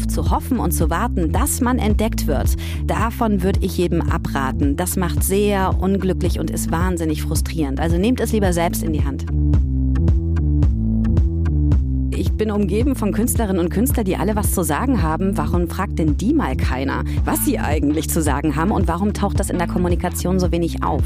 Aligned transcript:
darauf 0.00 0.08
zu 0.08 0.30
hoffen 0.30 0.58
und 0.58 0.72
zu 0.72 0.90
warten, 0.90 1.32
dass 1.32 1.60
man 1.60 1.78
entdeckt 1.78 2.26
wird, 2.26 2.56
davon 2.86 3.42
würde 3.42 3.60
ich 3.62 3.76
jedem 3.76 4.02
abraten. 4.02 4.76
Das 4.76 4.96
macht 4.96 5.22
sehr 5.22 5.80
unglücklich 5.80 6.38
und 6.38 6.50
ist 6.50 6.70
wahnsinnig 6.70 7.22
frustrierend. 7.22 7.80
Also 7.80 7.96
nehmt 7.96 8.20
es 8.20 8.32
lieber 8.32 8.52
selbst 8.52 8.82
in 8.82 8.92
die 8.92 9.04
Hand. 9.04 9.26
Ich 12.12 12.32
bin 12.32 12.50
umgeben 12.50 12.96
von 12.96 13.12
Künstlerinnen 13.12 13.62
und 13.62 13.70
Künstlern, 13.70 14.04
die 14.04 14.16
alle 14.16 14.36
was 14.36 14.52
zu 14.52 14.62
sagen 14.62 15.02
haben. 15.02 15.36
Warum 15.36 15.68
fragt 15.68 15.98
denn 15.98 16.16
die 16.16 16.34
mal 16.34 16.56
keiner, 16.56 17.04
was 17.24 17.44
sie 17.44 17.58
eigentlich 17.58 18.10
zu 18.10 18.20
sagen 18.22 18.56
haben 18.56 18.72
und 18.72 18.88
warum 18.88 19.14
taucht 19.14 19.40
das 19.40 19.50
in 19.50 19.58
der 19.58 19.68
Kommunikation 19.68 20.38
so 20.38 20.52
wenig 20.52 20.82
auf? 20.82 21.02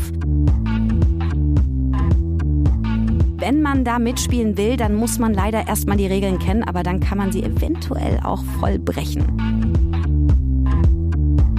Wenn 3.46 3.61
man 3.61 3.84
da 3.84 3.98
mitspielen 3.98 4.57
will, 4.57 4.79
dann 4.79 4.94
muss 4.94 5.18
man 5.18 5.34
leider 5.34 5.68
erstmal 5.68 5.98
die 5.98 6.07
Regeln 6.07 6.39
kennen, 6.39 6.64
aber 6.64 6.82
dann 6.82 6.98
kann 6.98 7.18
man 7.18 7.30
sie 7.30 7.43
eventuell 7.43 8.18
auch 8.22 8.43
voll 8.58 8.79
brechen. 8.79 9.22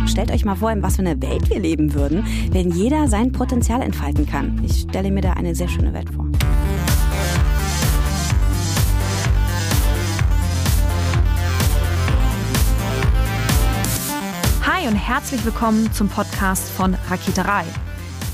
Stellt 0.08 0.32
euch 0.32 0.46
mal 0.46 0.56
vor, 0.56 0.72
in 0.72 0.82
was 0.82 0.96
für 0.96 1.04
einer 1.04 1.22
Welt 1.22 1.48
wir 1.48 1.60
leben 1.60 1.94
würden, 1.94 2.26
wenn 2.50 2.72
jeder 2.72 3.08
sein 3.08 3.32
Potenzial 3.32 3.84
entfalten 3.84 4.26
kann. 4.26 4.60
Ich 4.66 4.88
stelle 4.90 5.12
mir 5.12 5.22
da 5.22 5.34
eine 5.34 5.54
sehr 5.54 5.68
schöne 5.68 5.94
Welt 5.94 6.10
vor. 6.10 6.26
Hi 14.66 14.88
und 14.88 14.96
herzlich 14.96 15.46
willkommen 15.46 15.94
zum 15.94 16.10
Podcast 16.10 16.68
von 16.68 16.96
Raketerei. 17.12 17.66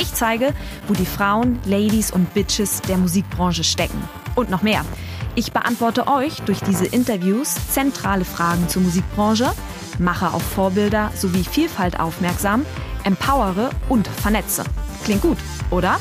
Ich 0.00 0.14
zeige, 0.14 0.54
wo 0.86 0.94
die 0.94 1.04
Frauen, 1.04 1.58
Ladies 1.64 2.12
und 2.12 2.32
Bitches 2.32 2.80
der 2.82 2.96
Musikbranche 2.96 3.64
stecken. 3.64 4.00
Und 4.36 4.48
noch 4.48 4.62
mehr. 4.62 4.84
Ich 5.34 5.52
beantworte 5.52 6.06
euch 6.06 6.40
durch 6.42 6.60
diese 6.60 6.86
Interviews 6.86 7.54
zentrale 7.70 8.24
Fragen 8.24 8.68
zur 8.68 8.82
Musikbranche, 8.82 9.52
mache 9.98 10.32
auf 10.32 10.42
Vorbilder 10.42 11.10
sowie 11.16 11.42
Vielfalt 11.42 11.98
aufmerksam, 11.98 12.64
empowere 13.02 13.70
und 13.88 14.06
vernetze. 14.06 14.62
Klingt 15.04 15.22
gut, 15.22 15.38
oder? 15.70 15.98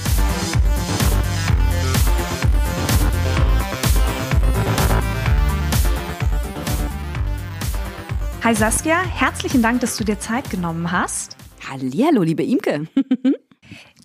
Hi 8.43 8.55
Saskia, 8.55 9.01
herzlichen 9.01 9.63
Dank, 9.63 9.81
dass 9.81 9.97
du 9.97 10.03
dir 10.03 10.19
Zeit 10.19 10.51
genommen 10.51 10.91
hast. 10.91 11.35
Hallihallo, 11.69 12.21
liebe 12.21 12.43
Imke. 12.43 12.87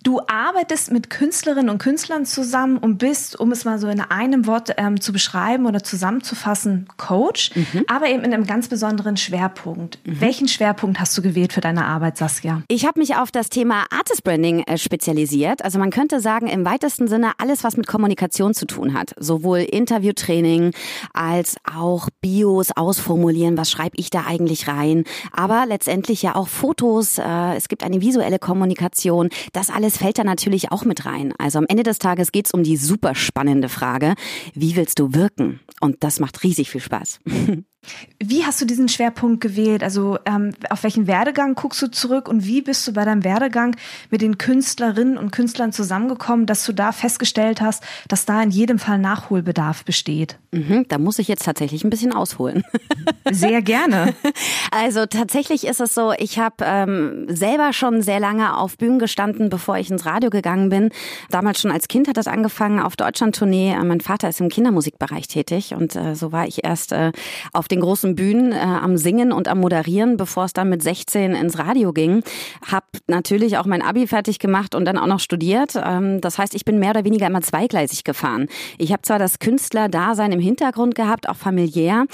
Du 0.02 0.20
arbeitest 0.26 0.90
mit 0.90 1.10
Künstlerinnen 1.10 1.70
und 1.70 1.78
Künstlern 1.78 2.26
zusammen 2.26 2.78
und 2.78 2.98
bist, 2.98 3.38
um 3.38 3.52
es 3.52 3.64
mal 3.64 3.78
so 3.78 3.88
in 3.88 4.00
einem 4.00 4.46
Wort 4.46 4.74
ähm, 4.76 5.00
zu 5.00 5.12
beschreiben 5.12 5.66
oder 5.66 5.84
zusammenzufassen, 5.84 6.88
Coach, 6.96 7.54
mhm. 7.54 7.84
aber 7.86 8.08
eben 8.08 8.24
in 8.24 8.34
einem 8.34 8.46
ganz 8.46 8.66
besonderen 8.66 9.16
Schwerpunkt. 9.16 10.00
Mhm. 10.04 10.20
Welchen 10.20 10.48
Schwerpunkt 10.48 10.98
hast 10.98 11.16
du 11.16 11.22
gewählt 11.22 11.52
für 11.52 11.60
deine 11.60 11.84
Arbeit, 11.84 12.16
Saskia? 12.16 12.62
Ich 12.66 12.84
habe 12.84 12.98
mich 12.98 13.14
auf 13.14 13.30
das 13.30 13.48
Thema 13.48 13.84
Artist 13.90 14.24
Branding 14.24 14.64
äh, 14.64 14.76
spezialisiert. 14.76 15.64
Also 15.64 15.78
man 15.78 15.90
könnte 15.90 16.20
sagen, 16.20 16.48
im 16.48 16.64
weitesten 16.64 17.06
Sinne 17.06 17.32
alles, 17.38 17.62
was 17.62 17.76
mit 17.76 17.86
Kommunikation 17.86 18.54
zu 18.54 18.66
tun 18.66 18.94
hat. 18.94 19.14
Sowohl 19.18 19.58
Interviewtraining 19.58 20.72
als 21.12 21.56
auch 21.72 22.08
Bios 22.20 22.70
ausformulieren, 22.74 23.56
was 23.56 23.70
schreibe 23.70 23.96
ich 23.96 24.10
da 24.10 24.24
eigentlich 24.26 24.66
rein. 24.66 25.04
Aber 25.32 25.64
letztendlich 25.66 26.22
ja 26.22 26.34
auch 26.34 26.48
Fotos. 26.48 27.18
Äh, 27.18 27.54
es 27.56 27.68
gibt 27.68 27.84
eine 27.84 28.00
visuelle 28.00 28.40
Kommunikation. 28.40 29.28
Das 29.52 29.70
alles 29.70 29.91
das 29.92 29.98
fällt 29.98 30.18
da 30.18 30.24
natürlich 30.24 30.72
auch 30.72 30.86
mit 30.86 31.04
rein. 31.04 31.34
Also 31.36 31.58
am 31.58 31.66
Ende 31.68 31.82
des 31.82 31.98
Tages 31.98 32.32
geht 32.32 32.46
es 32.46 32.52
um 32.52 32.62
die 32.62 32.78
super 32.78 33.14
spannende 33.14 33.68
Frage, 33.68 34.14
wie 34.54 34.74
willst 34.74 34.98
du 34.98 35.12
wirken? 35.12 35.60
Und 35.82 36.02
das 36.02 36.18
macht 36.18 36.42
riesig 36.42 36.70
viel 36.70 36.80
Spaß. 36.80 37.20
Wie 38.22 38.44
hast 38.44 38.60
du 38.60 38.64
diesen 38.64 38.88
Schwerpunkt 38.88 39.40
gewählt? 39.40 39.82
Also 39.82 40.18
ähm, 40.24 40.52
auf 40.70 40.84
welchen 40.84 41.08
Werdegang 41.08 41.56
guckst 41.56 41.82
du 41.82 41.90
zurück 41.90 42.28
und 42.28 42.46
wie 42.46 42.62
bist 42.62 42.86
du 42.86 42.92
bei 42.92 43.04
deinem 43.04 43.24
Werdegang 43.24 43.74
mit 44.10 44.22
den 44.22 44.38
Künstlerinnen 44.38 45.18
und 45.18 45.32
Künstlern 45.32 45.72
zusammengekommen, 45.72 46.46
dass 46.46 46.64
du 46.64 46.72
da 46.72 46.92
festgestellt 46.92 47.60
hast, 47.60 47.82
dass 48.06 48.24
da 48.24 48.40
in 48.40 48.50
jedem 48.50 48.78
Fall 48.78 48.98
Nachholbedarf 48.98 49.84
besteht? 49.84 50.38
Mhm, 50.52 50.86
da 50.88 50.98
muss 50.98 51.18
ich 51.18 51.26
jetzt 51.26 51.44
tatsächlich 51.44 51.82
ein 51.82 51.90
bisschen 51.90 52.12
ausholen. 52.12 52.62
Sehr 53.30 53.62
gerne. 53.62 54.14
Also 54.74 55.04
tatsächlich 55.04 55.66
ist 55.66 55.80
es 55.80 55.94
so, 55.94 56.12
ich 56.16 56.38
habe 56.38 56.56
ähm, 56.64 57.26
selber 57.28 57.74
schon 57.74 58.00
sehr 58.00 58.20
lange 58.20 58.56
auf 58.56 58.78
Bühnen 58.78 58.98
gestanden, 58.98 59.50
bevor 59.50 59.76
ich 59.76 59.90
ins 59.90 60.06
Radio 60.06 60.30
gegangen 60.30 60.70
bin. 60.70 60.90
Damals 61.28 61.60
schon 61.60 61.70
als 61.70 61.88
Kind 61.88 62.08
hat 62.08 62.16
das 62.16 62.26
angefangen 62.26 62.80
auf 62.80 62.96
Deutschlandtournee. 62.96 63.76
Mein 63.84 64.00
Vater 64.00 64.30
ist 64.30 64.40
im 64.40 64.48
Kindermusikbereich 64.48 65.28
tätig 65.28 65.74
und 65.74 65.94
äh, 65.94 66.14
so 66.14 66.32
war 66.32 66.46
ich 66.46 66.64
erst 66.64 66.92
äh, 66.92 67.12
auf 67.52 67.68
den 67.72 67.80
großen 67.80 68.14
Bühnen 68.14 68.52
äh, 68.52 68.56
am 68.56 68.96
Singen 68.96 69.32
und 69.32 69.48
am 69.48 69.60
Moderieren, 69.60 70.16
bevor 70.16 70.44
es 70.44 70.52
dann 70.52 70.68
mit 70.68 70.82
16 70.82 71.34
ins 71.34 71.58
Radio 71.58 71.92
ging. 71.92 72.22
Hab 72.70 72.84
natürlich 73.08 73.58
auch 73.58 73.66
mein 73.66 73.82
Abi 73.82 74.06
fertig 74.06 74.38
gemacht 74.38 74.74
und 74.74 74.84
dann 74.84 74.98
auch 74.98 75.06
noch 75.06 75.20
studiert. 75.20 75.74
Ähm, 75.82 76.20
das 76.20 76.38
heißt, 76.38 76.54
ich 76.54 76.64
bin 76.64 76.78
mehr 76.78 76.90
oder 76.90 77.04
weniger 77.04 77.26
immer 77.26 77.40
zweigleisig 77.40 78.04
gefahren. 78.04 78.46
Ich 78.78 78.92
habe 78.92 79.02
zwar 79.02 79.18
das 79.18 79.38
Künstlerdasein 79.38 80.32
im 80.32 80.40
Hintergrund 80.40 80.94
gehabt, 80.94 81.28
auch 81.28 81.36
familiär, 81.36 82.04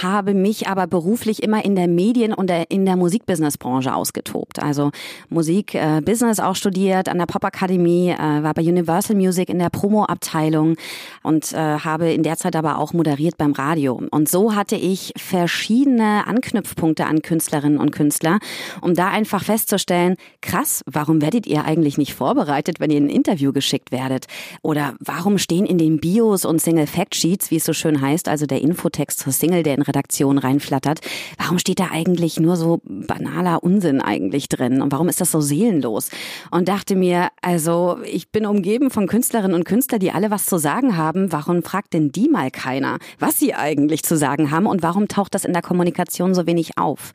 habe 0.00 0.34
mich 0.34 0.68
aber 0.68 0.86
beruflich 0.86 1.42
immer 1.42 1.64
in 1.64 1.74
der 1.74 1.88
Medien- 1.88 2.32
und 2.32 2.48
der, 2.48 2.70
in 2.70 2.86
der 2.86 2.96
Musikbusinessbranche 2.96 3.94
ausgetobt. 3.94 4.62
Also 4.62 4.92
Musikbusiness 5.28 6.38
äh, 6.38 6.42
auch 6.42 6.56
studiert 6.56 7.08
an 7.08 7.18
der 7.18 7.26
Popakademie, 7.26 8.10
äh, 8.10 8.42
war 8.42 8.54
bei 8.54 8.62
Universal 8.62 9.16
Music 9.16 9.48
in 9.48 9.58
der 9.58 9.70
Promo-Abteilung 9.70 10.76
und 11.24 11.52
äh, 11.52 11.56
habe 11.56 12.12
in 12.12 12.22
der 12.22 12.36
Zeit 12.36 12.54
aber 12.54 12.78
auch 12.78 12.92
moderiert 12.92 13.36
beim 13.36 13.52
Radio. 13.52 14.00
Und 14.10 14.28
so 14.28 14.54
hatte 14.54 14.76
ich 14.76 15.07
verschiedene 15.16 16.26
Anknüpfpunkte 16.26 17.06
an 17.06 17.22
Künstlerinnen 17.22 17.78
und 17.78 17.90
Künstler, 17.92 18.38
um 18.80 18.94
da 18.94 19.08
einfach 19.08 19.44
festzustellen, 19.44 20.16
krass, 20.40 20.82
warum 20.86 21.22
werdet 21.22 21.46
ihr 21.46 21.64
eigentlich 21.64 21.98
nicht 21.98 22.14
vorbereitet, 22.14 22.80
wenn 22.80 22.90
ihr 22.90 23.00
ein 23.00 23.08
Interview 23.08 23.52
geschickt 23.52 23.92
werdet? 23.92 24.26
Oder 24.62 24.94
warum 25.00 25.38
stehen 25.38 25.66
in 25.66 25.78
den 25.78 25.98
Bios 25.98 26.44
und 26.44 26.60
Single 26.60 26.86
Fact 26.86 27.14
Sheets, 27.14 27.50
wie 27.50 27.56
es 27.56 27.64
so 27.64 27.72
schön 27.72 28.00
heißt, 28.00 28.28
also 28.28 28.46
der 28.46 28.60
Infotext 28.60 29.20
zur 29.20 29.32
Single, 29.32 29.62
der 29.62 29.74
in 29.74 29.82
Redaktion 29.82 30.38
reinflattert, 30.38 31.00
warum 31.38 31.58
steht 31.58 31.80
da 31.80 31.88
eigentlich 31.90 32.40
nur 32.40 32.56
so 32.56 32.80
banaler 32.84 33.62
Unsinn 33.62 34.00
eigentlich 34.00 34.48
drin? 34.48 34.82
Und 34.82 34.92
warum 34.92 35.08
ist 35.08 35.20
das 35.20 35.30
so 35.30 35.40
seelenlos? 35.40 36.10
Und 36.50 36.68
dachte 36.68 36.96
mir, 36.96 37.28
also 37.42 37.98
ich 38.04 38.30
bin 38.30 38.46
umgeben 38.46 38.90
von 38.90 39.06
Künstlerinnen 39.06 39.54
und 39.54 39.64
Künstlern, 39.64 40.00
die 40.00 40.12
alle 40.12 40.30
was 40.30 40.46
zu 40.46 40.58
sagen 40.58 40.96
haben. 40.96 41.32
Warum 41.32 41.62
fragt 41.62 41.94
denn 41.94 42.10
die 42.10 42.28
mal 42.28 42.50
keiner, 42.50 42.98
was 43.18 43.38
sie 43.38 43.54
eigentlich 43.54 44.02
zu 44.02 44.16
sagen 44.16 44.50
haben 44.50 44.66
und 44.66 44.82
warum 44.82 44.97
taucht 45.06 45.34
das 45.34 45.44
in 45.44 45.52
der 45.52 45.62
Kommunikation 45.62 46.34
so 46.34 46.46
wenig 46.46 46.76
auf? 46.76 47.12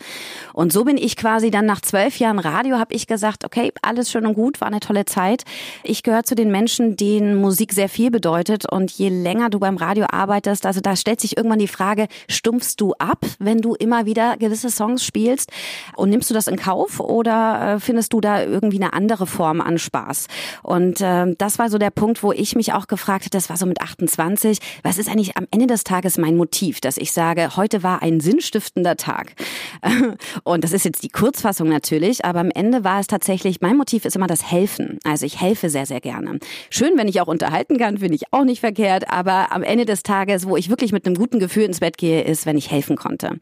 Und 0.53 0.71
so 0.71 0.85
bin 0.85 0.97
ich 0.97 1.17
quasi 1.17 1.51
dann 1.51 1.65
nach 1.65 1.81
zwölf 1.81 2.19
Jahren 2.19 2.39
Radio, 2.39 2.77
habe 2.77 2.93
ich 2.93 3.07
gesagt, 3.07 3.43
okay, 3.43 3.73
alles 3.81 4.09
schön 4.11 4.25
und 4.25 4.35
gut, 4.35 4.61
war 4.61 4.67
eine 4.67 4.79
tolle 4.79 5.03
Zeit. 5.03 5.43
Ich 5.83 6.03
gehöre 6.03 6.23
zu 6.23 6.35
den 6.35 6.51
Menschen, 6.51 6.95
denen 6.95 7.35
Musik 7.35 7.73
sehr 7.73 7.89
viel 7.89 8.11
bedeutet 8.11 8.71
und 8.71 8.91
je 8.91 9.09
länger 9.09 9.49
du 9.49 9.59
beim 9.59 9.77
Radio 9.77 10.05
arbeitest, 10.09 10.65
also 10.65 10.79
da 10.79 10.95
stellt 10.95 11.19
sich 11.19 11.35
irgendwann 11.35 11.59
die 11.59 11.67
Frage, 11.67 12.07
stumpfst 12.29 12.75
du 12.77 12.93
ab, 12.99 13.25
wenn 13.39 13.59
du 13.59 13.75
immer 13.75 14.05
wieder 14.05 14.37
gewisse 14.37 14.69
Songs 14.69 15.03
spielst 15.03 15.51
und 15.95 16.09
nimmst 16.09 16.29
du 16.29 16.33
das 16.33 16.47
in 16.47 16.55
Kauf 16.55 16.99
oder 16.99 17.75
äh, 17.75 17.79
findest 17.79 18.13
du 18.13 18.21
da 18.21 18.43
irgendwie 18.43 18.81
eine 18.81 18.93
andere 18.93 19.27
Form 19.27 19.59
an 19.59 19.77
Spaß? 19.77 20.27
Und 20.61 21.01
äh, 21.01 21.33
das 21.37 21.59
war 21.59 21.69
so 21.69 21.77
der 21.77 21.89
Punkt, 21.89 22.23
wo 22.23 22.31
ich 22.31 22.55
mich 22.55 22.73
auch 22.73 22.87
gefragt 22.87 23.25
habe, 23.25 23.31
das 23.31 23.49
war 23.49 23.57
so 23.57 23.65
mit 23.65 23.81
28, 23.81 24.59
was 24.83 24.97
ist 24.97 25.09
eigentlich 25.09 25.37
am 25.37 25.47
Ende 25.51 25.67
des 25.67 25.83
Tages 25.83 26.17
mein 26.17 26.37
Motiv, 26.37 26.81
dass 26.81 26.97
ich 26.97 27.11
sage, 27.11 27.55
heute 27.55 27.72
war 27.81 28.03
ein 28.03 28.19
sinnstiftender 28.19 28.97
Tag. 28.97 29.33
Und 30.43 30.63
das 30.63 30.73
ist 30.73 30.85
jetzt 30.85 31.01
die 31.01 31.09
Kurzfassung 31.09 31.69
natürlich, 31.69 32.25
aber 32.25 32.41
am 32.41 32.51
Ende 32.51 32.83
war 32.83 32.99
es 32.99 33.07
tatsächlich, 33.07 33.61
mein 33.61 33.77
Motiv 33.77 34.05
ist 34.05 34.15
immer 34.15 34.27
das 34.27 34.51
Helfen. 34.51 34.99
Also 35.03 35.25
ich 35.25 35.41
helfe 35.41 35.69
sehr, 35.69 35.85
sehr 35.85 36.01
gerne. 36.01 36.39
Schön, 36.69 36.97
wenn 36.97 37.07
ich 37.07 37.21
auch 37.21 37.27
unterhalten 37.27 37.77
kann, 37.77 37.97
finde 37.99 38.15
ich 38.15 38.31
auch 38.31 38.43
nicht 38.43 38.59
verkehrt, 38.59 39.09
aber 39.09 39.51
am 39.51 39.63
Ende 39.63 39.85
des 39.85 40.03
Tages, 40.03 40.47
wo 40.47 40.57
ich 40.57 40.69
wirklich 40.69 40.91
mit 40.91 41.05
einem 41.05 41.15
guten 41.15 41.39
Gefühl 41.39 41.63
ins 41.63 41.79
Bett 41.79 41.97
gehe, 41.97 42.23
ist, 42.23 42.45
wenn 42.45 42.57
ich 42.57 42.69
helfen 42.69 42.97
konnte. 42.97 43.39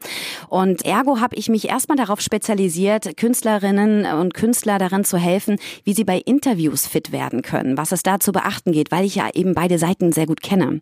Und 0.48 0.84
ergo 0.84 1.20
habe 1.20 1.36
ich 1.36 1.48
mich 1.48 1.68
erstmal 1.68 1.96
darauf 1.96 2.20
spezialisiert, 2.20 3.16
Künstlerinnen 3.16 4.06
und 4.18 4.34
Künstler 4.34 4.78
darin 4.78 5.04
zu 5.04 5.18
helfen, 5.18 5.58
wie 5.84 5.94
sie 5.94 6.04
bei 6.04 6.18
Interviews 6.18 6.86
fit 6.86 7.12
werden 7.12 7.42
können, 7.42 7.76
was 7.76 7.92
es 7.92 8.02
da 8.02 8.20
zu 8.20 8.32
beachten 8.32 8.72
geht, 8.72 8.90
weil 8.92 9.04
ich 9.04 9.16
ja 9.16 9.28
eben 9.34 9.54
beide 9.54 9.78
Seiten 9.78 10.12
sehr 10.12 10.26
gut 10.26 10.42
kenne. 10.42 10.80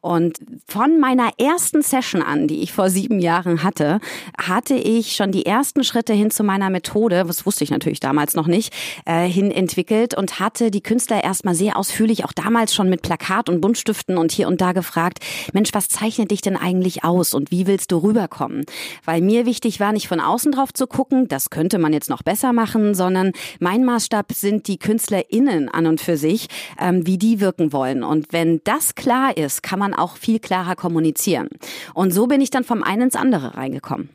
Und 0.00 0.38
von 0.68 1.00
meiner 1.00 1.30
ersten 1.38 1.82
Session 1.82 2.22
an, 2.22 2.46
die 2.48 2.62
ich 2.62 2.72
vor 2.72 2.83
vor 2.84 2.90
sieben 2.90 3.18
Jahren 3.18 3.62
hatte, 3.62 3.98
hatte 4.36 4.74
ich 4.74 5.16
schon 5.16 5.32
die 5.32 5.46
ersten 5.46 5.84
Schritte 5.84 6.12
hin 6.12 6.30
zu 6.30 6.44
meiner 6.44 6.68
Methode, 6.68 7.24
das 7.26 7.46
wusste 7.46 7.64
ich 7.64 7.70
natürlich 7.70 7.98
damals 7.98 8.34
noch 8.34 8.46
nicht, 8.46 8.74
äh, 9.06 9.26
hin 9.26 9.50
entwickelt 9.50 10.14
und 10.14 10.38
hatte 10.38 10.70
die 10.70 10.82
Künstler 10.82 11.24
erstmal 11.24 11.54
sehr 11.54 11.78
ausführlich, 11.78 12.26
auch 12.26 12.34
damals 12.34 12.74
schon 12.74 12.90
mit 12.90 13.00
Plakat 13.00 13.48
und 13.48 13.62
Buntstiften 13.62 14.18
und 14.18 14.32
hier 14.32 14.48
und 14.48 14.60
da 14.60 14.72
gefragt, 14.72 15.20
Mensch, 15.54 15.70
was 15.72 15.88
zeichnet 15.88 16.30
dich 16.30 16.42
denn 16.42 16.58
eigentlich 16.58 17.04
aus 17.04 17.32
und 17.32 17.50
wie 17.50 17.66
willst 17.66 17.90
du 17.90 17.96
rüberkommen? 18.02 18.66
Weil 19.06 19.22
mir 19.22 19.46
wichtig 19.46 19.80
war, 19.80 19.92
nicht 19.92 20.08
von 20.08 20.20
außen 20.20 20.52
drauf 20.52 20.74
zu 20.74 20.86
gucken, 20.86 21.26
das 21.26 21.48
könnte 21.48 21.78
man 21.78 21.94
jetzt 21.94 22.10
noch 22.10 22.22
besser 22.22 22.52
machen, 22.52 22.94
sondern 22.94 23.32
mein 23.60 23.86
Maßstab 23.86 24.30
sind 24.34 24.68
die 24.68 24.78
KünstlerInnen 24.78 25.70
an 25.70 25.86
und 25.86 26.02
für 26.02 26.18
sich, 26.18 26.48
ähm, 26.78 27.06
wie 27.06 27.16
die 27.16 27.40
wirken 27.40 27.72
wollen. 27.72 28.02
Und 28.02 28.34
wenn 28.34 28.60
das 28.64 28.94
klar 28.94 29.34
ist, 29.38 29.62
kann 29.62 29.78
man 29.78 29.94
auch 29.94 30.18
viel 30.18 30.38
klarer 30.38 30.76
kommunizieren. 30.76 31.48
Und 31.94 32.12
so 32.12 32.26
bin 32.26 32.42
ich 32.42 32.50
dann 32.50 32.64
vom 32.64 32.73
einen 32.82 33.02
ins 33.02 33.16
andere 33.16 33.56
reingekommen. 33.56 34.08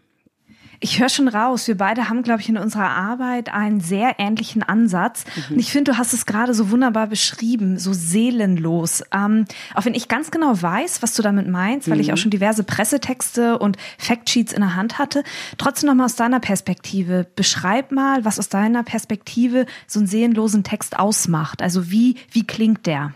Ich 0.82 1.00
höre 1.00 1.10
schon 1.10 1.28
raus, 1.28 1.68
wir 1.68 1.76
beide 1.76 2.08
haben, 2.08 2.24
glaube 2.24 2.40
ich, 2.40 2.48
in 2.48 2.58
unserer 2.58 2.90
Arbeit 2.90 3.54
einen 3.54 3.82
sehr 3.82 4.16
ähnlichen 4.18 4.64
Ansatz. 4.64 5.26
Mhm. 5.36 5.56
Und 5.56 5.60
ich 5.60 5.72
finde, 5.72 5.92
du 5.92 5.98
hast 5.98 6.14
es 6.14 6.26
gerade 6.26 6.54
so 6.54 6.72
wunderbar 6.72 7.08
beschrieben, 7.08 7.78
so 7.78 7.92
seelenlos. 7.92 9.04
Ähm, 9.14 9.44
auch 9.76 9.84
wenn 9.84 9.94
ich 9.94 10.08
ganz 10.08 10.32
genau 10.32 10.62
weiß, 10.62 11.02
was 11.02 11.16
du 11.16 11.22
damit 11.22 11.50
meinst, 11.50 11.90
weil 11.90 11.98
mhm. 11.98 12.04
ich 12.04 12.14
auch 12.14 12.18
schon 12.18 12.32
diverse 12.32 12.64
Pressetexte 12.64 13.60
und 13.60 13.78
Factsheets 13.98 14.54
in 14.54 14.62
der 14.62 14.76
Hand 14.76 15.00
hatte. 15.00 15.24
Trotzdem 15.58 15.88
nochmal 15.88 16.06
aus 16.06 16.16
deiner 16.16 16.40
Perspektive. 16.40 17.28
Beschreib 17.36 17.92
mal, 17.92 18.24
was 18.24 18.40
aus 18.40 18.48
deiner 18.48 18.84
Perspektive 18.84 19.66
so 19.86 20.00
einen 20.00 20.08
seelenlosen 20.08 20.64
Text 20.64 20.98
ausmacht. 20.98 21.62
Also 21.62 21.92
wie, 21.92 22.16
wie 22.32 22.48
klingt 22.48 22.86
der? 22.86 23.14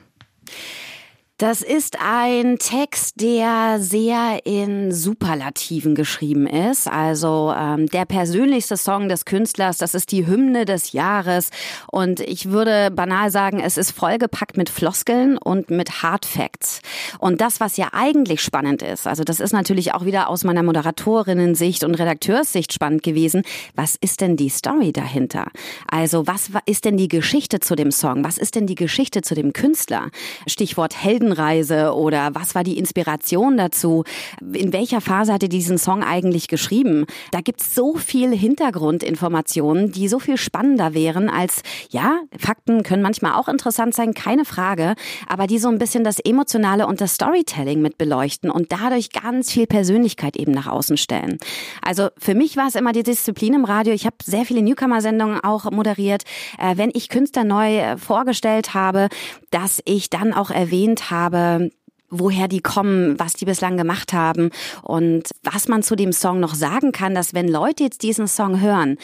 Das 1.44 1.62
ist 1.62 1.98
ein 2.00 2.58
Text, 2.58 3.20
der 3.20 3.76
sehr 3.78 4.46
in 4.46 4.94
Superlativen 4.94 5.94
geschrieben 5.94 6.48
ist. 6.48 6.88
Also 6.88 7.54
ähm, 7.54 7.88
der 7.88 8.06
persönlichste 8.06 8.78
Song 8.78 9.10
des 9.10 9.26
Künstlers, 9.26 9.78
das 9.78 9.94
ist 9.94 10.14
die 10.14 10.26
Hymne 10.26 10.64
des 10.64 10.94
Jahres. 10.94 11.50
Und 11.92 12.22
ich 12.22 12.52
würde 12.52 12.92
banal 12.92 13.30
sagen, 13.30 13.60
es 13.60 13.76
ist 13.76 13.92
vollgepackt 13.92 14.56
mit 14.56 14.70
Floskeln 14.70 15.38
und 15.38 15.70
mit 15.70 16.02
Hard 16.02 16.26
Facts. 16.26 16.80
Und 17.20 17.42
das, 17.42 17.60
was 17.60 17.76
ja 17.76 17.90
eigentlich 17.92 18.40
spannend 18.40 18.82
ist, 18.82 19.06
also 19.06 19.26
das 19.26 19.42
ist 19.42 19.52
natürlich 19.52 19.94
auch 19.94 20.06
wieder 20.06 20.30
aus 20.30 20.46
meiner 20.46 20.64
Moderatorinnen-Sicht 20.64 21.84
und 21.84 21.96
Redakteurssicht 21.96 22.72
spannend 22.72 23.04
gewesen. 23.04 23.44
Was 23.76 23.98
ist 24.00 24.22
denn 24.22 24.38
die 24.38 24.48
Story 24.48 24.94
dahinter? 24.94 25.48
Also 25.92 26.26
was 26.26 26.52
ist 26.68 26.86
denn 26.86 26.96
die 26.96 27.10
Geschichte 27.10 27.60
zu 27.60 27.76
dem 27.76 27.92
Song? 27.92 28.24
Was 28.24 28.38
ist 28.38 28.56
denn 28.56 28.66
die 28.66 28.76
Geschichte 28.76 29.22
zu 29.22 29.36
dem 29.36 29.52
Künstler? 29.52 30.10
Stichwort 30.48 30.96
Helden 31.04 31.33
Heldenreise 31.34 31.94
oder 31.94 32.34
was 32.34 32.56
war 32.56 32.64
die 32.64 32.78
Inspiration 32.78 33.58
dazu? 33.58 34.04
In 34.54 34.74
welcher 34.74 35.02
Phase 35.02 35.34
hat 35.34 35.44
er 35.44 35.50
diesen 35.50 35.78
Song 35.78 36.04
eigentlich 36.04 36.48
geschrieben? 36.48 37.06
Da 37.32 37.42
gibt's 37.42 37.76
so 37.76 37.96
viel 37.96 38.36
Hintergrundinformationen, 38.36 39.92
die 39.92 40.08
so 40.08 40.20
viel 40.20 40.38
spannender 40.38 40.94
wären 40.94 41.30
als, 41.30 41.64
ja, 41.90 42.20
Fakten 42.38 42.84
können 42.84 43.02
manchmal 43.02 43.34
auch 43.34 43.48
interessant 43.48 43.94
sein, 43.94 44.14
keine 44.14 44.46
Frage, 44.46 44.96
aber 45.28 45.48
die 45.48 45.60
so 45.60 45.70
ein 45.70 45.80
bisschen 45.80 46.04
das 46.04 46.20
Emotionale 46.20 46.88
und 46.88 47.02
das 47.02 47.16
Storytelling 47.16 47.82
mit 47.82 47.98
beleuchten 47.98 48.50
und 48.50 48.72
dadurch 48.72 49.12
ganz 49.12 49.52
viel 49.52 49.68
Persönlichkeit 49.68 50.38
eben 50.38 50.52
nach 50.52 50.68
außen 50.68 50.98
stellen. 50.98 51.38
Also 51.82 52.10
für 52.18 52.36
mich 52.36 52.58
war 52.58 52.68
es 52.68 52.76
immer 52.76 52.92
die 52.92 53.04
Disziplin 53.04 53.54
im 53.54 53.66
Radio. 53.66 53.94
Ich 53.94 54.06
habe 54.06 54.16
sehr 54.24 54.46
viele 54.46 54.62
Newcomer-Sendungen 54.62 55.44
auch 55.44 55.70
moderiert. 55.72 56.24
Äh, 56.60 56.78
wenn 56.78 56.92
ich 56.94 57.10
Künstler 57.10 57.44
neu 57.44 57.78
äh, 57.78 57.98
vorgestellt 57.98 58.74
habe, 58.74 59.10
dass 59.52 59.82
ich 59.86 60.10
dann 60.10 60.34
auch 60.34 60.50
erwähnt 60.50 61.10
habe, 61.14 61.70
woher 62.10 62.48
die 62.48 62.62
kommen, 62.62 63.20
was 63.20 63.34
die 63.34 63.46
bislang 63.46 63.78
gemacht 63.78 64.14
haben. 64.14 64.50
Und 64.82 65.30
was 65.44 65.68
man 65.68 65.84
zu 65.84 65.96
dem 65.96 66.12
Song 66.12 66.40
noch 66.40 66.56
sagen 66.56 66.92
kann, 66.92 67.16
dass 67.16 67.34
wenn 67.34 67.48
Leute 67.48 67.84
jetzt 67.84 68.04
diesen 68.04 68.28
Song 68.28 68.62
hören, 68.62 68.98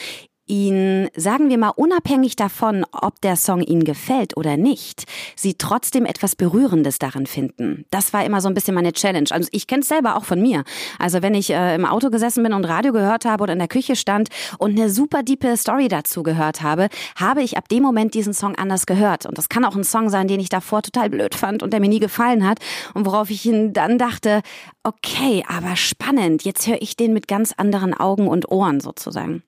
ihn, 0.50 1.10
sagen 1.16 1.50
wir 1.50 1.58
mal, 1.58 1.70
unabhängig 1.70 2.36
davon, 2.36 2.86
ob 2.92 3.22
der 3.22 3.36
Song 3.36 3.62
ihnen 3.62 3.84
gefällt 3.84 4.36
oder 4.36 4.58
nicht, 4.58 5.06
sie 5.36 5.54
trotzdem 5.54 6.06
etwas 6.06 6.36
Berührendes 6.36 7.00
darin 7.00 7.28
finden. 7.28 7.86
Das 7.92 8.12
war 8.12 8.26
immer 8.26 8.42
so 8.42 8.50
ein 8.50 8.54
bisschen 8.54 8.76
meine 8.76 8.92
Challenge. 8.92 9.30
Also 9.30 9.48
ich 9.52 9.68
kenne 9.68 9.82
es 9.82 9.88
selber 9.88 10.16
auch 10.18 10.26
von 10.26 10.42
mir. 10.42 10.64
Also 10.98 11.22
wenn 11.22 11.36
ich 11.36 11.52
äh, 11.52 11.76
im 11.76 11.86
Auto 11.86 12.10
gesessen 12.10 12.44
bin 12.44 12.54
und 12.54 12.66
Radio 12.66 12.92
gehört 12.92 13.26
habe 13.26 13.44
oder 13.44 13.54
in 13.54 13.60
der 13.60 13.68
Küche 13.68 13.96
stand 13.96 14.30
und 14.58 14.72
eine 14.72 14.90
super 14.90 15.24
diepe 15.24 15.56
Story 15.56 15.88
dazu 15.88 16.24
gehört 16.24 16.62
habe, 16.62 16.90
habe 17.16 17.44
ich 17.44 17.56
ab 17.58 17.70
dem 17.70 17.84
Moment 17.84 18.14
diesen 18.14 18.34
Song 18.34 18.56
anders 18.56 18.86
gehört. 18.86 19.26
Und 19.26 19.38
das 19.38 19.50
kann 19.50 19.64
auch 19.64 19.76
ein 19.76 19.84
Song 19.84 20.10
sein, 20.10 20.28
den 20.28 20.40
ich 20.40 20.50
davor 20.50 20.82
total 20.82 21.10
blöd 21.10 21.36
fand 21.36 21.64
und 21.64 21.72
der 21.72 21.80
mir 21.80 21.90
nie 21.90 22.00
gefallen 22.00 22.48
hat 22.48 22.60
und 22.94 23.06
worauf 23.06 23.30
ich 23.30 23.46
ihn 23.46 23.74
dann 23.74 23.98
dachte, 23.98 24.42
okay, 24.84 25.44
aber 25.48 25.76
spannend, 25.76 26.44
jetzt 26.44 26.68
höre 26.68 26.82
ich 26.82 26.96
den 26.96 27.14
mit 27.14 27.28
ganz 27.28 27.54
anderen 27.56 27.94
Augen 27.94 28.28
und 28.28 28.50
Ohren 28.52 28.80
sozusagen. 28.80 29.44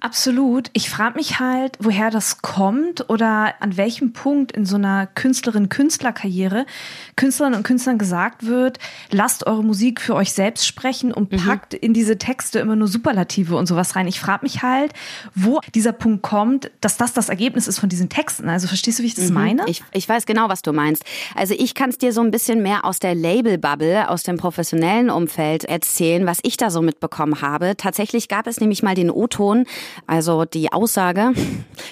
Absolut. 0.00 0.70
Ich 0.72 0.88
frage 0.88 1.16
mich 1.16 1.40
halt, 1.40 1.76
woher 1.78 2.10
das 2.10 2.40
kommt 2.40 3.08
oder 3.10 3.54
an 3.60 3.76
welchem 3.76 4.12
Punkt 4.12 4.50
in 4.52 4.64
so 4.64 4.76
einer 4.76 5.06
Künstlerin-Künstlerkarriere 5.06 6.64
Künstlerinnen 7.16 7.58
und 7.58 7.64
Künstlern 7.64 7.98
gesagt 7.98 8.46
wird, 8.46 8.78
lasst 9.10 9.46
eure 9.46 9.62
Musik 9.62 10.00
für 10.00 10.14
euch 10.14 10.32
selbst 10.32 10.66
sprechen 10.66 11.12
und 11.12 11.30
mhm. 11.32 11.36
packt 11.36 11.74
mhm. 11.74 11.80
in 11.82 11.94
diese 11.94 12.16
Texte 12.16 12.60
immer 12.60 12.76
nur 12.76 12.88
Superlative 12.88 13.56
und 13.56 13.66
sowas 13.66 13.94
rein. 13.94 14.08
Ich 14.08 14.20
frage 14.20 14.42
mich 14.42 14.62
halt, 14.62 14.94
wo 15.34 15.60
dieser 15.74 15.92
Punkt 15.92 16.22
kommt, 16.22 16.70
dass 16.80 16.96
das 16.96 17.12
das 17.12 17.28
Ergebnis 17.28 17.68
ist 17.68 17.78
von 17.78 17.90
diesen 17.90 18.08
Texten. 18.08 18.48
Also 18.48 18.68
verstehst 18.68 18.98
du, 18.98 19.02
wie 19.02 19.08
ich 19.08 19.14
das 19.14 19.28
mhm. 19.28 19.34
meine? 19.34 19.64
Ich, 19.66 19.82
ich 19.92 20.08
weiß 20.08 20.24
genau, 20.24 20.48
was 20.48 20.62
du 20.62 20.72
meinst. 20.72 21.04
Also 21.34 21.54
ich 21.56 21.74
kann 21.74 21.90
es 21.90 21.98
dir 21.98 22.14
so 22.14 22.22
ein 22.22 22.30
bisschen 22.30 22.62
mehr 22.62 22.86
aus 22.86 23.00
der 23.00 23.14
Label-Bubble, 23.14 24.08
aus 24.08 24.22
dem 24.22 24.38
professionellen 24.38 25.10
Umfeld 25.10 25.64
erzählen, 25.64 26.24
was 26.24 26.38
ich 26.42 26.56
da 26.56 26.70
so 26.70 26.80
mitbekommen 26.80 27.42
habe. 27.42 27.76
Tatsächlich 27.76 28.28
gab 28.28 28.46
es 28.46 28.60
nämlich 28.60 28.82
mal 28.82 28.94
den 28.94 29.10
O-Ton, 29.10 29.66
also 30.06 30.44
die 30.44 30.72
Aussage, 30.72 31.32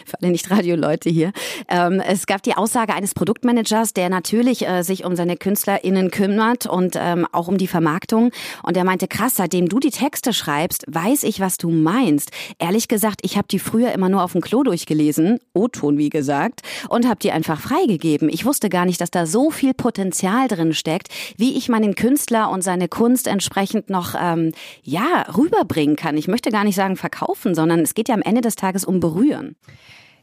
für 0.05 0.21
alle 0.21 0.31
Nicht-Radio-Leute 0.31 1.11
hier, 1.11 1.33
ähm, 1.69 2.01
es 2.01 2.27
gab 2.27 2.43
die 2.43 2.55
Aussage 2.55 2.95
eines 2.95 3.15
Produktmanagers, 3.15 3.93
der 3.93 4.09
natürlich 4.09 4.67
äh, 4.67 4.83
sich 4.83 5.05
um 5.05 5.17
seine 5.17 5.37
KünstlerInnen 5.37 6.11
kümmert 6.11 6.67
und 6.67 6.97
ähm, 6.99 7.27
auch 7.33 7.49
um 7.49 7.59
die 7.59 7.67
Vermarktung. 7.67 8.31
Und 8.63 8.77
er 8.77 8.85
meinte, 8.85 9.09
krass, 9.09 9.37
seitdem 9.37 9.69
du 9.69 9.79
die 9.79 9.91
Texte 9.91 10.33
schreibst, 10.33 10.85
weiß 10.89 11.23
ich, 11.25 11.41
was 11.41 11.57
du 11.59 11.71
meinst. 11.71 12.31
Ehrlich 12.59 12.89
gesagt, 12.89 13.21
ich 13.23 13.37
habe 13.37 13.49
die 13.49 13.59
früher 13.59 13.93
immer 13.93 14.09
nur 14.09 14.23
auf 14.23 14.33
dem 14.33 14.41
Klo 14.41 14.63
durchgelesen, 14.63 15.39
O-Ton 15.55 15.99
wie 15.99 16.11
gesagt, 16.11 16.63
und 16.89 17.07
habe 17.07 17.21
die 17.21 17.33
einfach 17.33 17.61
freigegeben. 17.61 18.29
Ich 18.29 18.45
wusste 18.45 18.69
gar 18.69 18.85
nicht, 18.85 19.01
dass 19.01 19.11
da 19.11 19.27
so 19.27 19.51
viel 19.51 19.75
Potenzial 19.75 20.49
drin 20.49 20.73
steckt, 20.73 21.09
wie 21.37 21.57
ich 21.57 21.69
meinen 21.69 21.95
Künstler 21.95 22.51
und 22.51 22.63
seine 22.63 22.89
Kunst 22.89 23.27
entsprechend 23.27 23.91
noch 23.91 24.15
ähm, 24.21 24.53
ja 24.83 25.27
rüberbringen 25.37 25.97
kann. 25.97 26.17
Ich 26.17 26.29
möchte 26.29 26.51
gar 26.51 26.65
nicht 26.65 26.77
sagen 26.77 26.97
verkaufen, 26.97 27.55
sondern 27.55 27.81
es 27.89 27.95
geht 27.95 28.09
ja 28.09 28.15
am 28.15 28.23
Ende 28.23 28.43
des 28.43 28.55
Tages 28.55 28.85
um 28.85 29.01
Berühren. 29.01 29.57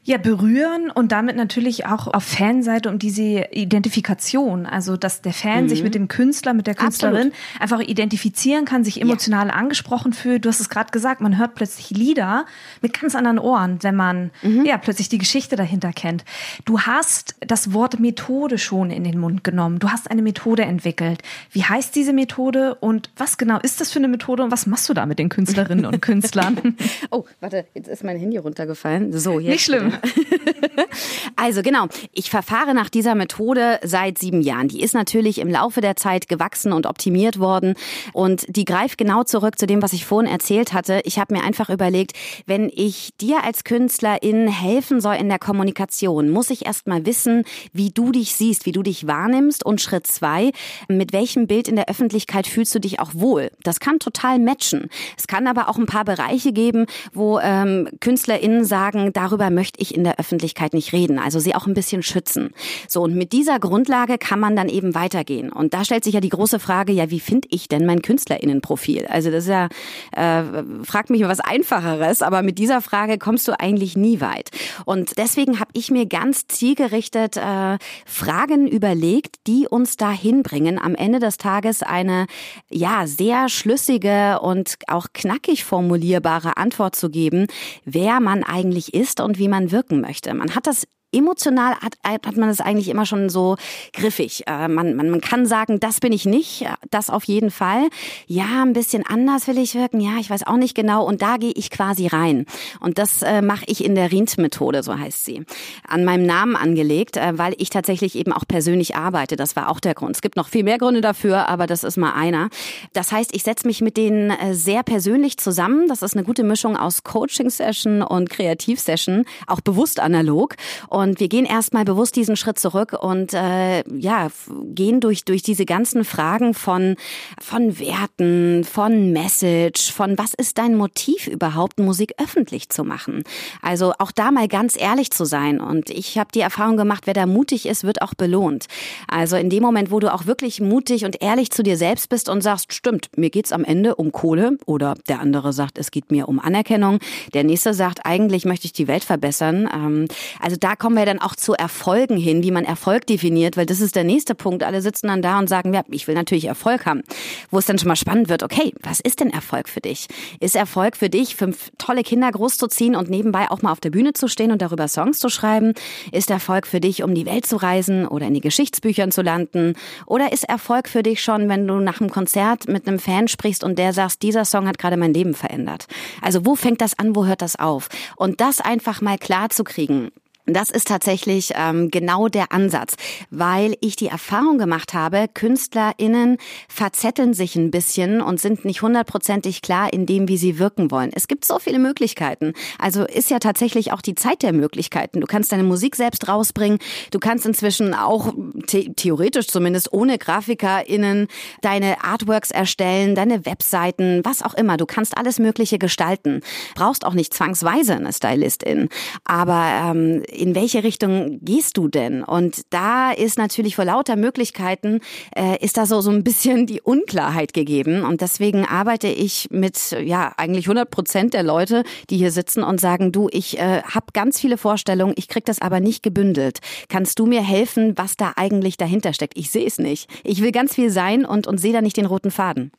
Ja, 0.06 0.18
berühren 0.18 0.92
und 0.92 1.10
damit 1.10 1.34
natürlich 1.34 1.84
auch 1.84 2.06
auf 2.06 2.22
Fanseite 2.22 2.88
um 2.88 3.00
diese 3.00 3.48
Identifikation. 3.50 4.64
Also, 4.64 4.96
dass 4.96 5.20
der 5.20 5.32
Fan 5.32 5.64
mhm. 5.64 5.68
sich 5.68 5.82
mit 5.82 5.96
dem 5.96 6.06
Künstler, 6.06 6.54
mit 6.54 6.68
der 6.68 6.76
Künstlerin 6.76 7.32
Absolut. 7.32 7.60
einfach 7.60 7.80
identifizieren 7.80 8.66
kann, 8.66 8.84
sich 8.84 9.00
emotional 9.00 9.48
ja. 9.48 9.54
angesprochen 9.54 10.12
fühlt. 10.12 10.44
Du 10.44 10.48
hast 10.48 10.60
es 10.60 10.68
gerade 10.68 10.92
gesagt, 10.92 11.20
man 11.20 11.38
hört 11.38 11.56
plötzlich 11.56 11.90
Lieder 11.90 12.46
mit 12.82 13.00
ganz 13.00 13.16
anderen 13.16 13.40
Ohren, 13.40 13.82
wenn 13.82 13.96
man 13.96 14.30
mhm. 14.42 14.64
ja 14.64 14.78
plötzlich 14.78 15.08
die 15.08 15.18
Geschichte 15.18 15.56
dahinter 15.56 15.92
kennt. 15.92 16.24
Du 16.64 16.82
hast 16.82 17.34
das 17.40 17.72
Wort 17.72 17.98
Methode 17.98 18.58
schon 18.58 18.92
in 18.92 19.02
den 19.02 19.18
Mund 19.18 19.42
genommen. 19.42 19.80
Du 19.80 19.90
hast 19.90 20.08
eine 20.08 20.22
Methode 20.22 20.62
entwickelt. 20.62 21.20
Wie 21.50 21.64
heißt 21.64 21.96
diese 21.96 22.12
Methode 22.12 22.76
und 22.76 23.10
was 23.16 23.38
genau 23.38 23.58
ist 23.58 23.80
das 23.80 23.90
für 23.90 23.98
eine 23.98 24.06
Methode 24.06 24.44
und 24.44 24.52
was 24.52 24.66
machst 24.68 24.88
du 24.88 24.94
da 24.94 25.04
mit 25.04 25.18
den 25.18 25.30
Künstlerinnen 25.30 25.84
und 25.84 26.00
Künstlern? 26.00 26.76
oh, 27.10 27.24
warte, 27.40 27.66
jetzt 27.74 27.88
ist 27.88 28.04
mein 28.04 28.16
Handy 28.18 28.36
runtergefallen. 28.36 29.12
So, 29.12 29.40
jetzt. 29.40 29.50
Nicht 29.50 29.64
schlimm. 29.64 29.95
also 31.36 31.62
genau, 31.62 31.86
ich 32.12 32.30
verfahre 32.30 32.74
nach 32.74 32.90
dieser 32.90 33.14
Methode 33.14 33.80
seit 33.82 34.18
sieben 34.18 34.40
Jahren. 34.40 34.68
Die 34.68 34.82
ist 34.82 34.94
natürlich 34.94 35.38
im 35.38 35.48
Laufe 35.48 35.80
der 35.80 35.96
Zeit 35.96 36.28
gewachsen 36.28 36.72
und 36.72 36.86
optimiert 36.86 37.38
worden 37.38 37.74
und 38.12 38.44
die 38.48 38.64
greift 38.64 38.98
genau 38.98 39.24
zurück 39.24 39.58
zu 39.58 39.66
dem, 39.66 39.82
was 39.82 39.92
ich 39.92 40.04
vorhin 40.04 40.30
erzählt 40.30 40.72
hatte. 40.72 41.00
Ich 41.04 41.18
habe 41.18 41.34
mir 41.34 41.44
einfach 41.44 41.70
überlegt, 41.70 42.12
wenn 42.46 42.70
ich 42.74 43.12
dir 43.20 43.44
als 43.44 43.64
Künstlerin 43.64 44.48
helfen 44.48 45.00
soll 45.00 45.16
in 45.16 45.28
der 45.28 45.38
Kommunikation, 45.38 46.30
muss 46.30 46.50
ich 46.50 46.66
erst 46.66 46.86
mal 46.86 47.06
wissen, 47.06 47.44
wie 47.72 47.90
du 47.90 48.12
dich 48.12 48.34
siehst, 48.34 48.66
wie 48.66 48.72
du 48.72 48.82
dich 48.82 49.06
wahrnimmst 49.06 49.64
und 49.64 49.80
Schritt 49.80 50.06
zwei, 50.06 50.52
mit 50.88 51.12
welchem 51.12 51.46
Bild 51.46 51.68
in 51.68 51.76
der 51.76 51.88
Öffentlichkeit 51.88 52.46
fühlst 52.46 52.74
du 52.74 52.80
dich 52.80 53.00
auch 53.00 53.10
wohl. 53.14 53.50
Das 53.62 53.80
kann 53.80 53.98
total 53.98 54.38
matchen. 54.38 54.88
Es 55.16 55.26
kann 55.26 55.46
aber 55.46 55.68
auch 55.68 55.78
ein 55.78 55.86
paar 55.86 56.04
Bereiche 56.04 56.52
geben, 56.52 56.86
wo 57.12 57.38
ähm, 57.38 57.88
KünstlerInnen 58.00 58.64
sagen, 58.64 59.12
darüber 59.12 59.50
möchte 59.50 59.80
ich 59.80 59.85
ich 59.86 59.94
in 59.94 60.04
der 60.04 60.18
Öffentlichkeit 60.18 60.74
nicht 60.74 60.92
reden. 60.92 61.18
Also 61.18 61.38
sie 61.38 61.54
auch 61.54 61.66
ein 61.66 61.74
bisschen 61.74 62.02
schützen. 62.02 62.50
So, 62.88 63.02
und 63.02 63.14
mit 63.14 63.32
dieser 63.32 63.58
Grundlage 63.58 64.18
kann 64.18 64.40
man 64.40 64.56
dann 64.56 64.68
eben 64.68 64.94
weitergehen. 64.94 65.50
Und 65.50 65.74
da 65.74 65.84
stellt 65.84 66.04
sich 66.04 66.14
ja 66.14 66.20
die 66.20 66.28
große 66.28 66.58
Frage, 66.58 66.92
ja, 66.92 67.10
wie 67.10 67.20
finde 67.20 67.48
ich 67.50 67.68
denn 67.68 67.86
mein 67.86 68.02
KünstlerInnenprofil? 68.02 69.06
Also 69.06 69.30
das 69.30 69.44
ist 69.44 69.50
ja, 69.50 69.68
äh, 70.12 70.42
frag 70.82 71.10
mich 71.10 71.20
mal 71.22 71.28
was 71.28 71.40
Einfacheres, 71.40 72.22
aber 72.22 72.42
mit 72.42 72.58
dieser 72.58 72.80
Frage 72.80 73.18
kommst 73.18 73.48
du 73.48 73.58
eigentlich 73.58 73.96
nie 73.96 74.20
weit. 74.20 74.50
Und 74.84 75.18
deswegen 75.18 75.60
habe 75.60 75.70
ich 75.74 75.90
mir 75.90 76.06
ganz 76.06 76.46
zielgerichtet 76.48 77.36
äh, 77.36 77.78
Fragen 78.04 78.66
überlegt, 78.66 79.36
die 79.46 79.66
uns 79.68 79.96
dahin 79.96 80.42
bringen, 80.42 80.78
am 80.78 80.94
Ende 80.94 81.18
des 81.18 81.36
Tages 81.36 81.82
eine 81.82 82.26
ja 82.70 83.06
sehr 83.06 83.48
schlüssige 83.48 84.40
und 84.40 84.76
auch 84.88 85.08
knackig 85.12 85.64
formulierbare 85.64 86.56
Antwort 86.56 86.96
zu 86.96 87.10
geben, 87.10 87.46
wer 87.84 88.20
man 88.20 88.42
eigentlich 88.44 88.94
ist 88.94 89.20
und 89.20 89.38
wie 89.38 89.48
man 89.48 89.70
wirken 89.76 90.00
möchte. 90.00 90.32
Man 90.32 90.54
hat 90.54 90.66
das 90.66 90.88
emotional 91.16 91.74
hat, 91.76 91.94
hat 92.04 92.36
man 92.36 92.48
es 92.48 92.60
eigentlich 92.60 92.88
immer 92.88 93.06
schon 93.06 93.28
so 93.28 93.56
griffig. 93.92 94.44
Äh, 94.46 94.68
man, 94.68 94.94
man, 94.94 95.10
man 95.10 95.20
kann 95.20 95.46
sagen, 95.46 95.80
das 95.80 96.00
bin 96.00 96.12
ich 96.12 96.26
nicht, 96.26 96.66
das 96.90 97.10
auf 97.10 97.24
jeden 97.24 97.50
Fall. 97.50 97.88
Ja, 98.26 98.62
ein 98.62 98.72
bisschen 98.72 99.04
anders 99.06 99.46
will 99.46 99.58
ich 99.58 99.74
wirken. 99.74 100.00
Ja, 100.00 100.18
ich 100.20 100.30
weiß 100.30 100.46
auch 100.46 100.56
nicht 100.56 100.74
genau. 100.74 101.04
Und 101.04 101.22
da 101.22 101.36
gehe 101.36 101.52
ich 101.52 101.70
quasi 101.70 102.06
rein. 102.06 102.46
Und 102.80 102.98
das 102.98 103.22
äh, 103.22 103.42
mache 103.42 103.64
ich 103.66 103.84
in 103.84 103.94
der 103.94 104.12
Rient-Methode, 104.12 104.82
so 104.82 104.98
heißt 104.98 105.24
sie. 105.24 105.44
An 105.86 106.04
meinem 106.04 106.26
Namen 106.26 106.56
angelegt, 106.56 107.16
äh, 107.16 107.38
weil 107.38 107.54
ich 107.58 107.70
tatsächlich 107.70 108.16
eben 108.16 108.32
auch 108.32 108.46
persönlich 108.46 108.96
arbeite. 108.96 109.36
Das 109.36 109.56
war 109.56 109.70
auch 109.70 109.80
der 109.80 109.94
Grund. 109.94 110.16
Es 110.16 110.22
gibt 110.22 110.36
noch 110.36 110.48
viel 110.48 110.64
mehr 110.64 110.78
Gründe 110.78 111.00
dafür, 111.00 111.48
aber 111.48 111.66
das 111.66 111.84
ist 111.84 111.96
mal 111.96 112.12
einer. 112.12 112.48
Das 112.92 113.12
heißt, 113.12 113.34
ich 113.34 113.42
setze 113.42 113.66
mich 113.66 113.80
mit 113.80 113.96
denen 113.96 114.30
äh, 114.30 114.54
sehr 114.54 114.82
persönlich 114.82 115.38
zusammen. 115.38 115.88
Das 115.88 116.02
ist 116.02 116.14
eine 116.14 116.24
gute 116.24 116.44
Mischung 116.44 116.76
aus 116.76 117.04
Coaching-Session 117.04 118.02
und 118.02 118.30
Kreativ-Session, 118.30 119.24
auch 119.46 119.60
bewusst 119.60 120.00
analog. 120.00 120.56
Und 120.88 121.05
und 121.06 121.20
wir 121.20 121.28
gehen 121.28 121.44
erstmal 121.44 121.84
bewusst 121.84 122.16
diesen 122.16 122.36
Schritt 122.36 122.58
zurück 122.58 122.92
und 122.92 123.32
äh, 123.32 123.84
ja, 123.96 124.28
gehen 124.74 125.00
durch, 125.00 125.24
durch 125.24 125.42
diese 125.42 125.64
ganzen 125.64 126.04
Fragen 126.04 126.52
von, 126.52 126.96
von 127.40 127.78
Werten, 127.78 128.64
von 128.64 129.12
Message, 129.12 129.92
von 129.92 130.18
was 130.18 130.34
ist 130.34 130.58
dein 130.58 130.74
Motiv 130.74 131.28
überhaupt, 131.28 131.78
Musik 131.78 132.14
öffentlich 132.18 132.70
zu 132.70 132.82
machen. 132.82 133.22
Also 133.62 133.92
auch 134.00 134.10
da 134.10 134.32
mal 134.32 134.48
ganz 134.48 134.76
ehrlich 134.80 135.12
zu 135.12 135.24
sein. 135.24 135.60
Und 135.60 135.90
ich 135.90 136.18
habe 136.18 136.30
die 136.34 136.40
Erfahrung 136.40 136.76
gemacht, 136.76 137.02
wer 137.06 137.14
da 137.14 137.26
mutig 137.26 137.66
ist, 137.66 137.84
wird 137.84 138.02
auch 138.02 138.14
belohnt. 138.14 138.66
Also 139.06 139.36
in 139.36 139.48
dem 139.48 139.62
Moment, 139.62 139.92
wo 139.92 140.00
du 140.00 140.12
auch 140.12 140.26
wirklich 140.26 140.60
mutig 140.60 141.04
und 141.04 141.22
ehrlich 141.22 141.52
zu 141.52 141.62
dir 141.62 141.76
selbst 141.76 142.08
bist 142.08 142.28
und 142.28 142.40
sagst, 142.40 142.72
stimmt, 142.72 143.10
mir 143.16 143.30
geht's 143.30 143.52
am 143.52 143.62
Ende 143.62 143.94
um 143.94 144.10
Kohle 144.10 144.58
oder 144.66 144.94
der 145.08 145.20
andere 145.20 145.52
sagt, 145.52 145.78
es 145.78 145.92
geht 145.92 146.10
mir 146.10 146.26
um 146.28 146.40
Anerkennung, 146.40 146.98
der 147.32 147.44
nächste 147.44 147.74
sagt, 147.74 148.00
eigentlich 148.04 148.44
möchte 148.44 148.66
ich 148.66 148.72
die 148.72 148.88
Welt 148.88 149.04
verbessern. 149.04 149.68
Ähm, 149.72 150.08
also 150.40 150.56
da 150.58 150.74
kommen 150.86 150.98
wir 150.98 151.04
dann 151.04 151.18
auch 151.18 151.34
zu 151.34 151.54
Erfolgen 151.54 152.16
hin, 152.16 152.44
wie 152.44 152.52
man 152.52 152.64
Erfolg 152.64 153.08
definiert, 153.08 153.56
weil 153.56 153.66
das 153.66 153.80
ist 153.80 153.96
der 153.96 154.04
nächste 154.04 154.36
Punkt. 154.36 154.62
Alle 154.62 154.82
sitzen 154.82 155.08
dann 155.08 155.20
da 155.20 155.40
und 155.40 155.48
sagen, 155.48 155.74
ja, 155.74 155.82
ich 155.90 156.06
will 156.06 156.14
natürlich 156.14 156.44
Erfolg 156.44 156.86
haben. 156.86 157.02
Wo 157.50 157.58
es 157.58 157.66
dann 157.66 157.76
schon 157.76 157.88
mal 157.88 157.96
spannend 157.96 158.28
wird, 158.28 158.44
okay, 158.44 158.72
was 158.84 159.00
ist 159.00 159.18
denn 159.18 159.30
Erfolg 159.30 159.68
für 159.68 159.80
dich? 159.80 160.06
Ist 160.38 160.54
Erfolg 160.54 160.96
für 160.96 161.10
dich, 161.10 161.34
fünf 161.34 161.72
tolle 161.76 162.04
Kinder 162.04 162.30
großzuziehen 162.30 162.94
und 162.94 163.10
nebenbei 163.10 163.50
auch 163.50 163.62
mal 163.62 163.72
auf 163.72 163.80
der 163.80 163.90
Bühne 163.90 164.12
zu 164.12 164.28
stehen 164.28 164.52
und 164.52 164.62
darüber 164.62 164.86
Songs 164.86 165.18
zu 165.18 165.28
schreiben? 165.28 165.72
Ist 166.12 166.30
Erfolg 166.30 166.68
für 166.68 166.78
dich, 166.78 167.02
um 167.02 167.16
die 167.16 167.26
Welt 167.26 167.46
zu 167.46 167.56
reisen 167.56 168.06
oder 168.06 168.28
in 168.28 168.34
die 168.34 168.40
Geschichtsbüchern 168.40 169.10
zu 169.10 169.22
landen? 169.22 169.74
Oder 170.06 170.32
ist 170.32 170.44
Erfolg 170.44 170.88
für 170.88 171.02
dich 171.02 171.20
schon, 171.20 171.48
wenn 171.48 171.66
du 171.66 171.80
nach 171.80 172.00
einem 172.00 172.10
Konzert 172.10 172.68
mit 172.68 172.86
einem 172.86 173.00
Fan 173.00 173.26
sprichst 173.26 173.64
und 173.64 173.76
der 173.76 173.92
sagst, 173.92 174.22
dieser 174.22 174.44
Song 174.44 174.68
hat 174.68 174.78
gerade 174.78 174.96
mein 174.96 175.14
Leben 175.14 175.34
verändert? 175.34 175.86
Also 176.22 176.46
wo 176.46 176.54
fängt 176.54 176.80
das 176.80 176.96
an, 176.96 177.16
wo 177.16 177.26
hört 177.26 177.42
das 177.42 177.56
auf? 177.56 177.88
Und 178.14 178.40
das 178.40 178.60
einfach 178.60 179.00
mal 179.00 179.18
klar 179.18 179.50
zu 179.50 179.64
kriegen. 179.64 180.12
Das 180.46 180.70
ist 180.70 180.86
tatsächlich 180.86 181.52
ähm, 181.56 181.90
genau 181.90 182.28
der 182.28 182.52
Ansatz, 182.52 182.94
weil 183.30 183.74
ich 183.80 183.96
die 183.96 184.06
Erfahrung 184.06 184.58
gemacht 184.58 184.94
habe, 184.94 185.26
KünstlerInnen 185.34 186.38
verzetteln 186.68 187.34
sich 187.34 187.56
ein 187.56 187.72
bisschen 187.72 188.20
und 188.20 188.40
sind 188.40 188.64
nicht 188.64 188.80
hundertprozentig 188.80 189.60
klar 189.60 189.92
in 189.92 190.06
dem, 190.06 190.28
wie 190.28 190.36
sie 190.36 190.60
wirken 190.60 190.92
wollen. 190.92 191.10
Es 191.12 191.26
gibt 191.26 191.44
so 191.44 191.58
viele 191.58 191.80
Möglichkeiten. 191.80 192.52
Also 192.78 193.04
ist 193.04 193.28
ja 193.28 193.40
tatsächlich 193.40 193.92
auch 193.92 194.00
die 194.00 194.14
Zeit 194.14 194.42
der 194.42 194.52
Möglichkeiten. 194.52 195.20
Du 195.20 195.26
kannst 195.26 195.50
deine 195.50 195.64
Musik 195.64 195.96
selbst 195.96 196.28
rausbringen. 196.28 196.78
Du 197.10 197.18
kannst 197.18 197.44
inzwischen 197.44 197.92
auch 197.92 198.32
the 198.68 198.92
theoretisch 198.94 199.48
zumindest 199.48 199.92
ohne 199.92 200.16
GrafikerInnen 200.16 201.26
deine 201.60 202.04
Artworks 202.04 202.52
erstellen, 202.52 203.16
deine 203.16 203.46
Webseiten, 203.46 204.20
was 204.22 204.42
auch 204.42 204.54
immer. 204.54 204.76
Du 204.76 204.86
kannst 204.86 205.18
alles 205.18 205.40
Mögliche 205.40 205.78
gestalten. 205.78 206.42
Brauchst 206.76 207.04
auch 207.04 207.14
nicht 207.14 207.34
zwangsweise 207.34 207.96
eine 207.96 208.12
Stylistin. 208.12 208.90
Aber 209.24 209.64
ähm, 209.82 210.22
in 210.36 210.54
welche 210.54 210.84
Richtung 210.84 211.38
gehst 211.42 211.76
du 211.76 211.88
denn? 211.88 212.22
Und 212.22 212.62
da 212.70 213.12
ist 213.12 213.38
natürlich 213.38 213.76
vor 213.76 213.84
lauter 213.84 214.16
Möglichkeiten, 214.16 215.00
äh, 215.34 215.62
ist 215.64 215.76
da 215.76 215.86
so, 215.86 216.00
so 216.00 216.10
ein 216.10 216.24
bisschen 216.24 216.66
die 216.66 216.80
Unklarheit 216.80 217.52
gegeben. 217.52 218.04
Und 218.04 218.20
deswegen 218.20 218.64
arbeite 218.64 219.08
ich 219.08 219.48
mit, 219.50 219.96
ja, 220.04 220.32
eigentlich 220.36 220.66
100 220.66 220.90
Prozent 220.90 221.34
der 221.34 221.42
Leute, 221.42 221.84
die 222.10 222.16
hier 222.16 222.30
sitzen 222.30 222.62
und 222.62 222.80
sagen, 222.80 223.12
du, 223.12 223.28
ich 223.32 223.58
äh, 223.58 223.82
habe 223.82 224.06
ganz 224.12 224.40
viele 224.40 224.58
Vorstellungen, 224.58 225.14
ich 225.16 225.28
krieg 225.28 225.44
das 225.44 225.60
aber 225.60 225.80
nicht 225.80 226.02
gebündelt. 226.02 226.58
Kannst 226.88 227.18
du 227.18 227.26
mir 227.26 227.42
helfen, 227.42 227.94
was 227.96 228.16
da 228.16 228.32
eigentlich 228.36 228.76
dahinter 228.76 229.12
steckt? 229.12 229.36
Ich 229.36 229.50
sehe 229.50 229.66
es 229.66 229.78
nicht. 229.78 230.08
Ich 230.24 230.42
will 230.42 230.52
ganz 230.52 230.74
viel 230.74 230.90
sein 230.90 231.24
und, 231.24 231.46
und 231.46 231.58
sehe 231.58 231.72
da 231.72 231.82
nicht 231.82 231.96
den 231.96 232.06
roten 232.06 232.30
Faden. 232.30 232.70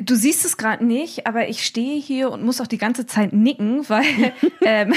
Du 0.00 0.14
siehst 0.16 0.46
es 0.46 0.56
gerade 0.56 0.82
nicht, 0.82 1.26
aber 1.26 1.48
ich 1.48 1.66
stehe 1.66 2.00
hier 2.00 2.30
und 2.30 2.42
muss 2.42 2.62
auch 2.62 2.66
die 2.66 2.78
ganze 2.78 3.04
Zeit 3.04 3.34
nicken, 3.34 3.86
weil, 3.90 4.32
ähm, 4.62 4.94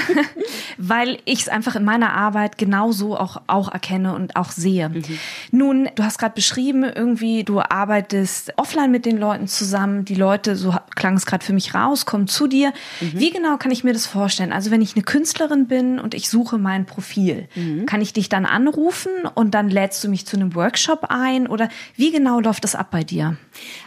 weil 0.78 1.18
ich 1.26 1.42
es 1.42 1.50
einfach 1.50 1.76
in 1.76 1.84
meiner 1.84 2.14
Arbeit 2.14 2.58
genauso 2.58 3.18
auch, 3.18 3.42
auch 3.48 3.70
erkenne 3.70 4.16
und 4.16 4.38
auch 4.38 4.52
sehe. 4.52 4.88
Mhm. 4.88 5.04
Nun, 5.52 5.90
du 5.96 6.04
hast 6.04 6.18
gerade 6.18 6.34
beschrieben, 6.34 6.86
irgendwie, 6.86 7.44
du 7.44 7.60
arbeitest 7.60 8.54
offline 8.56 8.90
mit 8.90 9.06
den 9.06 9.18
Leuten 9.18 9.50
zusammen. 9.50 10.06
Die 10.06 10.16
Leute, 10.16 10.56
so 10.56 10.74
klang 10.96 11.18
es 11.18 11.26
gerade 11.26 11.44
für 11.44 11.52
mich 11.52 11.76
raus, 11.76 12.06
kommen 12.06 12.30
zu 12.30 12.48
dir. 12.48 12.72
Mhm. 13.02 13.20
Wie 13.20 13.32
genau 13.32 13.58
kann 13.58 13.72
ich 13.72 13.84
mir 13.84 13.92
das 13.92 14.06
vorstellen? 14.06 14.54
Also 14.54 14.72
wenn 14.72 14.82
ich 14.82 14.96
eine 14.96 15.04
Künstlerin 15.04 15.68
bin 15.68 16.00
und 16.00 16.14
ich 16.14 16.30
suche 16.30 16.58
mein 16.58 16.86
Profil, 16.86 17.50
mhm. 17.56 17.86
kann 17.86 18.02
ich 18.02 18.14
dich 18.14 18.30
dann 18.30 18.46
anrufen 18.46 19.12
und 19.34 19.56
dann 19.56 19.70
lädst 19.70 20.02
du 20.06 20.08
mich 20.08 20.26
zu 20.26 20.38
einem 20.38 20.56
Workshop 20.56 21.08
ein? 21.10 21.48
Oder 21.48 21.68
wie 21.98 22.14
genau 22.14 22.40
läuft 22.40 22.64
das 22.64 22.76
ab 22.76 22.92
bei 22.92 23.04
dir? 23.04 23.36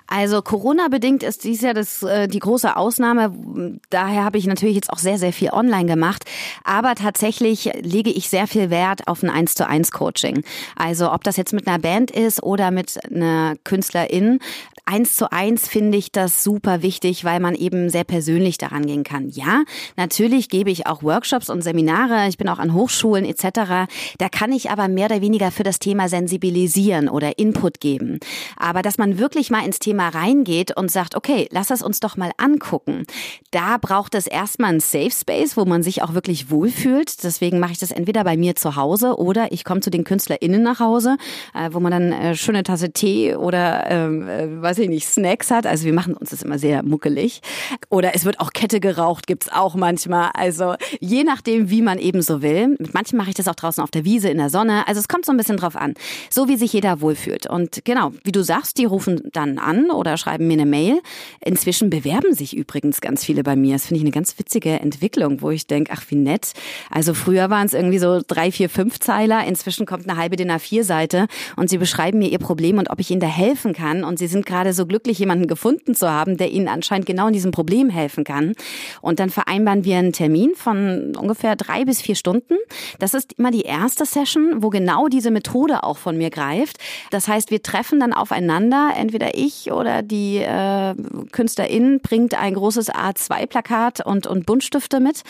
Also 0.08 0.40
Corona 0.40 0.88
bedingt 0.88 1.22
ist 1.22 1.44
dies 1.44 1.60
ja 1.60 1.74
das, 1.74 2.02
äh, 2.02 2.28
die 2.28 2.38
große 2.38 2.76
Ausnahme. 2.76 3.78
Daher 3.90 4.24
habe 4.24 4.38
ich 4.38 4.46
natürlich 4.46 4.74
jetzt 4.74 4.90
auch 4.90 4.98
sehr, 4.98 5.18
sehr 5.18 5.34
viel 5.34 5.50
online 5.50 5.86
gemacht. 5.86 6.24
Aber 6.64 6.94
tatsächlich 6.94 7.70
lege 7.82 8.10
ich 8.10 8.30
sehr 8.30 8.46
viel 8.46 8.70
Wert 8.70 9.06
auf 9.06 9.22
ein 9.22 9.30
1 9.30 9.54
zu 9.54 9.66
1 9.66 9.90
Coaching. 9.92 10.42
Also 10.76 11.12
ob 11.12 11.24
das 11.24 11.36
jetzt 11.36 11.52
mit 11.52 11.68
einer 11.68 11.78
Band 11.78 12.10
ist 12.10 12.42
oder 12.42 12.70
mit 12.70 12.98
einer 13.04 13.56
Künstlerin, 13.64 14.40
eins 14.88 15.14
zu 15.16 15.30
eins 15.30 15.68
finde 15.68 15.98
ich 15.98 16.12
das 16.12 16.42
super 16.42 16.82
wichtig, 16.82 17.22
weil 17.22 17.40
man 17.40 17.54
eben 17.54 17.90
sehr 17.90 18.04
persönlich 18.04 18.56
daran 18.56 18.86
gehen 18.86 19.04
kann. 19.04 19.28
Ja, 19.28 19.64
natürlich 19.96 20.48
gebe 20.48 20.70
ich 20.70 20.86
auch 20.86 21.02
Workshops 21.02 21.50
und 21.50 21.62
Seminare. 21.62 22.26
Ich 22.28 22.38
bin 22.38 22.48
auch 22.48 22.58
an 22.58 22.72
Hochschulen 22.72 23.26
etc. 23.26 23.90
Da 24.16 24.28
kann 24.30 24.50
ich 24.50 24.70
aber 24.70 24.88
mehr 24.88 25.06
oder 25.06 25.20
weniger 25.20 25.50
für 25.50 25.62
das 25.62 25.78
Thema 25.78 26.08
sensibilisieren 26.08 27.10
oder 27.10 27.38
Input 27.38 27.80
geben. 27.80 28.18
Aber 28.56 28.80
dass 28.80 28.96
man 28.96 29.18
wirklich 29.18 29.50
mal 29.50 29.64
ins 29.64 29.78
Thema 29.78 30.08
reingeht 30.08 30.74
und 30.74 30.90
sagt, 30.90 31.14
okay, 31.14 31.48
lass 31.50 31.70
es 31.70 31.82
uns 31.82 32.00
doch 32.00 32.16
mal 32.16 32.30
angucken. 32.38 33.04
Da 33.50 33.76
braucht 33.76 34.14
es 34.14 34.26
erstmal 34.26 34.70
einen 34.70 34.80
Safe 34.80 35.10
Space, 35.10 35.56
wo 35.58 35.66
man 35.66 35.82
sich 35.82 36.02
auch 36.02 36.14
wirklich 36.14 36.50
wohlfühlt. 36.50 37.22
Deswegen 37.22 37.58
mache 37.58 37.72
ich 37.72 37.78
das 37.78 37.90
entweder 37.90 38.24
bei 38.24 38.38
mir 38.38 38.56
zu 38.56 38.76
Hause 38.76 39.18
oder 39.18 39.52
ich 39.52 39.64
komme 39.64 39.80
zu 39.80 39.90
den 39.90 40.04
KünstlerInnen 40.04 40.62
nach 40.62 40.80
Hause, 40.80 41.18
äh, 41.54 41.68
wo 41.72 41.80
man 41.80 41.92
dann 41.92 42.12
äh, 42.12 42.34
schöne 42.34 42.62
Tasse 42.62 42.90
Tee 42.90 43.36
oder 43.36 43.90
ähm, 43.90 44.26
äh, 44.26 44.62
weiß 44.62 44.77
ich 44.78 44.88
nicht, 44.88 45.06
Snacks 45.06 45.50
hat. 45.50 45.66
Also 45.66 45.84
wir 45.84 45.92
machen 45.92 46.14
uns 46.14 46.30
das 46.30 46.42
immer 46.42 46.58
sehr 46.58 46.82
muckelig. 46.82 47.40
Oder 47.88 48.14
es 48.14 48.24
wird 48.24 48.40
auch 48.40 48.52
Kette 48.52 48.80
geraucht, 48.80 49.26
gibt's 49.26 49.50
auch 49.50 49.74
manchmal. 49.74 50.30
Also 50.34 50.74
je 51.00 51.24
nachdem, 51.24 51.70
wie 51.70 51.82
man 51.82 51.98
eben 51.98 52.22
so 52.22 52.42
will. 52.42 52.68
Mit 52.78 52.94
manchen 52.94 53.16
mache 53.16 53.30
ich 53.30 53.34
das 53.34 53.48
auch 53.48 53.54
draußen 53.54 53.82
auf 53.82 53.90
der 53.90 54.04
Wiese 54.04 54.28
in 54.28 54.38
der 54.38 54.50
Sonne. 54.50 54.86
Also 54.86 55.00
es 55.00 55.08
kommt 55.08 55.26
so 55.26 55.32
ein 55.32 55.36
bisschen 55.36 55.56
drauf 55.56 55.76
an. 55.76 55.94
So 56.30 56.48
wie 56.48 56.56
sich 56.56 56.72
jeder 56.72 57.00
wohlfühlt. 57.00 57.46
Und 57.46 57.84
genau, 57.84 58.12
wie 58.24 58.32
du 58.32 58.42
sagst, 58.42 58.78
die 58.78 58.84
rufen 58.84 59.28
dann 59.32 59.58
an 59.58 59.90
oder 59.90 60.16
schreiben 60.16 60.46
mir 60.46 60.54
eine 60.54 60.66
Mail. 60.66 61.00
Inzwischen 61.40 61.90
bewerben 61.90 62.34
sich 62.34 62.56
übrigens 62.56 63.00
ganz 63.00 63.24
viele 63.24 63.42
bei 63.42 63.56
mir. 63.56 63.74
Das 63.74 63.86
finde 63.86 63.98
ich 63.98 64.04
eine 64.04 64.12
ganz 64.12 64.38
witzige 64.38 64.80
Entwicklung, 64.80 65.42
wo 65.42 65.50
ich 65.50 65.66
denke, 65.66 65.92
ach 65.94 66.02
wie 66.08 66.16
nett. 66.16 66.52
Also 66.90 67.14
früher 67.14 67.50
waren 67.50 67.66
es 67.66 67.74
irgendwie 67.74 67.98
so 67.98 68.20
drei, 68.26 68.52
vier, 68.52 68.68
fünf 68.68 68.98
Zeiler. 69.00 69.44
Inzwischen 69.46 69.86
kommt 69.86 70.08
eine 70.08 70.18
halbe 70.18 70.36
DIN 70.36 70.50
A4-Seite 70.50 71.26
und 71.56 71.70
sie 71.70 71.78
beschreiben 71.78 72.18
mir 72.18 72.28
ihr 72.28 72.38
Problem 72.38 72.78
und 72.78 72.90
ob 72.90 73.00
ich 73.00 73.10
ihnen 73.10 73.20
da 73.20 73.26
helfen 73.26 73.72
kann. 73.72 74.04
Und 74.04 74.18
sie 74.18 74.26
sind 74.26 74.46
gerade 74.46 74.67
gerade 74.68 74.74
so 74.74 74.86
glücklich, 74.86 75.18
jemanden 75.18 75.46
gefunden 75.46 75.94
zu 75.94 76.10
haben, 76.10 76.36
der 76.36 76.50
ihnen 76.50 76.68
anscheinend 76.68 77.06
genau 77.06 77.28
in 77.28 77.32
diesem 77.32 77.52
Problem 77.52 77.88
helfen 77.88 78.24
kann. 78.24 78.54
Und 79.00 79.18
dann 79.18 79.30
vereinbaren 79.30 79.84
wir 79.84 79.96
einen 79.96 80.12
Termin 80.12 80.52
von 80.54 81.16
ungefähr 81.16 81.56
drei 81.56 81.84
bis 81.84 82.02
vier 82.02 82.14
Stunden. 82.14 82.54
Das 82.98 83.14
ist 83.14 83.34
immer 83.34 83.50
die 83.50 83.62
erste 83.62 84.04
Session, 84.04 84.62
wo 84.62 84.68
genau 84.68 85.08
diese 85.08 85.30
Methode 85.30 85.82
auch 85.84 85.96
von 85.96 86.18
mir 86.18 86.30
greift. 86.30 86.78
Das 87.10 87.28
heißt, 87.28 87.50
wir 87.50 87.62
treffen 87.62 88.00
dann 88.00 88.12
aufeinander, 88.12 88.90
entweder 88.96 89.36
ich 89.36 89.72
oder 89.72 90.02
die 90.02 90.36
äh, 90.36 90.94
Künstlerin 91.32 92.00
bringt 92.00 92.34
ein 92.34 92.54
großes 92.54 92.90
A2-Plakat 92.90 94.04
und, 94.04 94.26
und 94.26 94.44
Buntstifte 94.44 95.00
mit. 95.00 95.22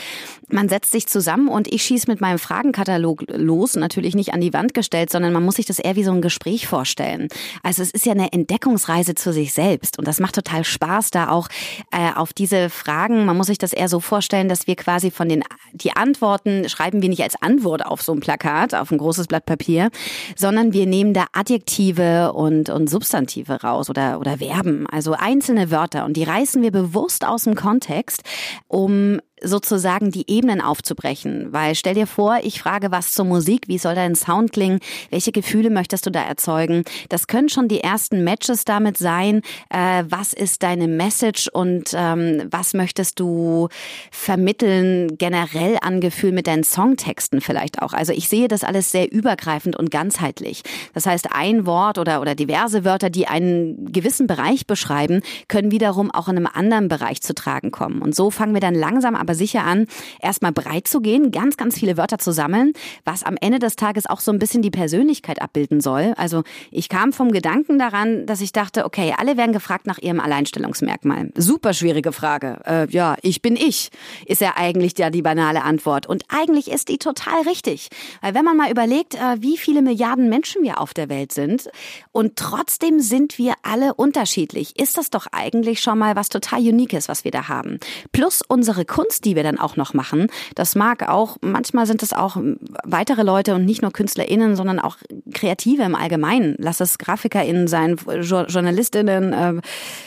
Man 0.48 0.68
setzt 0.68 0.92
sich 0.92 1.06
zusammen 1.06 1.48
und 1.48 1.72
ich 1.72 1.82
schieße 1.84 2.10
mit 2.10 2.20
meinem 2.20 2.38
Fragenkatalog 2.38 3.24
los, 3.28 3.76
natürlich 3.76 4.14
nicht 4.14 4.34
an 4.34 4.40
die 4.40 4.52
Wand 4.52 4.74
gestellt, 4.74 5.10
sondern 5.10 5.32
man 5.32 5.44
muss 5.44 5.56
sich 5.56 5.66
das 5.66 5.78
eher 5.78 5.96
wie 5.96 6.04
so 6.04 6.12
ein 6.12 6.22
Gespräch 6.22 6.66
vorstellen. 6.66 7.28
Also 7.62 7.82
es 7.82 7.90
ist 7.90 8.06
ja 8.06 8.12
eine 8.12 8.32
Entdeckungsreise 8.32 9.14
zu 9.14 9.27
sich 9.32 9.52
selbst. 9.52 9.98
Und 9.98 10.06
das 10.06 10.20
macht 10.20 10.34
total 10.34 10.64
Spaß, 10.64 11.10
da 11.10 11.30
auch 11.30 11.48
äh, 11.90 12.12
auf 12.14 12.32
diese 12.32 12.70
Fragen, 12.70 13.24
man 13.24 13.36
muss 13.36 13.46
sich 13.46 13.58
das 13.58 13.72
eher 13.72 13.88
so 13.88 14.00
vorstellen, 14.00 14.48
dass 14.48 14.66
wir 14.66 14.76
quasi 14.76 15.10
von 15.10 15.28
den 15.28 15.44
die 15.72 15.92
Antworten 15.92 16.68
schreiben 16.68 17.02
wir 17.02 17.08
nicht 17.08 17.22
als 17.22 17.40
Antwort 17.40 17.84
auf 17.84 18.02
so 18.02 18.12
ein 18.12 18.20
Plakat, 18.20 18.74
auf 18.74 18.90
ein 18.90 18.98
großes 18.98 19.26
Blatt 19.26 19.46
Papier, 19.46 19.90
sondern 20.36 20.72
wir 20.72 20.86
nehmen 20.86 21.14
da 21.14 21.26
Adjektive 21.32 22.32
und, 22.32 22.70
und 22.70 22.88
Substantive 22.88 23.62
raus 23.62 23.90
oder, 23.90 24.18
oder 24.20 24.38
Verben, 24.38 24.86
also 24.86 25.12
einzelne 25.12 25.70
Wörter. 25.70 26.04
Und 26.04 26.16
die 26.16 26.24
reißen 26.24 26.62
wir 26.62 26.70
bewusst 26.70 27.26
aus 27.26 27.44
dem 27.44 27.54
Kontext, 27.54 28.22
um 28.66 29.20
sozusagen 29.42 30.10
die 30.10 30.30
Ebenen 30.30 30.60
aufzubrechen. 30.60 31.52
Weil 31.52 31.74
stell 31.74 31.94
dir 31.94 32.06
vor, 32.06 32.38
ich 32.42 32.60
frage 32.60 32.90
was 32.90 33.12
zur 33.12 33.24
Musik, 33.24 33.62
wie 33.68 33.78
soll 33.78 33.94
dein 33.94 34.14
Sound 34.14 34.52
klingen, 34.52 34.80
welche 35.10 35.32
Gefühle 35.32 35.70
möchtest 35.70 36.06
du 36.06 36.10
da 36.10 36.22
erzeugen? 36.22 36.84
Das 37.08 37.26
können 37.26 37.48
schon 37.48 37.68
die 37.68 37.80
ersten 37.80 38.24
Matches 38.24 38.64
damit 38.64 38.98
sein. 38.98 39.42
Äh, 39.70 40.04
was 40.08 40.32
ist 40.32 40.62
deine 40.62 40.88
Message 40.88 41.48
und 41.48 41.90
ähm, 41.94 42.44
was 42.50 42.74
möchtest 42.74 43.20
du 43.20 43.68
vermitteln 44.10 45.16
generell 45.18 45.78
an 45.80 46.00
Gefühl 46.00 46.32
mit 46.32 46.46
deinen 46.46 46.64
Songtexten 46.64 47.40
vielleicht 47.40 47.82
auch? 47.82 47.92
Also 47.92 48.12
ich 48.12 48.28
sehe 48.28 48.48
das 48.48 48.64
alles 48.64 48.90
sehr 48.90 49.10
übergreifend 49.10 49.76
und 49.76 49.90
ganzheitlich. 49.90 50.62
Das 50.94 51.06
heißt, 51.06 51.28
ein 51.32 51.66
Wort 51.66 51.98
oder, 51.98 52.20
oder 52.20 52.34
diverse 52.34 52.84
Wörter, 52.84 53.10
die 53.10 53.26
einen 53.26 53.92
gewissen 53.92 54.26
Bereich 54.26 54.66
beschreiben, 54.66 55.22
können 55.48 55.70
wiederum 55.70 56.10
auch 56.10 56.28
in 56.28 56.36
einem 56.36 56.48
anderen 56.52 56.88
Bereich 56.88 57.20
zu 57.20 57.34
tragen 57.34 57.70
kommen. 57.70 58.02
Und 58.02 58.14
so 58.14 58.30
fangen 58.30 58.54
wir 58.54 58.60
dann 58.60 58.74
langsam 58.74 59.14
aber 59.14 59.27
sicher 59.34 59.64
an, 59.64 59.86
erstmal 60.20 60.52
breit 60.52 60.88
zu 60.88 61.00
gehen, 61.00 61.30
ganz, 61.30 61.56
ganz 61.56 61.78
viele 61.78 61.96
Wörter 61.96 62.18
zu 62.18 62.32
sammeln, 62.32 62.72
was 63.04 63.22
am 63.22 63.36
Ende 63.40 63.58
des 63.58 63.76
Tages 63.76 64.06
auch 64.06 64.20
so 64.20 64.32
ein 64.32 64.38
bisschen 64.38 64.62
die 64.62 64.70
Persönlichkeit 64.70 65.40
abbilden 65.42 65.80
soll. 65.80 66.14
Also 66.16 66.42
ich 66.70 66.88
kam 66.88 67.12
vom 67.12 67.32
Gedanken 67.32 67.78
daran, 67.78 68.26
dass 68.26 68.40
ich 68.40 68.52
dachte, 68.52 68.84
okay, 68.84 69.14
alle 69.16 69.36
werden 69.36 69.52
gefragt 69.52 69.86
nach 69.86 69.98
ihrem 69.98 70.20
Alleinstellungsmerkmal. 70.20 71.30
Super 71.36 71.72
schwierige 71.72 72.12
Frage. 72.12 72.60
Äh, 72.64 72.90
ja, 72.90 73.16
ich 73.22 73.42
bin 73.42 73.56
ich, 73.56 73.90
ist 74.26 74.40
ja 74.40 74.54
eigentlich 74.56 74.98
ja 74.98 75.10
die 75.10 75.22
banale 75.22 75.62
Antwort. 75.62 76.06
Und 76.06 76.24
eigentlich 76.28 76.70
ist 76.70 76.88
die 76.88 76.98
total 76.98 77.42
richtig. 77.42 77.88
Weil 78.20 78.34
wenn 78.34 78.44
man 78.44 78.56
mal 78.56 78.70
überlegt, 78.70 79.14
äh, 79.14 79.36
wie 79.40 79.56
viele 79.56 79.82
Milliarden 79.82 80.28
Menschen 80.28 80.62
wir 80.62 80.80
auf 80.80 80.94
der 80.94 81.08
Welt 81.08 81.32
sind 81.32 81.68
und 82.12 82.36
trotzdem 82.36 83.00
sind 83.00 83.38
wir 83.38 83.54
alle 83.62 83.94
unterschiedlich, 83.94 84.78
ist 84.78 84.98
das 84.98 85.10
doch 85.10 85.26
eigentlich 85.32 85.80
schon 85.80 85.98
mal 85.98 86.16
was 86.16 86.28
total 86.28 86.60
Uniques, 86.60 87.08
was 87.08 87.24
wir 87.24 87.30
da 87.30 87.48
haben. 87.48 87.78
Plus 88.12 88.42
unsere 88.46 88.84
Kunst 88.84 89.17
Die 89.20 89.36
wir 89.36 89.42
dann 89.42 89.58
auch 89.58 89.76
noch 89.76 89.94
machen. 89.94 90.28
Das 90.54 90.74
mag 90.74 91.08
auch, 91.08 91.36
manchmal 91.40 91.86
sind 91.86 92.02
es 92.02 92.12
auch 92.12 92.36
weitere 92.84 93.22
Leute 93.22 93.54
und 93.54 93.64
nicht 93.64 93.82
nur 93.82 93.92
KünstlerInnen, 93.92 94.56
sondern 94.56 94.78
auch 94.78 94.96
Kreative 95.32 95.82
im 95.82 95.94
Allgemeinen. 95.94 96.56
Lass 96.58 96.80
es 96.80 96.98
GrafikerInnen 96.98 97.68
sein, 97.68 97.96
JournalistInnen, 98.20 99.32
äh, 99.32 99.54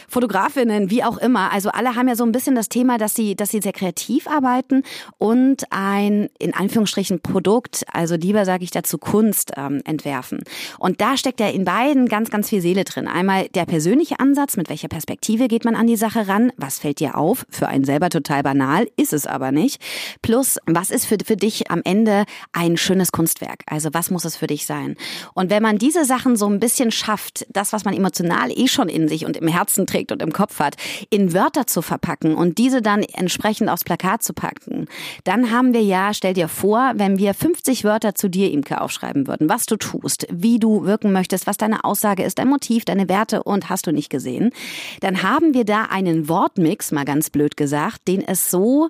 Fotografinnen, 0.08 0.90
wie 0.90 1.04
auch 1.04 1.18
immer. 1.18 1.52
Also 1.52 1.70
alle 1.70 1.96
haben 1.96 2.08
ja 2.08 2.16
so 2.16 2.24
ein 2.24 2.32
bisschen 2.32 2.56
das 2.56 2.70
Thema, 2.70 2.98
dass 2.98 3.16
sie, 3.16 3.36
dass 3.36 3.50
sie 3.50 3.62
sehr 3.62 3.74
kreativ 3.74 4.28
arbeiten 4.28 4.84
und 5.18 5.64
ein, 5.70 6.30
in 6.40 6.54
Anführungsstrichen, 6.54 7.22
Produkt, 7.22 7.86
also 7.92 8.16
lieber 8.16 8.46
sage 8.46 8.64
ich 8.64 8.72
dazu 8.72 8.98
Kunst, 8.98 9.52
ähm, 9.58 9.82
entwerfen. 9.86 10.44
Und 10.80 11.02
da 11.02 11.18
steckt 11.18 11.40
ja 11.40 11.50
in 11.50 11.66
beiden 11.66 12.08
ganz, 12.08 12.30
ganz 12.30 12.50
viel 12.50 12.62
Seele 12.62 12.84
drin. 12.84 13.08
Einmal 13.08 13.48
der 13.50 13.66
persönliche 13.66 14.20
Ansatz, 14.20 14.58
mit 14.58 14.70
welcher 14.70 14.88
Perspektive 14.88 15.48
geht 15.48 15.66
man 15.66 15.76
an 15.76 15.88
die 15.88 15.96
Sache 15.96 16.28
ran? 16.28 16.52
Was 16.58 16.80
fällt 16.80 17.00
dir 17.00 17.18
auf? 17.18 17.46
Für 17.50 17.68
einen 17.68 17.84
selber 17.84 18.10
total 18.10 18.44
banal, 18.44 18.88
ist 19.02 19.14
es 19.14 19.26
aber 19.26 19.52
nicht. 19.52 19.82
Plus, 20.22 20.58
was 20.66 20.92
ist 20.92 21.06
für, 21.06 21.18
für 21.26 21.36
dich 21.36 21.72
am 21.72 21.82
Ende 21.84 22.26
ein 22.54 22.78
schönes 22.78 23.12
Kunstwerk? 23.12 23.64
Also 23.66 23.90
was 23.94 24.12
muss 24.12 24.26
es 24.26 24.36
für 24.38 24.48
dich 24.48 24.66
sein? 24.66 24.96
Und 25.34 25.50
wenn 25.50 25.64
man 25.64 25.78
diese 25.78 26.06
Sachen 26.06 26.36
so 26.38 26.48
ein 26.48 26.60
bisschen 26.60 26.92
schafft, 26.92 27.46
das, 27.50 27.74
was 27.74 27.84
man 27.84 27.96
emotional 27.96 28.52
eh 28.52 28.68
schon 28.68 28.90
in 28.90 29.08
sich 29.08 29.26
und 29.26 29.38
im 29.38 29.48
Herzen 29.48 29.88
trägt 29.88 30.12
und 30.12 30.22
im 30.22 30.32
Kopf 30.32 30.60
hat, 30.60 30.76
in 31.10 31.34
Wörter 31.34 31.66
zu 31.66 31.82
verpacken 31.82 32.36
und 32.36 32.60
diese 32.60 32.82
dann 32.82 33.02
entsprechend 33.02 33.70
aufs 33.70 33.84
Plakat 33.84 34.22
zu 34.22 34.34
packen, 34.34 34.86
dann 35.24 35.52
haben 35.52 35.74
wir 35.74 35.82
ja, 35.82 36.14
stell 36.14 36.34
dir 36.34 36.48
vor, 36.48 36.94
wenn 36.96 37.18
wir 37.18 37.34
50 37.34 37.84
Wörter 37.84 38.14
zu 38.14 38.30
dir, 38.30 38.52
Imke, 38.52 38.82
aufschreiben 38.82 39.28
würden, 39.28 39.50
was 39.50 39.66
du 39.66 39.78
tust, 39.78 40.28
wie 40.32 40.60
du 40.60 40.86
wirken 40.86 41.12
möchtest, 41.12 41.48
was 41.48 41.58
deine 41.58 41.84
Aussage 41.84 42.24
ist, 42.24 42.38
dein 42.38 42.48
Motiv, 42.48 42.86
deine 42.86 43.10
Werte 43.10 43.44
und 43.44 43.70
hast 43.70 43.88
du 43.88 43.92
nicht 43.92 44.10
gesehen, 44.10 44.52
dann 45.00 45.24
haben 45.24 45.54
wir 45.54 45.66
da 45.66 45.84
einen 45.84 46.30
Wortmix, 46.30 46.92
mal 46.92 47.06
ganz 47.06 47.32
blöd 47.32 47.58
gesagt, 47.58 48.08
den 48.08 48.22
es 48.22 48.52
so 48.52 48.90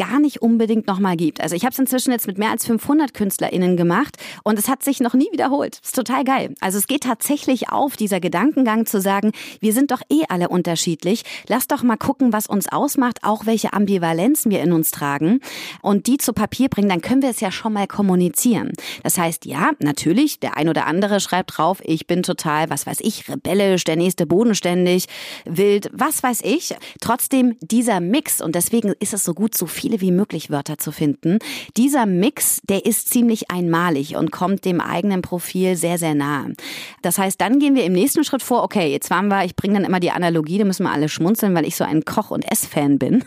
gar 0.00 0.18
nicht 0.18 0.40
unbedingt 0.40 0.86
nochmal 0.86 1.14
gibt. 1.14 1.42
Also 1.42 1.54
ich 1.54 1.64
habe 1.66 1.74
es 1.74 1.78
inzwischen 1.78 2.10
jetzt 2.10 2.26
mit 2.26 2.38
mehr 2.38 2.50
als 2.50 2.64
500 2.64 3.12
KünstlerInnen 3.12 3.76
gemacht 3.76 4.16
und 4.44 4.58
es 4.58 4.66
hat 4.66 4.82
sich 4.82 4.98
noch 5.00 5.12
nie 5.12 5.28
wiederholt. 5.30 5.78
Ist 5.84 5.94
total 5.94 6.24
geil. 6.24 6.54
Also 6.60 6.78
es 6.78 6.86
geht 6.86 7.02
tatsächlich 7.02 7.68
auf, 7.68 7.98
dieser 7.98 8.18
Gedankengang 8.18 8.86
zu 8.86 9.02
sagen, 9.02 9.32
wir 9.60 9.74
sind 9.74 9.90
doch 9.90 10.00
eh 10.08 10.22
alle 10.30 10.48
unterschiedlich. 10.48 11.24
Lass 11.48 11.68
doch 11.68 11.82
mal 11.82 11.98
gucken, 11.98 12.32
was 12.32 12.46
uns 12.46 12.66
ausmacht, 12.66 13.18
auch 13.24 13.44
welche 13.44 13.74
Ambivalenzen 13.74 14.50
wir 14.50 14.62
in 14.62 14.72
uns 14.72 14.90
tragen 14.90 15.40
und 15.82 16.06
die 16.06 16.16
zu 16.16 16.32
Papier 16.32 16.70
bringen, 16.70 16.88
dann 16.88 17.02
können 17.02 17.20
wir 17.20 17.28
es 17.28 17.40
ja 17.40 17.52
schon 17.52 17.74
mal 17.74 17.86
kommunizieren. 17.86 18.72
Das 19.02 19.18
heißt, 19.18 19.44
ja, 19.44 19.72
natürlich, 19.80 20.40
der 20.40 20.56
ein 20.56 20.70
oder 20.70 20.86
andere 20.86 21.20
schreibt 21.20 21.58
drauf, 21.58 21.82
ich 21.84 22.06
bin 22.06 22.22
total, 22.22 22.70
was 22.70 22.86
weiß 22.86 23.00
ich, 23.02 23.28
rebellisch, 23.28 23.84
der 23.84 23.96
nächste 23.96 24.24
bodenständig, 24.24 25.08
wild, 25.44 25.90
was 25.92 26.22
weiß 26.22 26.40
ich. 26.42 26.74
Trotzdem 27.02 27.58
dieser 27.60 28.00
Mix 28.00 28.40
und 28.40 28.54
deswegen 28.54 28.94
ist 28.98 29.12
es 29.12 29.24
so 29.24 29.34
gut, 29.34 29.54
so 29.54 29.66
viel 29.66 29.89
viele 29.90 30.00
wie 30.00 30.12
möglich 30.12 30.50
Wörter 30.50 30.78
zu 30.78 30.92
finden. 30.92 31.38
Dieser 31.76 32.06
Mix, 32.06 32.60
der 32.68 32.86
ist 32.86 33.08
ziemlich 33.08 33.50
einmalig 33.50 34.16
und 34.16 34.30
kommt 34.30 34.64
dem 34.64 34.80
eigenen 34.80 35.22
Profil 35.22 35.76
sehr, 35.76 35.98
sehr 35.98 36.14
nahe. 36.14 36.54
Das 37.02 37.18
heißt, 37.18 37.40
dann 37.40 37.58
gehen 37.58 37.74
wir 37.74 37.84
im 37.84 37.92
nächsten 37.92 38.22
Schritt 38.24 38.42
vor, 38.42 38.62
okay, 38.62 38.90
jetzt 38.90 39.10
waren 39.10 39.28
wir, 39.28 39.44
ich 39.44 39.56
bringe 39.56 39.74
dann 39.74 39.84
immer 39.84 40.00
die 40.00 40.12
Analogie, 40.12 40.58
da 40.58 40.64
müssen 40.64 40.84
wir 40.84 40.92
alle 40.92 41.08
schmunzeln, 41.08 41.54
weil 41.54 41.66
ich 41.66 41.76
so 41.76 41.84
ein 41.84 42.04
Koch- 42.04 42.30
und 42.30 42.50
Essfan 42.50 42.98
bin. 42.98 43.24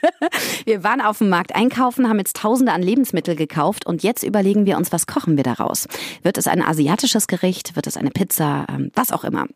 wir 0.64 0.82
waren 0.84 1.02
auf 1.02 1.18
dem 1.18 1.28
Markt 1.28 1.54
einkaufen, 1.54 2.08
haben 2.08 2.18
jetzt 2.18 2.36
Tausende 2.36 2.72
an 2.72 2.82
Lebensmittel 2.82 3.36
gekauft 3.36 3.84
und 3.84 4.02
jetzt 4.02 4.22
überlegen 4.22 4.64
wir 4.64 4.78
uns, 4.78 4.92
was 4.92 5.06
kochen 5.06 5.36
wir 5.36 5.44
daraus? 5.44 5.86
Wird 6.22 6.38
es 6.38 6.46
ein 6.46 6.62
asiatisches 6.62 7.26
Gericht? 7.26 7.76
Wird 7.76 7.86
es 7.86 7.96
eine 7.96 8.10
Pizza? 8.10 8.66
Ähm, 8.70 8.90
was 8.94 9.12
auch 9.12 9.24
immer 9.24 9.46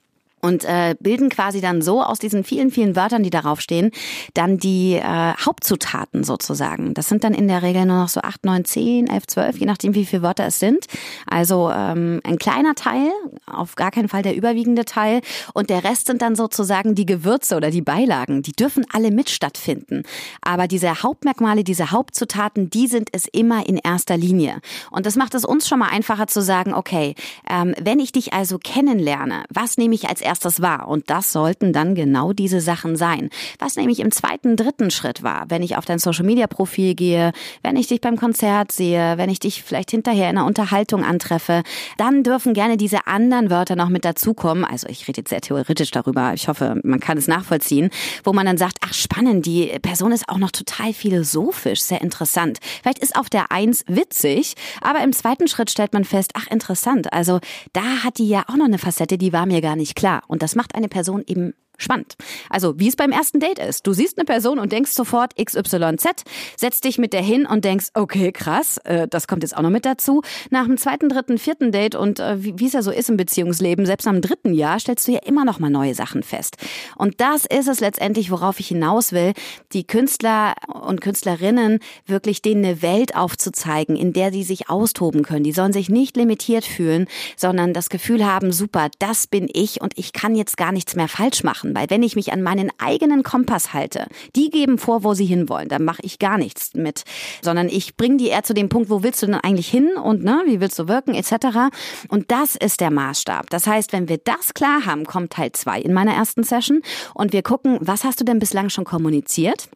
und 0.45 0.65
äh, 0.65 0.95
bilden 1.01 1.31
quasi 1.31 1.63
dann 1.63 1.81
so 1.81 2.03
aus 2.03 2.19
diesen 2.19 2.45
vielen, 2.45 2.71
vielen 2.71 2.97
Wörtern, 2.97 3.23
die 3.23 3.31
darauf 3.31 3.63
stehen, 3.63 3.93
dann 4.35 4.59
die 4.59 4.93
äh, 4.97 5.03
Hauptzutaten 5.03 6.23
sozusagen. 6.23 6.93
Das 6.93 7.09
sind 7.09 7.25
dann 7.25 7.33
in 7.33 7.49
der 7.49 7.63
Regel 7.63 7.87
nur 7.87 7.97
noch 7.97 8.11
so 8.11 8.21
acht, 8.21 8.45
neun, 8.45 8.67
zehn, 8.67 9.09
elf, 9.09 9.27
zwölf, 9.27 9.57
je 9.57 9.65
nachdem, 9.65 9.95
wie 9.95 10.05
viele 10.05 10.21
Wörter 10.21 10.45
es 10.45 10.59
sind. 10.59 10.85
Also 11.27 11.71
ähm, 11.71 12.21
ein 12.25 12.37
kleiner 12.37 12.75
Teil, 12.75 13.11
auf 13.47 13.75
gar 13.75 13.91
keinen 13.91 14.09
Fall 14.09 14.21
der 14.21 14.37
überwiegende 14.37 14.85
Teil. 14.85 15.23
Und 15.55 15.71
der 15.71 15.83
Rest 15.83 16.09
sind 16.09 16.21
dann 16.21 16.37
sozusagen 16.37 16.95
die 16.95 17.07
Gewürze 17.07 17.57
oder 17.57 17.71
die 17.71 17.81
Beilagen. 17.83 18.43
Die 18.43 18.53
dürfen 18.53 18.85
alle 18.93 19.11
mit 19.11 19.31
stattfinden. 19.31 20.03
Aber 20.43 20.69
diese 20.69 21.03
Hauptmerkmale, 21.03 21.65
diese 21.65 21.91
Hauptzutaten, 21.91 22.69
die 22.69 22.87
sind 22.87 23.09
es 23.13 23.29
immer 23.29 23.67
in 23.67 23.79
erster 23.79 24.19
Linie. 24.19 24.61
Und 24.91 25.07
das 25.07 25.17
macht 25.17 25.35
es 25.35 25.47
uns 25.47 25.67
schon 25.67 25.79
mal 25.79 25.89
einfacher 25.89 26.27
zu 26.27 26.43
sagen, 26.43 26.75
okay, 26.75 27.15
ähm, 27.49 27.75
wenn 27.81 27.99
ich 27.99 28.13
dich 28.13 28.35
also 28.35 28.59
kennenlerne, 28.59 29.45
was 29.49 29.79
nehme 29.79 29.95
ich 29.95 30.07
als 30.11 30.21
erstes 30.21 30.34
erstes 30.35 30.61
war. 30.61 30.89
Und 30.89 31.11
das 31.11 31.33
sollten 31.33 31.73
dann 31.73 31.95
genau 31.95 32.33
diese 32.33 32.61
Sachen 32.61 32.97
sein. 32.97 33.31
Was 33.61 33.77
nämlich 33.77 34.01
im 34.01 34.11
zweiten, 34.11 34.57
dritten 34.57 34.91
Schritt 34.91 35.23
war, 35.23 35.45
wenn 35.49 35.63
ich 35.63 35.77
auf 35.77 35.85
dein 35.85 36.01
Social 36.01 36.25
Media 36.25 36.49
Profil 36.49 36.97
gehe, 36.97 37.31
wenn 37.63 37.77
ich 37.77 37.87
dich 37.87 38.01
beim 38.01 38.17
Konzert 38.17 38.73
sehe, 38.73 39.17
wenn 39.17 39.31
ich 39.31 39.39
dich 39.39 39.63
vielleicht 39.63 39.93
hinterher 39.93 40.29
in 40.29 40.37
einer 40.37 40.47
Unterhaltung 40.47 41.05
antreffe, 41.05 41.63
dann 41.99 42.25
dürfen 42.25 42.53
gerne 42.53 42.77
diese 42.77 43.07
anderen 43.07 43.49
Wörter 43.49 43.77
noch 43.77 43.91
mit 43.91 44.05
dazukommen. 44.05 44.65
Also 44.65 44.89
ich 44.89 45.07
rede 45.07 45.21
jetzt 45.21 45.31
sehr 45.31 45.41
theoretisch 45.41 45.93
darüber. 45.93 46.35
Ich 46.35 46.49
hoffe, 46.49 46.81
man 46.83 46.99
kann 46.99 47.17
es 47.17 47.29
nachvollziehen, 47.29 47.91
wo 48.25 48.33
man 48.33 48.47
dann 48.47 48.59
sagt, 48.59 48.79
ach 48.81 48.93
spannend, 48.93 49.47
die 49.47 49.67
Person 49.83 50.11
ist 50.11 50.29
auch 50.29 50.39
noch 50.39 50.51
total 50.51 50.93
philosophisch, 50.93 51.81
sehr 51.81 52.03
interessant. 52.03 52.59
Vielleicht 52.83 52.99
ist 52.99 53.15
auf 53.15 53.31
der 53.31 53.53
Eins 53.53 53.85
witzig, 53.87 54.55
aber 54.81 55.05
im 55.05 55.13
zweiten 55.13 55.47
Schritt 55.47 55.71
stellt 55.71 55.93
man 55.93 56.05
fest, 56.05 56.33
ach 56.35 56.49
interessant. 56.49 57.13
Also 57.13 57.39
da 57.73 58.03
hat 58.03 58.19
die 58.19 58.29
ja 58.29 58.43
auch 58.49 58.57
noch 58.57 58.65
eine 58.65 58.79
Facette, 58.79 59.17
die 59.17 59.33
war 59.33 59.47
mir 59.47 59.61
gar 59.61 59.77
nicht 59.77 59.95
klar. 59.95 60.24
Und 60.27 60.43
das 60.43 60.55
macht 60.55 60.75
eine 60.75 60.89
Person 60.89 61.23
eben 61.27 61.55
Spannend. 61.77 62.17
Also, 62.51 62.79
wie 62.79 62.89
es 62.89 62.97
beim 62.97 63.11
ersten 63.11 63.41
Date 63.41 63.59
ist. 63.59 63.87
Du 63.87 63.93
siehst 63.93 64.19
eine 64.19 64.25
Person 64.25 64.59
und 64.59 64.73
denkst 64.73 64.93
sofort 64.93 65.35
XYZ, 65.37 66.25
setzt 66.57 66.85
dich 66.85 66.99
mit 66.99 67.13
der 67.13 67.23
hin 67.23 67.47
und 67.47 67.65
denkst, 67.65 67.89
okay, 67.95 68.33
krass, 68.33 68.79
äh, 68.85 69.09
das 69.09 69.27
kommt 69.27 69.43
jetzt 69.43 69.57
auch 69.57 69.63
noch 69.63 69.71
mit 69.71 69.85
dazu. 69.85 70.23
Nach 70.51 70.67
dem 70.67 70.77
zweiten, 70.77 71.09
dritten, 71.09 71.39
vierten 71.39 71.73
Date 71.73 71.95
und 71.95 72.21
äh, 72.21 72.37
wie 72.43 72.67
es 72.67 72.73
ja 72.73 72.83
so 72.83 72.91
ist 72.91 73.11
im 73.11 73.17
Beziehungsleben, 73.17 73.87
selbst 73.87 74.07
am 74.07 74.21
dritten 74.21 74.55
Jahr 74.55 74.79
stellst 74.79 75.09
du 75.09 75.13
ja 75.13 75.21
immer 75.25 75.45
noch 75.45 75.59
mal 75.59 75.71
neue 75.71 75.95
Sachen 75.95 76.23
fest. 76.23 76.57
Und 76.97 77.21
das 77.21 77.45
ist 77.45 77.69
es 77.69 77.81
letztendlich, 77.81 78.31
worauf 78.31 78.61
ich 78.61 78.69
hinaus 78.69 79.13
will, 79.13 79.33
die 79.73 79.87
Künstler 79.87 80.55
und 80.69 81.01
Künstlerinnen 81.01 81.81
wirklich 82.07 82.43
denen 82.43 82.65
eine 82.65 82.83
Welt 82.83 83.17
aufzuzeigen, 83.17 83.97
in 83.97 84.13
der 84.13 84.33
sie 84.33 84.43
sich 84.43 84.71
austoben 84.71 85.23
können. 85.23 85.45
Die 85.45 85.53
sollen 85.53 85.73
sich 85.73 85.89
nicht 85.89 86.17
limitiert 86.17 86.65
fühlen, 86.65 87.07
sondern 87.37 87.73
das 87.73 87.89
Gefühl 87.89 88.25
haben, 88.25 88.53
super, 88.53 88.89
das 88.99 89.27
bin 89.27 89.49
ich 89.53 89.81
und 89.81 89.97
ich 89.97 90.13
kann 90.13 90.35
jetzt 90.35 90.57
gar 90.57 90.73
nichts 90.73 90.95
mehr 90.97 91.09
falsch 91.09 91.43
machen, 91.43 91.64
weil 91.73 91.89
wenn 91.91 92.03
ich 92.03 92.17
mich 92.17 92.33
an 92.33 92.43
meinen 92.43 92.71
eigenen 92.79 93.23
Kompass 93.23 93.73
halte, 93.73 94.07
die 94.35 94.51
geben 94.51 94.79
vor, 94.79 95.05
wo 95.05 95.15
sie 95.15 95.25
hinwollen, 95.25 95.69
dann 95.69 95.85
mache 95.85 96.03
ich 96.03 96.19
gar 96.19 96.37
nichts 96.37 96.75
mit, 96.75 97.05
sondern 97.43 97.69
ich 97.69 97.97
bringe 97.97 98.17
die 98.17 98.29
eher 98.29 98.43
zu 98.43 98.55
dem 98.55 98.69
Punkt, 98.69 98.91
wo 98.91 99.03
willst 99.03 99.23
du 99.23 99.27
denn 99.27 99.37
eigentlich 99.37 99.69
hin 99.69 99.91
und 99.97 100.25
ne, 100.25 100.43
wie 100.47 100.61
willst 100.61 100.79
du 100.79 100.89
wirken 100.89 101.15
etc. 101.15 101.71
Und 102.09 102.31
das 102.31 102.57
ist 102.57 102.81
der 102.81 102.91
Maßstab. 102.91 103.51
Das 103.51 103.67
heißt, 103.67 103.93
wenn 103.93 104.09
wir 104.09 104.19
das 104.19 104.55
klar 104.55 104.85
haben, 104.85 105.05
kommt 105.05 105.33
Teil 105.33 105.53
zwei 105.53 105.81
in 105.81 105.93
meiner 105.93 106.13
ersten 106.13 106.43
Session 106.43 106.83
und 107.15 107.33
wir 107.33 107.43
gucken, 107.43 107.79
was 107.81 108.05
hast 108.05 108.21
du 108.21 108.25
denn 108.25 108.39
bislang 108.39 108.69
schon 108.69 108.85
kommuniziert? 108.85 109.69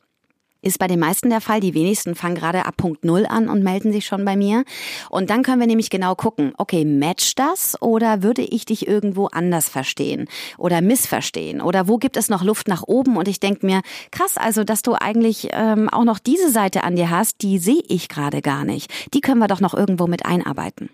Ist 0.60 0.80
bei 0.80 0.88
den 0.88 0.98
meisten 0.98 1.30
der 1.30 1.40
Fall. 1.40 1.60
Die 1.60 1.74
wenigsten 1.74 2.16
fangen 2.16 2.34
gerade 2.34 2.66
ab 2.66 2.76
Punkt 2.76 3.04
Null 3.04 3.26
an 3.26 3.48
und 3.48 3.62
melden 3.62 3.92
sich 3.92 4.06
schon 4.06 4.24
bei 4.24 4.36
mir. 4.36 4.64
Und 5.08 5.30
dann 5.30 5.44
können 5.44 5.60
wir 5.60 5.68
nämlich 5.68 5.88
genau 5.88 6.16
gucken, 6.16 6.52
okay, 6.58 6.84
matcht 6.84 7.38
das 7.38 7.80
oder 7.80 8.24
würde 8.24 8.42
ich 8.42 8.64
dich 8.64 8.88
irgendwo 8.88 9.26
anders 9.26 9.68
verstehen 9.68 10.28
oder 10.56 10.80
missverstehen? 10.80 11.60
Oder 11.60 11.86
wo 11.86 11.98
gibt 11.98 12.16
es 12.16 12.28
noch 12.28 12.42
Luft 12.42 12.66
nach 12.66 12.82
oben? 12.82 13.16
Und 13.16 13.28
ich 13.28 13.38
denke 13.38 13.64
mir, 13.64 13.82
krass, 14.10 14.36
also 14.36 14.64
dass 14.64 14.82
du 14.82 14.94
eigentlich 14.94 15.48
ähm, 15.52 15.88
auch 15.88 16.04
noch 16.04 16.18
diese 16.18 16.50
Seite 16.50 16.82
an 16.82 16.96
dir 16.96 17.10
hast, 17.10 17.42
die 17.42 17.58
sehe 17.58 17.82
ich 17.88 18.08
gerade 18.08 18.42
gar 18.42 18.64
nicht. 18.64 18.92
Die 19.14 19.20
können 19.20 19.38
wir 19.38 19.48
doch 19.48 19.60
noch 19.60 19.74
irgendwo 19.74 20.08
mit 20.08 20.26
einarbeiten. 20.26 20.90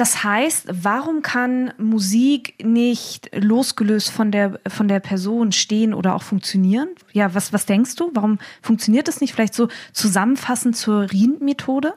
Das 0.00 0.24
heißt, 0.24 0.64
warum 0.82 1.20
kann 1.20 1.74
Musik 1.76 2.54
nicht 2.64 3.28
losgelöst 3.36 4.10
von 4.10 4.32
der, 4.32 4.58
von 4.66 4.88
der 4.88 4.98
Person 4.98 5.52
stehen 5.52 5.92
oder 5.92 6.14
auch 6.14 6.22
funktionieren? 6.22 6.88
Ja, 7.12 7.34
was, 7.34 7.52
was 7.52 7.66
denkst 7.66 7.96
du? 7.96 8.10
Warum 8.14 8.38
funktioniert 8.62 9.08
das 9.08 9.20
nicht? 9.20 9.34
Vielleicht 9.34 9.52
so 9.52 9.68
zusammenfassend 9.92 10.74
zur 10.74 11.10
Rien-Methode? 11.10 11.92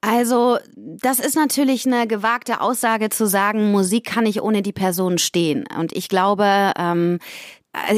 Also, 0.00 0.58
das 0.74 1.20
ist 1.20 1.36
natürlich 1.36 1.86
eine 1.86 2.08
gewagte 2.08 2.60
Aussage 2.60 3.10
zu 3.10 3.28
sagen, 3.28 3.70
Musik 3.70 4.04
kann 4.04 4.24
nicht 4.24 4.42
ohne 4.42 4.62
die 4.62 4.72
Person 4.72 5.18
stehen. 5.18 5.66
Und 5.78 5.92
ich 5.92 6.08
glaube, 6.08 6.72
ähm, 6.76 7.20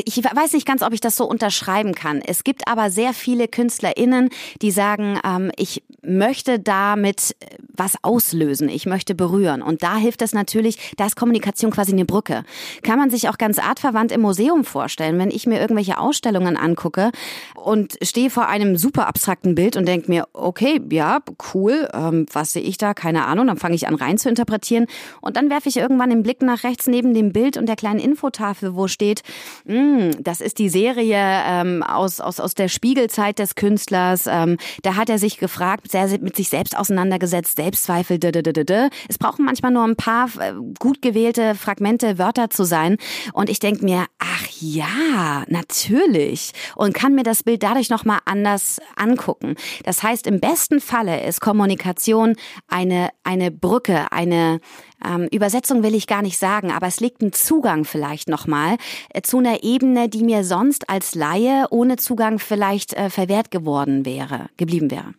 ich 0.04 0.22
weiß 0.22 0.52
nicht 0.52 0.66
ganz, 0.66 0.82
ob 0.82 0.92
ich 0.92 1.00
das 1.00 1.16
so 1.16 1.24
unterschreiben 1.24 1.94
kann. 1.94 2.20
Es 2.24 2.44
gibt 2.44 2.68
aber 2.68 2.90
sehr 2.90 3.12
viele 3.12 3.48
KünstlerInnen, 3.48 4.30
die 4.60 4.70
sagen, 4.70 5.20
ähm, 5.24 5.52
ich 5.56 5.82
möchte 6.02 6.58
damit 6.58 7.36
was 7.78 7.96
auslösen, 8.02 8.68
ich 8.68 8.86
möchte 8.86 9.14
berühren. 9.14 9.62
Und 9.62 9.82
da 9.82 9.96
hilft 9.96 10.22
es 10.22 10.32
natürlich, 10.32 10.94
da 10.96 11.06
ist 11.06 11.16
Kommunikation 11.16 11.70
quasi 11.70 11.92
eine 11.92 12.04
Brücke. 12.04 12.44
Kann 12.82 12.98
man 12.98 13.10
sich 13.10 13.28
auch 13.28 13.38
ganz 13.38 13.58
artverwandt 13.58 14.10
im 14.10 14.20
Museum 14.20 14.64
vorstellen, 14.64 15.18
wenn 15.18 15.30
ich 15.30 15.46
mir 15.46 15.60
irgendwelche 15.60 15.98
Ausstellungen 15.98 16.56
angucke 16.56 17.10
und 17.54 17.96
stehe 18.02 18.30
vor 18.30 18.48
einem 18.48 18.76
super 18.76 19.06
abstrakten 19.06 19.54
Bild 19.54 19.76
und 19.76 19.86
denke 19.86 20.10
mir, 20.10 20.26
okay, 20.32 20.80
ja, 20.90 21.20
cool, 21.54 21.88
ähm, 21.92 22.26
was 22.32 22.52
sehe 22.52 22.62
ich 22.62 22.78
da? 22.78 22.94
Keine 22.94 23.26
Ahnung. 23.26 23.46
Dann 23.46 23.58
fange 23.58 23.74
ich 23.74 23.86
an 23.86 23.94
rein 23.94 24.18
zu 24.18 24.28
interpretieren 24.28 24.86
und 25.20 25.36
dann 25.36 25.50
werfe 25.50 25.68
ich 25.68 25.76
irgendwann 25.76 26.10
den 26.10 26.22
Blick 26.22 26.42
nach 26.42 26.64
rechts 26.64 26.86
neben 26.86 27.14
dem 27.14 27.32
Bild 27.32 27.56
und 27.56 27.66
der 27.66 27.76
kleinen 27.76 28.00
Infotafel, 28.00 28.74
wo 28.74 28.88
steht, 28.88 29.22
mh, 29.68 30.16
das 30.20 30.40
ist 30.40 30.58
die 30.58 30.68
Serie 30.68 31.18
ähm, 31.18 31.82
aus, 31.82 32.20
aus, 32.20 32.40
aus 32.40 32.54
der 32.54 32.68
Spiegelzeit 32.68 33.38
des 33.38 33.54
Künstlers. 33.54 34.26
Ähm, 34.26 34.56
da 34.82 34.96
hat 34.96 35.10
er 35.10 35.18
sich 35.18 35.38
gefragt, 35.38 35.90
sehr 35.90 36.08
mit 36.20 36.36
sich 36.36 36.48
selbst 36.48 36.76
auseinandergesetzt, 36.76 37.56
Selbstzweifel. 37.56 38.16
-d. 38.16 38.90
Es 39.08 39.18
brauchen 39.18 39.44
manchmal 39.44 39.70
nur 39.70 39.84
ein 39.84 39.96
paar 39.96 40.28
äh, 40.40 40.54
gut 40.78 41.02
gewählte 41.02 41.54
Fragmente, 41.54 42.18
Wörter 42.18 42.50
zu 42.50 42.64
sein. 42.64 42.96
Und 43.32 43.50
ich 43.50 43.60
denke 43.60 43.84
mir, 43.84 44.06
ach 44.18 44.46
ja, 44.60 45.44
natürlich. 45.48 46.52
Und 46.74 46.94
kann 46.94 47.14
mir 47.14 47.22
das 47.22 47.42
Bild 47.42 47.62
dadurch 47.62 47.90
nochmal 47.90 48.20
anders 48.24 48.80
angucken. 48.96 49.54
Das 49.84 50.02
heißt, 50.02 50.26
im 50.26 50.40
besten 50.40 50.80
Falle 50.80 51.24
ist 51.24 51.40
Kommunikation 51.40 52.36
eine, 52.68 53.10
eine 53.22 53.50
Brücke, 53.50 54.10
eine 54.12 54.60
ähm, 55.04 55.28
Übersetzung 55.30 55.82
will 55.82 55.94
ich 55.94 56.06
gar 56.06 56.22
nicht 56.22 56.38
sagen, 56.38 56.72
aber 56.72 56.86
es 56.86 57.00
liegt 57.00 57.22
ein 57.22 57.32
Zugang 57.32 57.84
vielleicht 57.84 58.28
nochmal 58.28 58.76
äh, 59.10 59.22
zu 59.22 59.38
einer 59.38 59.62
Ebene, 59.62 60.08
die 60.08 60.24
mir 60.24 60.44
sonst 60.44 60.88
als 60.90 61.14
Laie 61.14 61.66
ohne 61.70 61.96
Zugang 61.96 62.38
vielleicht 62.38 62.94
äh, 62.94 63.10
verwehrt 63.10 63.50
geworden 63.50 64.04
wäre, 64.04 64.48
geblieben 64.56 64.90
wäre. 64.90 65.14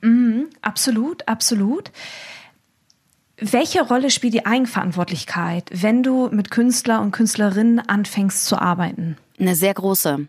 Mhm, 0.00 0.46
absolut, 0.62 1.26
absolut. 1.26 1.90
Welche 3.40 3.86
Rolle 3.86 4.10
spielt 4.10 4.34
die 4.34 4.46
Eigenverantwortlichkeit, 4.46 5.70
wenn 5.72 6.02
du 6.02 6.28
mit 6.30 6.50
Künstler 6.50 7.00
und 7.00 7.12
Künstlerinnen 7.12 7.78
anfängst 7.78 8.46
zu 8.46 8.60
arbeiten? 8.60 9.16
Eine 9.40 9.54
sehr 9.54 9.74
große. 9.74 10.26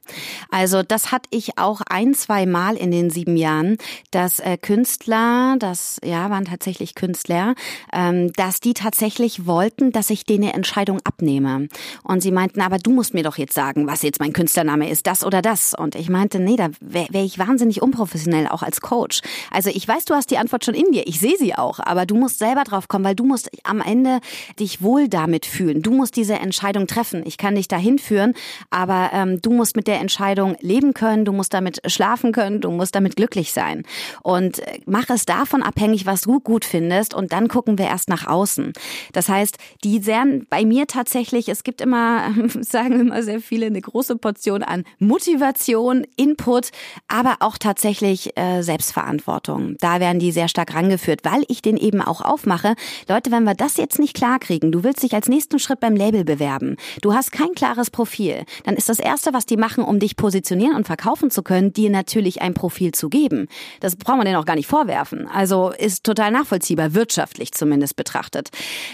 Also 0.51 0.83
das 0.83 1.11
hatte 1.11 1.29
ich 1.31 1.57
auch 1.57 1.81
ein, 1.89 2.13
zwei 2.13 2.45
Mal 2.45 2.75
in 2.75 2.91
den 2.91 3.09
sieben 3.09 3.37
Jahren, 3.37 3.77
dass 4.11 4.39
äh, 4.39 4.57
Künstler, 4.57 5.55
das 5.57 5.99
ja 6.03 6.29
waren 6.29 6.45
tatsächlich 6.45 6.95
Künstler, 6.95 7.55
ähm, 7.91 8.31
dass 8.33 8.59
die 8.59 8.73
tatsächlich 8.73 9.45
wollten, 9.47 9.91
dass 9.91 10.09
ich 10.09 10.25
denen 10.25 10.39
eine 10.43 10.53
Entscheidung 10.53 10.99
abnehme. 11.03 11.67
Und 12.03 12.21
sie 12.21 12.31
meinten, 12.31 12.61
aber 12.61 12.77
du 12.77 12.91
musst 12.91 13.13
mir 13.13 13.23
doch 13.23 13.37
jetzt 13.37 13.53
sagen, 13.53 13.87
was 13.87 14.03
jetzt 14.03 14.19
mein 14.19 14.33
Künstlername 14.33 14.89
ist, 14.89 15.07
das 15.07 15.23
oder 15.23 15.41
das. 15.41 15.73
Und 15.73 15.95
ich 15.95 16.09
meinte, 16.09 16.39
nee, 16.39 16.55
da 16.55 16.69
wäre 16.79 17.07
wär 17.09 17.23
ich 17.23 17.39
wahnsinnig 17.39 17.81
unprofessionell, 17.81 18.47
auch 18.47 18.61
als 18.63 18.81
Coach. 18.81 19.21
Also 19.51 19.69
ich 19.69 19.87
weiß, 19.87 20.05
du 20.05 20.13
hast 20.13 20.29
die 20.31 20.37
Antwort 20.37 20.65
schon 20.65 20.75
in 20.75 20.91
dir, 20.91 21.07
ich 21.07 21.19
sehe 21.19 21.37
sie 21.37 21.55
auch, 21.55 21.79
aber 21.79 22.05
du 22.05 22.15
musst 22.15 22.39
selber 22.39 22.63
drauf 22.63 22.87
kommen, 22.87 23.05
weil 23.05 23.15
du 23.15 23.25
musst 23.25 23.49
am 23.63 23.81
Ende 23.81 24.19
dich 24.59 24.81
wohl 24.81 25.07
damit 25.07 25.45
fühlen. 25.45 25.81
Du 25.81 25.91
musst 25.91 26.15
diese 26.15 26.35
Entscheidung 26.35 26.87
treffen. 26.87 27.23
Ich 27.25 27.37
kann 27.37 27.55
dich 27.55 27.67
dahin 27.67 27.99
führen, 27.99 28.33
aber 28.69 28.98
ähm, 29.13 29.41
du 29.41 29.51
musst 29.51 29.75
mit 29.75 29.87
der 29.87 29.99
Entscheidung 29.99 30.55
leben 30.61 30.93
können, 30.93 31.25
du 31.25 31.31
musst 31.31 31.53
damit 31.53 31.81
schlafen 31.85 32.31
können, 32.31 32.61
du 32.61 32.71
musst 32.71 32.95
damit 32.95 33.15
glücklich 33.15 33.51
sein. 33.53 33.83
Und 34.21 34.59
äh, 34.59 34.79
mach 34.85 35.09
es 35.09 35.25
davon 35.25 35.63
abhängig, 35.63 36.05
was 36.05 36.21
du 36.21 36.39
gut 36.39 36.65
findest 36.65 37.13
und 37.13 37.31
dann 37.31 37.47
gucken 37.47 37.77
wir 37.77 37.85
erst 37.85 38.09
nach 38.09 38.27
außen. 38.27 38.73
Das 39.13 39.29
heißt, 39.29 39.57
die 39.83 39.99
sehr 39.99 40.19
bei 40.49 40.65
mir 40.65 40.87
tatsächlich, 40.87 41.47
es 41.49 41.63
gibt 41.63 41.81
immer, 41.81 42.33
sagen 42.61 42.99
immer 42.99 43.23
sehr 43.23 43.39
viele, 43.39 43.67
eine 43.67 43.81
große 43.81 44.17
Portion 44.17 44.63
an 44.63 44.83
Motivation, 44.99 46.05
Input, 46.15 46.71
aber 47.07 47.37
auch 47.39 47.57
tatsächlich 47.57 48.37
äh, 48.37 48.61
Selbstverantwortung. 48.61 49.75
Da 49.79 49.99
werden 49.99 50.19
die 50.19 50.31
sehr 50.31 50.47
stark 50.47 50.73
rangeführt, 50.73 51.21
weil 51.23 51.43
ich 51.47 51.61
den 51.61 51.77
eben 51.77 52.01
auch 52.01 52.21
aufmache. 52.21 52.75
Leute, 53.07 53.31
wenn 53.31 53.43
wir 53.43 53.55
das 53.55 53.77
jetzt 53.77 53.99
nicht 53.99 54.15
klar 54.15 54.39
kriegen, 54.39 54.71
du 54.71 54.83
willst 54.83 55.03
dich 55.03 55.13
als 55.13 55.27
nächsten 55.27 55.59
Schritt 55.59 55.79
beim 55.79 55.95
Label 55.95 56.23
bewerben, 56.23 56.75
du 57.01 57.13
hast 57.13 57.31
kein 57.31 57.53
klares 57.55 57.89
Profil, 57.89 58.43
dann 58.63 58.75
ist 58.75 58.88
das 58.89 58.99
Erste, 58.99 59.33
was 59.33 59.45
die 59.45 59.57
machen, 59.57 59.83
um 59.83 59.99
dich 59.99 60.15
positionieren 60.15 60.75
und 60.75 60.87
verkaufen 60.87 61.29
zu 61.31 61.43
können, 61.43 61.73
dir 61.73 61.89
natürlich 61.89 62.41
ein 62.41 62.53
Profil 62.53 62.91
zu 62.91 63.09
geben. 63.09 63.47
Das 63.79 63.95
braucht 63.95 64.17
man 64.17 64.25
denen 64.25 64.37
auch 64.37 64.45
gar 64.45 64.55
nicht 64.55 64.67
vorwerfen. 64.67 65.27
Also 65.27 65.69
ist 65.69 66.03
total 66.03 66.31
nachvollziehbar, 66.31 66.93
wirtschaftlich 66.93 67.51
zumindest 67.51 67.95
betrachtet. 67.95 68.49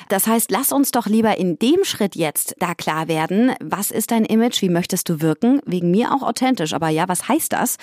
Das 0.09 0.27
heißt, 0.27 0.51
lass 0.51 0.71
uns 0.71 0.91
doch 0.91 1.07
lieber 1.07 1.37
in 1.37 1.57
dem 1.57 1.83
Schritt 1.83 2.15
jetzt 2.15 2.55
da 2.59 2.75
klar 2.75 3.07
werden, 3.07 3.53
was 3.61 3.91
ist 3.91 4.11
dein 4.11 4.25
Image, 4.25 4.61
wie 4.61 4.69
möchtest 4.69 5.09
du 5.09 5.21
wirken? 5.21 5.61
Wegen 5.65 5.91
mir 5.91 6.13
auch 6.13 6.23
authentisch, 6.23 6.73
aber 6.73 6.89
ja, 6.89 7.07
was 7.07 7.27
heißt 7.27 7.53
das? 7.53 7.77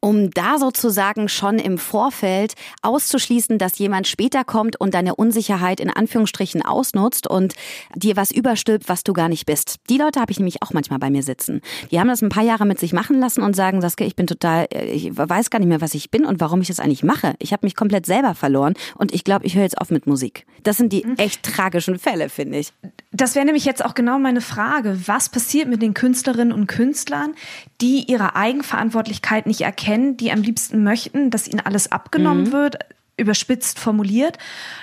Um 0.00 0.30
da 0.30 0.58
sozusagen 0.58 1.28
schon 1.28 1.58
im 1.58 1.78
Vorfeld 1.78 2.54
auszuschließen, 2.82 3.58
dass 3.58 3.78
jemand 3.78 4.08
später 4.08 4.44
kommt 4.44 4.80
und 4.80 4.94
deine 4.94 5.14
Unsicherheit 5.14 5.78
in 5.78 5.90
Anführungsstrichen 5.90 6.62
ausnutzt 6.62 7.26
und 7.26 7.54
dir 7.94 8.16
was 8.16 8.30
überstülpt, 8.30 8.88
was 8.88 9.04
du 9.04 9.12
gar 9.12 9.28
nicht 9.28 9.46
bist. 9.46 9.76
Die 9.90 9.98
Leute 9.98 10.20
habe 10.20 10.32
ich 10.32 10.38
nämlich 10.38 10.62
auch 10.62 10.72
manchmal 10.72 10.98
bei 10.98 11.10
mir 11.10 11.22
sitzen. 11.22 11.60
Die 11.90 12.00
haben 12.00 12.08
das 12.08 12.22
ein 12.22 12.30
paar 12.30 12.42
Jahre 12.42 12.64
mit 12.66 12.78
sich 12.78 12.92
machen 12.92 13.20
lassen 13.20 13.42
und 13.42 13.54
sagen, 13.54 13.80
Saskia, 13.80 14.06
ich 14.06 14.16
bin 14.16 14.26
total, 14.26 14.68
ich 14.72 15.10
weiß 15.16 15.50
gar 15.50 15.58
nicht 15.58 15.68
mehr, 15.68 15.80
was 15.80 15.94
ich 15.94 16.10
bin 16.10 16.24
und 16.24 16.40
warum 16.40 16.62
ich 16.62 16.68
das 16.68 16.80
eigentlich 16.80 17.02
mache. 17.02 17.34
Ich 17.38 17.52
habe 17.52 17.66
mich 17.66 17.76
komplett 17.76 18.06
selber 18.06 18.34
verloren 18.34 18.74
und 18.96 19.12
ich 19.12 19.24
glaube, 19.24 19.44
ich 19.44 19.54
höre 19.54 19.64
jetzt 19.64 19.78
auf 19.78 19.90
mit 19.90 20.06
Musik. 20.06 20.46
Das 20.62 20.78
sind 20.78 20.92
die 20.92 21.04
mhm. 21.04 21.16
echt 21.16 21.42
tragischen 21.42 21.98
Fälle, 21.98 22.30
finde 22.30 22.58
ich. 22.58 22.72
Das 23.12 23.34
wäre 23.34 23.44
nämlich 23.44 23.64
jetzt 23.64 23.84
auch 23.84 23.94
genau 23.94 24.18
meine 24.18 24.40
Frage. 24.40 25.00
Was 25.06 25.28
passiert 25.28 25.68
mit 25.68 25.82
den 25.82 25.94
Künstlerinnen 25.94 26.52
und 26.52 26.68
Künstlern, 26.68 27.34
die 27.80 28.04
ihre 28.10 28.36
Eigenverantwortlichkeit 28.36 29.46
nicht 29.46 29.62
erkennen, 29.62 29.89
die 30.16 30.32
am 30.32 30.42
liebsten 30.42 30.82
möchten, 30.82 31.30
dass 31.30 31.48
ihnen 31.48 31.60
alles 31.60 31.92
abgenommen 31.92 32.44
mhm. 32.44 32.52
wird, 32.52 32.78
überspitzt 33.16 33.78
formuliert, 33.78 34.38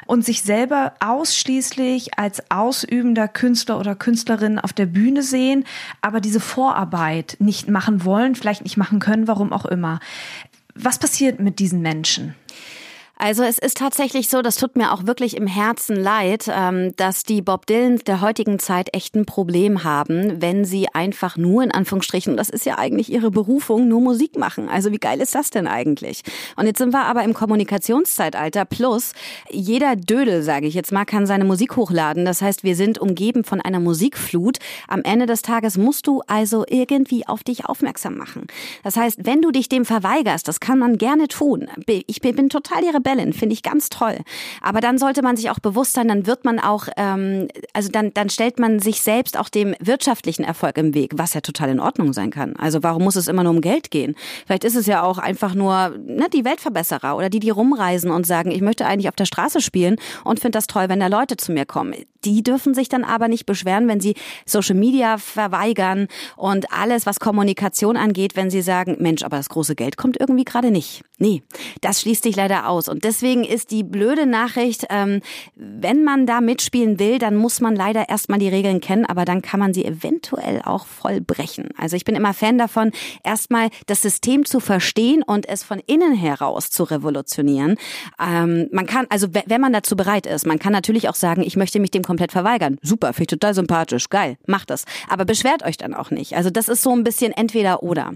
und 0.06 0.24
sich 0.24 0.44
selber 0.44 0.94
ausschließlich 1.00 2.18
als 2.18 2.52
ausübender 2.52 3.28
Künstler 3.28 3.80
oder 3.80 3.96
Künstlerin 3.96 4.60
auf 4.60 4.74
der 4.74 4.86
Bühne 4.86 5.24
sehen, 5.24 5.66
aber 6.02 6.22
diese 6.22 6.40
Vorarbeit 6.40 7.38
nicht 7.40 7.68
machen 7.68 8.06
wollen, 8.06 8.36
vielleicht 8.36 8.64
nicht 8.64 8.78
machen 8.78 9.00
können, 9.00 9.28
warum 9.28 9.52
auch 9.52 9.66
immer. 9.66 10.00
Was 10.76 11.00
passiert 11.00 11.40
mit 11.40 11.60
diesen 11.60 11.82
Menschen? 11.82 12.36
Also 13.20 13.42
es 13.42 13.58
ist 13.58 13.78
tatsächlich 13.78 14.30
so, 14.30 14.44
das 14.44 14.58
tut 14.58 14.76
mir 14.76 14.94
auch 14.94 15.08
wirklich 15.08 15.36
im 15.36 15.48
Herzen 15.48 15.96
leid, 15.96 16.46
ähm, 16.54 16.96
dass 16.98 17.24
die 17.24 17.42
Bob 17.42 17.66
Dylans 17.66 18.04
der 18.04 18.22
heutigen 18.22 18.60
Zeit 18.60 18.94
echt 18.94 19.16
ein 19.16 19.26
Problem 19.26 19.84
haben, 19.84 20.40
wenn 20.40 20.66
sie 20.66 20.88
einfach 20.94 21.36
nur 21.36 21.64
in 21.64 21.72
Anführungsstrichen, 21.72 22.38
das 22.38 22.52
ist 22.52 22.66
ja 22.68 22.78
eigentlich 22.78 23.12
ihre 23.12 23.32
Berufung, 23.32 23.88
nur 23.88 24.02
Musik 24.02 24.38
machen. 24.38 24.70
Also 24.70 24.92
wie 24.92 25.00
geil 25.00 25.20
ist 25.20 25.34
das 25.34 25.50
denn 25.50 25.66
eigentlich? 25.66 26.22
Und 26.58 26.68
jetzt 26.68 26.78
sind 26.78 26.94
wir 26.94 27.06
aber 27.06 27.24
im 27.24 27.34
Kommunikationszeitalter 27.34 28.66
plus 28.66 29.14
jeder 29.50 29.96
Dödel, 29.96 30.44
sage 30.44 30.68
ich 30.68 30.76
jetzt 30.76 30.92
mal, 30.92 31.06
kann 31.06 31.26
seine 31.26 31.46
Musik 31.46 31.76
hochladen. 31.76 32.24
Das 32.24 32.44
heißt, 32.44 32.64
wir 32.64 32.76
sind 32.76 33.00
umgeben 33.00 33.44
von 33.44 33.62
einer 33.62 33.80
Musikflut. 33.80 34.60
Am 34.88 35.02
Ende 35.02 35.26
des 35.26 35.42
Tages 35.42 35.78
musst 35.78 36.06
du 36.06 36.22
also 36.28 36.66
irgendwie 36.70 37.28
auf 37.28 37.44
dich 37.44 37.66
aufmerksam 37.66 38.16
machen. 38.16 38.46
Das 38.84 38.96
heißt, 38.96 39.26
wenn 39.26 39.42
du 39.42 39.50
dich 39.50 39.70
dem 39.70 39.86
verweigerst, 39.86 40.48
das 40.48 40.60
kann 40.60 40.78
man 40.78 41.00
gerne 41.00 41.28
tun. 41.28 41.68
Ich 41.88 42.22
bin 42.22 42.50
total 42.50 42.84
ihre 42.84 43.07
Rebellin, 43.08 43.34
finde 43.34 43.54
ich 43.54 43.64
ganz 43.64 43.90
toll. 43.90 44.18
Aber 44.62 44.82
dann 44.82 44.98
sollte 44.98 45.22
man 45.22 45.36
sich 45.38 45.50
auch 45.50 45.60
bewusst 45.60 45.94
sein, 45.94 46.08
dann 46.08 46.28
wird 46.28 46.46
man 46.46 46.60
auch, 46.60 46.88
ähm, 46.98 47.48
also 47.74 47.90
dann, 47.90 48.14
dann 48.14 48.30
stellt 48.30 48.60
man 48.60 48.80
sich 48.80 49.02
selbst 49.02 49.38
auch 49.38 49.50
dem 49.50 49.76
wirtschaftlichen 49.80 50.44
Erfolg 50.44 50.78
im 50.78 50.94
Weg, 50.94 51.14
was 51.16 51.34
ja 51.34 51.42
total 51.42 51.70
in 51.70 51.80
Ordnung 51.80 52.14
sein 52.14 52.32
kann. 52.32 52.56
Also 52.58 52.84
warum 52.84 53.04
muss 53.04 53.16
es 53.16 53.28
immer 53.28 53.44
nur 53.44 53.54
um 53.54 53.62
Geld 53.62 53.92
gehen? 53.92 54.16
Vielleicht 54.46 54.64
ist 54.64 54.76
es 54.76 54.86
ja 54.86 55.04
auch 55.04 55.18
einfach 55.18 55.54
nur 55.54 55.90
ne, 55.98 56.28
die 56.34 56.46
Weltverbesserer 56.46 57.16
oder 57.16 57.30
die, 57.30 57.40
die 57.40 57.50
rumreisen 57.50 58.12
und 58.12 58.26
sagen, 58.26 58.52
ich 58.52 58.62
möchte 58.62 58.86
eigentlich 58.86 59.10
auf 59.10 59.16
der 59.16 59.26
Straße 59.26 59.62
spielen 59.62 59.96
und 60.24 60.40
finde 60.40 60.58
das 60.58 60.68
toll, 60.68 60.90
wenn 60.90 61.00
da 61.00 61.08
Leute 61.08 61.38
zu 61.38 61.52
mir 61.52 61.66
kommen. 61.66 61.94
Die 62.28 62.44
dürfen 62.44 62.74
sich 62.74 62.90
dann 62.90 63.06
aber 63.06 63.30
nicht 63.30 63.46
beschweren, 63.46 63.88
wenn 63.88 64.02
sie 64.02 64.16
Social 64.46 64.76
Media 64.76 65.18
verweigern 65.18 66.10
und 66.36 66.74
alles, 66.74 67.06
was 67.06 67.22
Kommunikation 67.22 67.96
angeht, 67.96 68.36
wenn 68.36 68.50
sie 68.50 68.62
sagen, 68.62 68.98
Mensch, 69.00 69.24
aber 69.24 69.38
das 69.38 69.48
große 69.48 69.76
Geld 69.76 69.96
kommt 69.96 70.20
irgendwie 70.20 70.44
gerade 70.44 70.70
nicht. 70.70 71.04
Nee, 71.20 71.42
das 71.80 72.02
schließt 72.02 72.24
sich 72.24 72.36
leider 72.36 72.68
aus. 72.68 72.90
Und 72.90 73.06
deswegen 73.06 73.46
ist 73.46 73.72
die 73.72 73.84
blöde 73.84 74.26
Nachricht, 74.26 74.88
ähm, 74.90 75.22
wenn 75.56 76.04
man 76.04 76.26
da 76.26 76.42
mitspielen 76.42 77.00
will, 77.00 77.18
dann 77.18 77.38
muss 77.38 77.62
man 77.62 77.78
leider 77.78 78.10
erstmal 78.10 78.40
die 78.40 78.50
Regeln 78.50 78.82
kennen, 78.82 79.06
aber 79.06 79.24
dann 79.24 79.42
kann 79.42 79.62
man 79.62 79.74
sie 79.74 79.86
eventuell 79.86 80.62
auch 80.66 80.86
voll 80.86 81.22
brechen. 81.22 81.70
Also 81.78 81.96
ich 81.96 82.04
bin 82.04 82.16
immer 82.16 82.34
Fan 82.34 82.58
davon, 82.58 82.92
erstmal 83.24 83.70
das 83.86 84.02
System 84.02 84.46
zu 84.46 84.60
verstehen 84.60 85.24
und 85.24 85.48
es 85.48 85.64
von 85.64 85.80
innen 85.88 86.14
heraus 86.14 86.70
zu 86.70 86.84
revolutionieren. 86.84 87.78
Ähm, 88.20 88.68
man 88.74 88.86
kann, 88.86 89.08
also 89.10 89.30
wenn 89.32 89.62
man 89.62 89.72
dazu 89.72 89.96
bereit 89.96 90.26
ist, 90.26 90.46
man 90.46 90.60
kann 90.60 90.74
natürlich 90.74 91.08
auch 91.08 91.16
sagen, 91.16 91.42
ich 91.42 91.56
möchte 91.56 91.80
mich 91.80 91.92
dem 91.92 92.04
komplett 92.18 92.32
verweigern. 92.32 92.78
Super, 92.82 93.14
finde 93.14 93.24
ich 93.24 93.28
total 93.28 93.54
sympathisch, 93.54 94.10
geil, 94.10 94.38
macht 94.48 94.72
das. 94.72 94.86
Aber 95.08 95.24
beschwert 95.24 95.64
euch 95.64 95.78
dann 95.78 95.94
auch 95.94 96.10
nicht. 96.10 96.36
Also 96.36 96.50
das 96.50 96.68
ist 96.68 96.82
so 96.82 96.92
ein 96.92 97.04
bisschen 97.04 97.32
entweder 97.32 97.84
oder. 97.84 98.14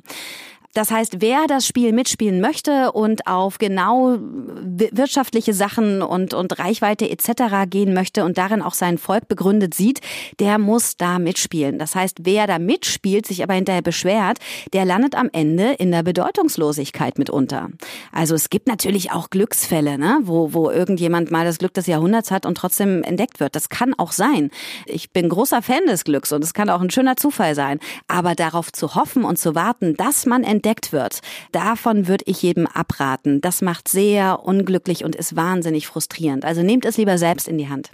Das 0.74 0.90
heißt, 0.90 1.18
wer 1.20 1.48
das 1.48 1.68
Spiel 1.68 1.92
mitspielen 1.92 2.40
möchte 2.40 2.94
und 2.94 3.28
auf 3.28 3.58
genau 3.58 4.18
wirtschaftliche 4.20 5.54
Sachen 5.54 6.02
und, 6.02 6.34
und 6.34 6.58
Reichweite 6.60 7.10
etc. 7.10 7.70
gehen 7.70 7.94
möchte 7.94 8.24
und 8.24 8.38
darin 8.38 8.62
auch 8.62 8.74
sein 8.74 8.98
Volk 8.98 9.28
begründet 9.28 9.74
sieht, 9.74 10.00
der 10.40 10.58
muss 10.58 10.96
da 10.96 11.20
mitspielen. 11.20 11.78
Das 11.78 11.96
heißt, 11.96 12.20
wer 12.22 12.48
da 12.48 12.58
mitspielt, 12.58 13.26
sich 13.26 13.44
aber 13.44 13.54
hinterher 13.54 13.82
beschwert, 13.82 14.38
der 14.72 14.86
landet 14.86 15.16
am 15.16 15.30
Ende 15.34 15.74
in 15.74 15.92
der 15.92 16.04
Bedeutungslosigkeit 16.04 17.18
mitunter. 17.18 17.70
Also 18.14 18.36
es 18.36 18.50
gibt 18.50 18.68
natürlich 18.68 19.12
auch 19.12 19.30
Glücksfälle, 19.30 19.98
ne? 19.98 20.20
wo, 20.24 20.54
wo 20.54 20.70
irgendjemand 20.70 21.32
mal 21.32 21.46
das 21.46 21.58
Glück 21.58 21.74
des 21.74 21.88
Jahrhunderts 21.88 22.32
hat 22.32 22.46
und 22.46 22.56
trotzdem 22.56 23.04
entdeckt 23.04 23.40
wird. 23.40 23.56
Das 23.56 23.68
kann 23.70 23.94
auch 23.98 24.14
sein. 24.14 24.52
Ich 24.86 25.12
bin 25.12 25.28
großer 25.28 25.62
Fan 25.62 25.86
des 25.88 26.06
Glücks 26.06 26.32
und 26.32 26.44
es 26.44 26.54
kann 26.54 26.70
auch 26.70 26.82
ein 26.82 26.90
schöner 26.90 27.18
Zufall 27.18 27.56
sein. 27.56 27.80
Aber 28.08 28.36
darauf 28.36 28.72
zu 28.72 28.96
hoffen 28.96 29.26
und 29.26 29.38
zu 29.38 29.54
warten, 29.56 29.96
dass 29.98 30.26
man 30.26 30.44
entdeckt, 30.44 30.61
entdeckt 30.62 30.94
wird. 30.94 31.22
Davon 31.52 32.08
würde 32.08 32.26
ich 32.28 32.44
jedem 32.44 32.68
abraten. 32.68 33.42
Das 33.42 33.62
macht 33.62 33.88
sehr 33.88 34.44
unglücklich 34.46 35.04
und 35.04 35.16
ist 35.16 35.36
wahnsinnig 35.36 35.88
frustrierend. 35.88 36.46
Also 36.46 36.62
nehmt 36.62 36.86
es 36.86 36.98
lieber 36.98 37.18
selbst 37.18 37.48
in 37.48 37.58
die 37.58 37.68
Hand. 37.68 37.90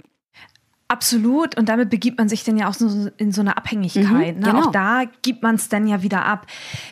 Absolut. 0.90 1.56
Und 1.58 1.68
damit 1.68 1.90
begibt 1.90 2.16
man 2.16 2.30
sich 2.30 2.44
dann 2.44 2.56
ja 2.56 2.68
auch 2.68 2.74
so 2.74 3.10
in 3.18 3.30
so 3.30 3.42
eine 3.42 3.58
Abhängigkeit. 3.58 4.36
Mhm, 4.36 4.40
ne? 4.40 4.52
Genau. 4.52 4.68
Auch 4.68 4.72
da 4.72 5.04
gibt 5.20 5.42
man 5.42 5.56
es 5.56 5.68
dann 5.68 5.86
ja 5.86 6.02
wieder 6.02 6.24
ab. 6.24 6.46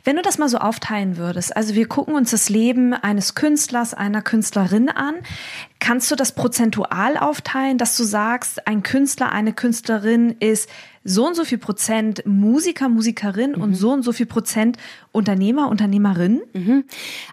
Wenn 0.05 0.17
du 0.17 0.23
das 0.23 0.37
mal 0.37 0.51
so 0.51 0.59
aufteilen 0.59 1.17
würdest, 1.17 1.57
also 1.57 1.75
wir 1.75 1.89
gucken 1.89 2.15
uns 2.15 2.31
das 2.31 2.51
Leben 2.51 2.93
eines 2.93 3.35
Künstlers, 3.35 3.95
einer 3.95 4.21
Künstlerin 4.21 4.91
an. 4.91 5.15
Kannst 5.79 6.11
du 6.11 6.17
das 6.17 6.33
prozentual 6.33 7.17
aufteilen, 7.17 7.79
dass 7.79 7.97
du 7.97 8.05
sagst, 8.05 8.67
ein 8.67 8.83
Künstler, 8.83 9.33
eine 9.33 9.53
Künstlerin 9.53 10.37
ist 10.41 10.69
so 11.07 11.25
und 11.27 11.37
so 11.37 11.45
viel 11.45 11.59
Prozent 11.59 12.27
Musiker, 12.27 12.89
Musikerin 12.89 13.53
mhm. 13.53 13.63
und 13.63 13.75
so 13.75 13.93
und 13.93 14.03
so 14.03 14.13
viel 14.13 14.27
Prozent 14.27 14.77
Unternehmer, 15.13 15.69
Unternehmerin? 15.69 16.43
Mhm. 16.53 16.85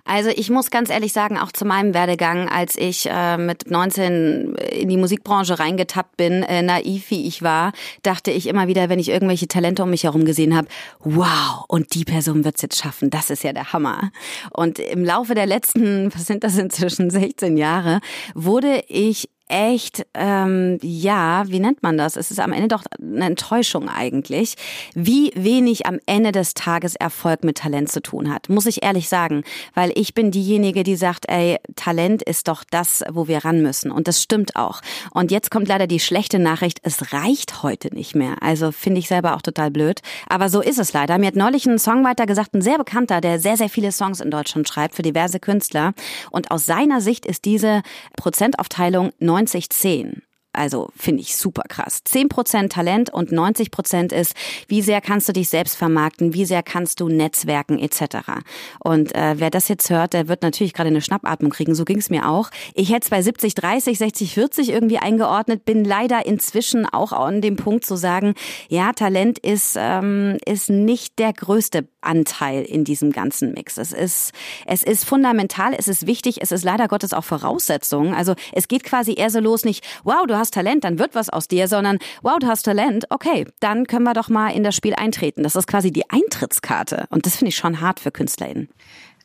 Also 0.06 0.30
ich 0.30 0.50
muss 0.52 0.70
ganz 0.70 0.90
ehrlich 0.90 1.12
sagen, 1.12 1.40
auch 1.40 1.52
zu 1.52 1.66
meinem 1.66 1.94
Werdegang, 1.94 2.48
als 2.50 2.78
ich 2.78 3.10
äh, 3.10 3.38
mit 3.38 3.70
19 3.70 4.56
in 4.56 4.90
die 4.90 4.98
Musikbranche 4.98 5.60
reingetappt 5.60 6.18
bin, 6.18 6.44
äh, 6.44 6.62
naiv 6.62 7.10
wie 7.10 7.28
ich 7.28 7.42
war, 7.42 7.74
dachte 8.04 8.30
ich 8.30 8.48
immer 8.48 8.68
wieder, 8.68 8.90
wenn 8.90 9.00
ich 9.00 9.10
irgendwelche 9.10 9.48
Talente 9.48 9.84
um 9.84 9.90
mich 9.90 10.04
herum 10.04 10.24
gesehen 10.24 10.56
habe, 10.56 10.68
wow, 11.00 11.66
und 11.68 11.96
die 11.96 12.06
Person 12.06 12.46
wird's 12.46 12.62
jetzt 12.62 12.78
schaffen, 12.78 13.10
das 13.10 13.32
ist 13.32 13.44
ja 13.44 13.54
der 13.54 13.74
Hammer. 13.74 14.12
Und 14.52 14.78
im 14.78 15.04
Laufe 15.04 15.34
der 15.34 15.48
letzten, 15.48 16.14
was 16.14 16.28
sind 16.28 16.44
das 16.44 16.58
inzwischen, 16.58 17.10
16 17.10 17.58
Jahre, 17.58 18.02
wurde 18.34 18.84
ich 18.88 19.30
echt, 19.54 20.08
ähm, 20.16 20.80
ja, 20.82 21.44
wie 21.48 21.60
nennt 21.60 21.84
man 21.84 21.96
das? 21.96 22.16
Es 22.16 22.32
ist 22.32 22.40
am 22.40 22.54
Ende 22.54 22.68
doch 22.68 22.84
eine 23.00 23.26
Enttäuschung 23.26 23.88
eigentlich, 23.88 24.56
wie 24.96 25.32
wenig 25.36 25.86
am 25.86 26.00
Ende 26.08 26.32
des 26.32 26.56
Tages 26.56 26.96
Erfolg 26.96 27.44
mit 27.44 27.60
Talent 27.60 27.92
zu 27.92 28.02
tun 28.02 28.34
hat, 28.34 28.50
muss 28.50 28.66
ich 28.66 28.82
ehrlich 28.82 29.10
sagen, 29.10 29.44
weil 29.76 29.92
ich 29.94 30.16
bin 30.16 30.32
diejenige, 30.32 30.82
die 30.84 30.96
sagt, 30.96 31.30
ey, 31.30 31.60
Talent 31.76 32.24
ist 32.24 32.48
doch 32.48 32.64
das, 32.68 33.04
wo 33.12 33.28
wir 33.28 33.46
ran 33.46 33.62
müssen 33.62 33.92
und 33.92 34.08
das 34.08 34.24
stimmt 34.24 34.56
auch. 34.56 34.82
Und 35.12 35.30
jetzt 35.30 35.52
kommt 35.52 35.68
leider 35.68 35.86
die 35.86 36.00
schlechte 36.00 36.40
Nachricht, 36.40 36.80
es 36.82 37.14
reicht 37.14 37.62
heute 37.62 37.94
nicht 37.94 38.16
mehr. 38.16 38.38
Also 38.42 38.72
finde 38.72 39.00
ich 39.00 39.08
selber 39.08 39.36
auch 39.36 39.44
total 39.44 39.70
blöd, 39.70 40.02
aber 40.28 40.50
so 40.50 40.62
ist 40.62 40.80
es 40.80 40.94
leider. 40.94 41.20
Mir 41.20 41.28
hat 41.28 41.36
neulich 41.36 41.68
ein 41.68 41.78
Songwriter 41.78 42.26
gesagt, 42.26 42.56
ein 42.56 42.64
sehr 42.64 42.80
bekannter, 42.80 43.22
der 43.22 43.38
sehr, 43.38 43.58
sehr 43.58 43.70
viele 43.70 43.92
Songs 43.92 44.20
in 44.20 44.32
Deutschland 44.32 44.68
schreibt 44.68 44.96
für 44.96 45.04
diverse 45.04 45.40
Künstler 45.40 45.94
und 46.32 46.50
aus 46.50 46.66
seiner 46.66 47.02
Sicht 47.02 47.28
ist 47.28 47.46
diese 47.46 47.84
Prozentaufteilung 48.18 49.12
90-10. 49.48 50.22
Also 50.54 50.90
finde 50.96 51.22
ich 51.22 51.36
super 51.36 51.64
krass. 51.68 52.04
10% 52.08 52.70
Talent 52.70 53.12
und 53.12 53.32
90% 53.32 54.14
ist, 54.14 54.36
wie 54.68 54.84
sehr 54.84 55.02
kannst 55.02 55.28
du 55.28 55.34
dich 55.34 55.50
selbst 55.50 55.76
vermarkten, 55.76 56.36
wie 56.36 56.46
sehr 56.46 56.62
kannst 56.62 57.00
du 57.00 57.10
netzwerken 57.10 57.80
etc. 57.80 58.44
Und 58.80 59.16
äh, 59.16 59.40
wer 59.40 59.50
das 59.50 59.68
jetzt 59.68 59.90
hört, 59.90 60.14
der 60.14 60.28
wird 60.28 60.44
natürlich 60.44 60.74
gerade 60.74 60.90
eine 60.90 61.02
Schnappatmung 61.02 61.52
kriegen. 61.52 61.74
So 61.74 61.86
ging 61.86 61.98
es 61.98 62.12
mir 62.12 62.30
auch. 62.30 62.52
Ich 62.76 62.92
hätte 62.92 63.06
es 63.06 63.10
bei 63.10 63.24
70, 63.24 63.56
30, 63.56 63.98
60, 63.98 64.34
40 64.36 64.70
irgendwie 64.70 65.00
eingeordnet, 65.00 65.66
bin 65.66 65.84
leider 65.84 66.24
inzwischen 66.28 66.86
auch 66.86 67.14
an 67.14 67.42
dem 67.42 67.56
Punkt 67.56 67.84
zu 67.84 67.96
sagen, 67.96 68.36
ja, 68.70 68.94
Talent 68.94 69.40
ist, 69.40 69.76
ähm, 69.80 70.38
ist 70.46 70.70
nicht 70.70 71.18
der 71.18 71.34
größte 71.34 71.88
Anteil 72.04 72.64
in 72.64 72.84
diesem 72.84 73.12
ganzen 73.12 73.54
Mix. 73.54 73.78
Es 73.78 73.92
ist, 73.92 74.32
es 74.66 74.84
ist 74.84 75.06
fundamental, 75.06 75.74
es 75.78 75.88
ist 75.88 76.08
wichtig, 76.08 76.42
es 76.42 76.52
ist 76.52 76.64
leider 76.64 76.88
Gottes 76.88 77.14
auch 77.14 77.24
Voraussetzung. 77.24 78.14
Also 78.14 78.36
es 78.52 78.68
geht 78.68 78.84
quasi 78.84 79.16
eher 79.16 79.30
so 79.30 79.40
los, 79.40 79.66
nicht, 79.66 79.86
wow, 80.04 80.26
du 80.28 80.38
hast 80.38 80.54
Talent, 80.54 80.84
dann 80.84 81.00
wird 81.00 81.16
was 81.16 81.30
aus 81.30 81.48
dir, 81.48 81.68
sondern 81.68 82.00
wow, 82.22 82.38
du 82.40 82.48
hast 82.48 82.64
Talent, 82.64 83.06
okay, 83.10 83.46
dann 83.60 83.88
können 83.88 84.04
wir 84.04 84.14
doch 84.14 84.30
mal 84.30 84.50
in 84.50 84.64
das 84.64 84.76
Spiel 84.76 84.96
eintreten. 84.96 85.44
Das 85.44 85.56
ist 85.56 85.68
quasi 85.68 85.92
die 85.92 86.10
Eintrittskarte. 86.10 87.06
Und 87.10 87.26
das 87.26 87.38
finde 87.38 87.50
ich 87.50 87.56
schon 87.56 87.82
hart 87.82 88.00
für 88.00 88.12
KünstlerInnen. 88.12 88.70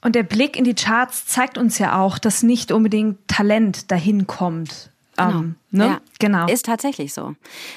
Und 0.00 0.14
der 0.14 0.22
Blick 0.22 0.56
in 0.56 0.64
die 0.64 0.74
Charts 0.74 1.26
zeigt 1.26 1.58
uns 1.58 1.78
ja 1.78 2.00
auch, 2.00 2.18
dass 2.18 2.42
nicht 2.42 2.70
unbedingt 2.70 3.26
Talent 3.26 3.90
dahin 3.90 4.26
kommt. 4.26 4.90
Genau. 5.16 5.38
Um, 5.38 5.56
Ne? 5.70 5.84
Ja, 5.84 6.00
genau. 6.18 6.46
Ist 6.46 6.64
tatsächlich 6.64 7.12
so. 7.12 7.34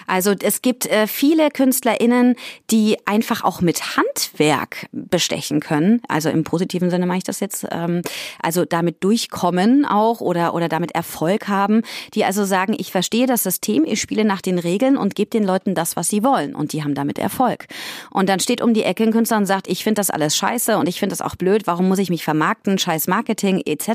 Also 0.07 0.33
es 0.41 0.61
gibt 0.61 0.85
äh, 0.85 1.07
viele 1.07 1.49
KünstlerInnen, 1.49 2.35
die 2.69 2.97
einfach 3.05 3.43
auch 3.43 3.59
mit 3.59 3.97
Handwerk 3.97 4.87
bestechen 4.93 5.59
können. 5.59 6.01
Also 6.07 6.29
im 6.29 6.45
positiven 6.45 6.89
Sinne 6.89 7.05
mache 7.05 7.17
ich 7.17 7.23
das 7.25 7.41
jetzt. 7.41 7.67
Ähm, 7.69 8.01
also 8.41 8.63
damit 8.63 9.03
durchkommen 9.03 9.85
auch 9.85 10.21
oder, 10.21 10.53
oder 10.53 10.69
damit 10.69 10.91
Erfolg 10.93 11.49
haben. 11.49 11.81
Die 12.13 12.23
also 12.23 12.45
sagen, 12.45 12.75
ich 12.77 12.93
verstehe 12.93 13.27
das 13.27 13.43
System, 13.43 13.83
ich 13.85 13.99
spiele 13.99 14.23
nach 14.23 14.41
den 14.41 14.57
Regeln 14.57 14.95
und 14.95 15.15
gebe 15.15 15.29
den 15.29 15.43
Leuten 15.43 15.75
das, 15.75 15.97
was 15.97 16.07
sie 16.07 16.23
wollen. 16.23 16.55
Und 16.55 16.71
die 16.71 16.83
haben 16.83 16.95
damit 16.95 17.19
Erfolg. 17.19 17.67
Und 18.09 18.29
dann 18.29 18.39
steht 18.39 18.61
um 18.61 18.73
die 18.73 18.83
Ecke 18.83 19.03
ein 19.03 19.11
Künstler 19.11 19.37
und 19.37 19.47
sagt, 19.47 19.67
ich 19.67 19.83
finde 19.83 19.99
das 19.99 20.09
alles 20.09 20.37
scheiße 20.37 20.77
und 20.77 20.87
ich 20.87 20.99
finde 20.99 21.11
das 21.11 21.21
auch 21.21 21.35
blöd. 21.35 21.67
Warum 21.67 21.89
muss 21.89 21.99
ich 21.99 22.09
mich 22.09 22.23
vermarkten? 22.23 22.77
Scheiß 22.77 23.07
Marketing 23.07 23.61
etc. 23.65 23.87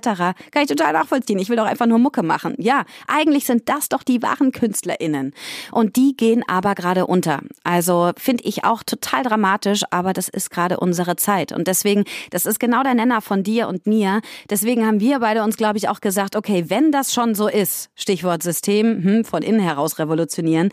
Kann 0.50 0.62
ich 0.62 0.68
total 0.68 0.92
nachvollziehen. 0.92 1.38
Ich 1.38 1.48
will 1.48 1.56
doch 1.56 1.64
einfach 1.64 1.86
nur 1.86 1.98
Mucke 1.98 2.22
machen. 2.22 2.54
Ja, 2.58 2.84
eigentlich 3.06 3.46
sind 3.46 3.70
das 3.70 3.85
doch 3.88 4.02
die 4.02 4.22
wahren 4.22 4.52
KünstlerInnen. 4.52 5.32
Und 5.72 5.96
die 5.96 6.16
gehen 6.16 6.42
aber 6.46 6.74
gerade 6.74 7.06
unter. 7.06 7.40
Also 7.64 8.12
finde 8.16 8.44
ich 8.44 8.64
auch 8.64 8.82
total 8.82 9.22
dramatisch, 9.22 9.82
aber 9.90 10.12
das 10.12 10.28
ist 10.28 10.50
gerade 10.50 10.78
unsere 10.78 11.16
Zeit. 11.16 11.52
Und 11.52 11.66
deswegen, 11.66 12.04
das 12.30 12.46
ist 12.46 12.60
genau 12.60 12.82
der 12.82 12.94
Nenner 12.94 13.20
von 13.20 13.42
dir 13.42 13.68
und 13.68 13.86
mir. 13.86 14.20
Deswegen 14.50 14.86
haben 14.86 15.00
wir 15.00 15.20
beide 15.20 15.42
uns, 15.42 15.56
glaube 15.56 15.78
ich, 15.78 15.88
auch 15.88 16.00
gesagt, 16.00 16.36
okay, 16.36 16.64
wenn 16.68 16.92
das 16.92 17.12
schon 17.12 17.34
so 17.34 17.48
ist, 17.48 17.90
Stichwort 17.94 18.42
System, 18.42 19.02
hm, 19.02 19.24
von 19.24 19.42
innen 19.42 19.60
heraus 19.60 19.98
revolutionieren, 19.98 20.70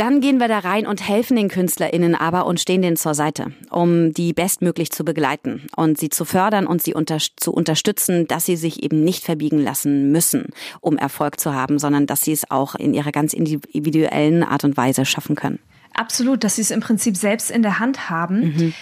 Dann 0.00 0.22
gehen 0.22 0.40
wir 0.40 0.48
da 0.48 0.60
rein 0.60 0.86
und 0.86 1.06
helfen 1.06 1.36
den 1.36 1.50
KünstlerInnen 1.50 2.14
aber 2.14 2.46
und 2.46 2.58
stehen 2.58 2.80
denen 2.80 2.96
zur 2.96 3.12
Seite, 3.12 3.52
um 3.68 4.14
die 4.14 4.32
bestmöglich 4.32 4.90
zu 4.90 5.04
begleiten 5.04 5.66
und 5.76 5.98
sie 5.98 6.08
zu 6.08 6.24
fördern 6.24 6.66
und 6.66 6.80
sie 6.82 6.94
unter 6.94 7.18
zu 7.18 7.52
unterstützen, 7.52 8.26
dass 8.26 8.46
sie 8.46 8.56
sich 8.56 8.82
eben 8.82 9.04
nicht 9.04 9.24
verbiegen 9.24 9.58
lassen 9.58 10.10
müssen, 10.10 10.46
um 10.80 10.96
Erfolg 10.96 11.38
zu 11.38 11.52
haben, 11.52 11.78
sondern 11.78 12.06
dass 12.06 12.22
sie 12.22 12.32
es 12.32 12.50
auch 12.50 12.76
in 12.76 12.94
ihrer 12.94 13.12
ganz 13.12 13.34
individuellen 13.34 14.42
Art 14.42 14.64
und 14.64 14.74
Weise 14.78 15.04
schaffen 15.04 15.36
können. 15.36 15.58
Absolut, 15.92 16.44
dass 16.44 16.56
sie 16.56 16.62
es 16.62 16.70
im 16.70 16.80
Prinzip 16.80 17.14
selbst 17.14 17.50
in 17.50 17.60
der 17.60 17.78
Hand 17.78 18.08
haben. 18.08 18.40
Mhm. 18.40 18.74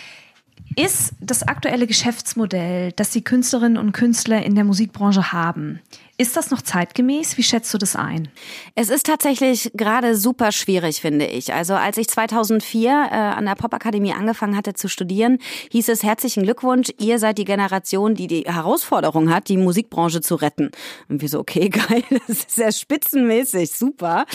Ist 0.76 1.14
das 1.20 1.42
aktuelle 1.42 1.88
Geschäftsmodell, 1.88 2.92
das 2.92 3.10
die 3.10 3.24
Künstlerinnen 3.24 3.76
und 3.76 3.90
Künstler 3.90 4.44
in 4.44 4.54
der 4.54 4.62
Musikbranche 4.62 5.32
haben, 5.32 5.80
ist 6.20 6.36
das 6.36 6.50
noch 6.50 6.62
zeitgemäß? 6.62 7.38
Wie 7.38 7.44
schätzt 7.44 7.72
du 7.72 7.78
das 7.78 7.94
ein? 7.94 8.28
Es 8.74 8.90
ist 8.90 9.06
tatsächlich 9.06 9.70
gerade 9.74 10.16
super 10.16 10.50
schwierig, 10.50 11.00
finde 11.00 11.26
ich. 11.26 11.54
Also 11.54 11.74
als 11.74 11.96
ich 11.96 12.08
2004 12.08 12.90
äh, 12.90 13.14
an 13.14 13.46
der 13.46 13.54
Popakademie 13.54 14.12
angefangen 14.12 14.56
hatte 14.56 14.74
zu 14.74 14.88
studieren, 14.88 15.38
hieß 15.70 15.88
es 15.88 16.02
herzlichen 16.02 16.42
Glückwunsch, 16.42 16.88
ihr 16.98 17.20
seid 17.20 17.38
die 17.38 17.44
Generation, 17.44 18.16
die 18.16 18.26
die 18.26 18.42
Herausforderung 18.42 19.32
hat, 19.32 19.48
die 19.48 19.56
Musikbranche 19.56 20.20
zu 20.20 20.34
retten. 20.34 20.72
Und 21.08 21.22
wir 21.22 21.28
so, 21.28 21.38
okay, 21.38 21.68
geil, 21.70 22.02
das 22.26 22.38
ist 22.38 22.50
sehr 22.50 22.72
spitzenmäßig, 22.72 23.70
super. 23.70 24.26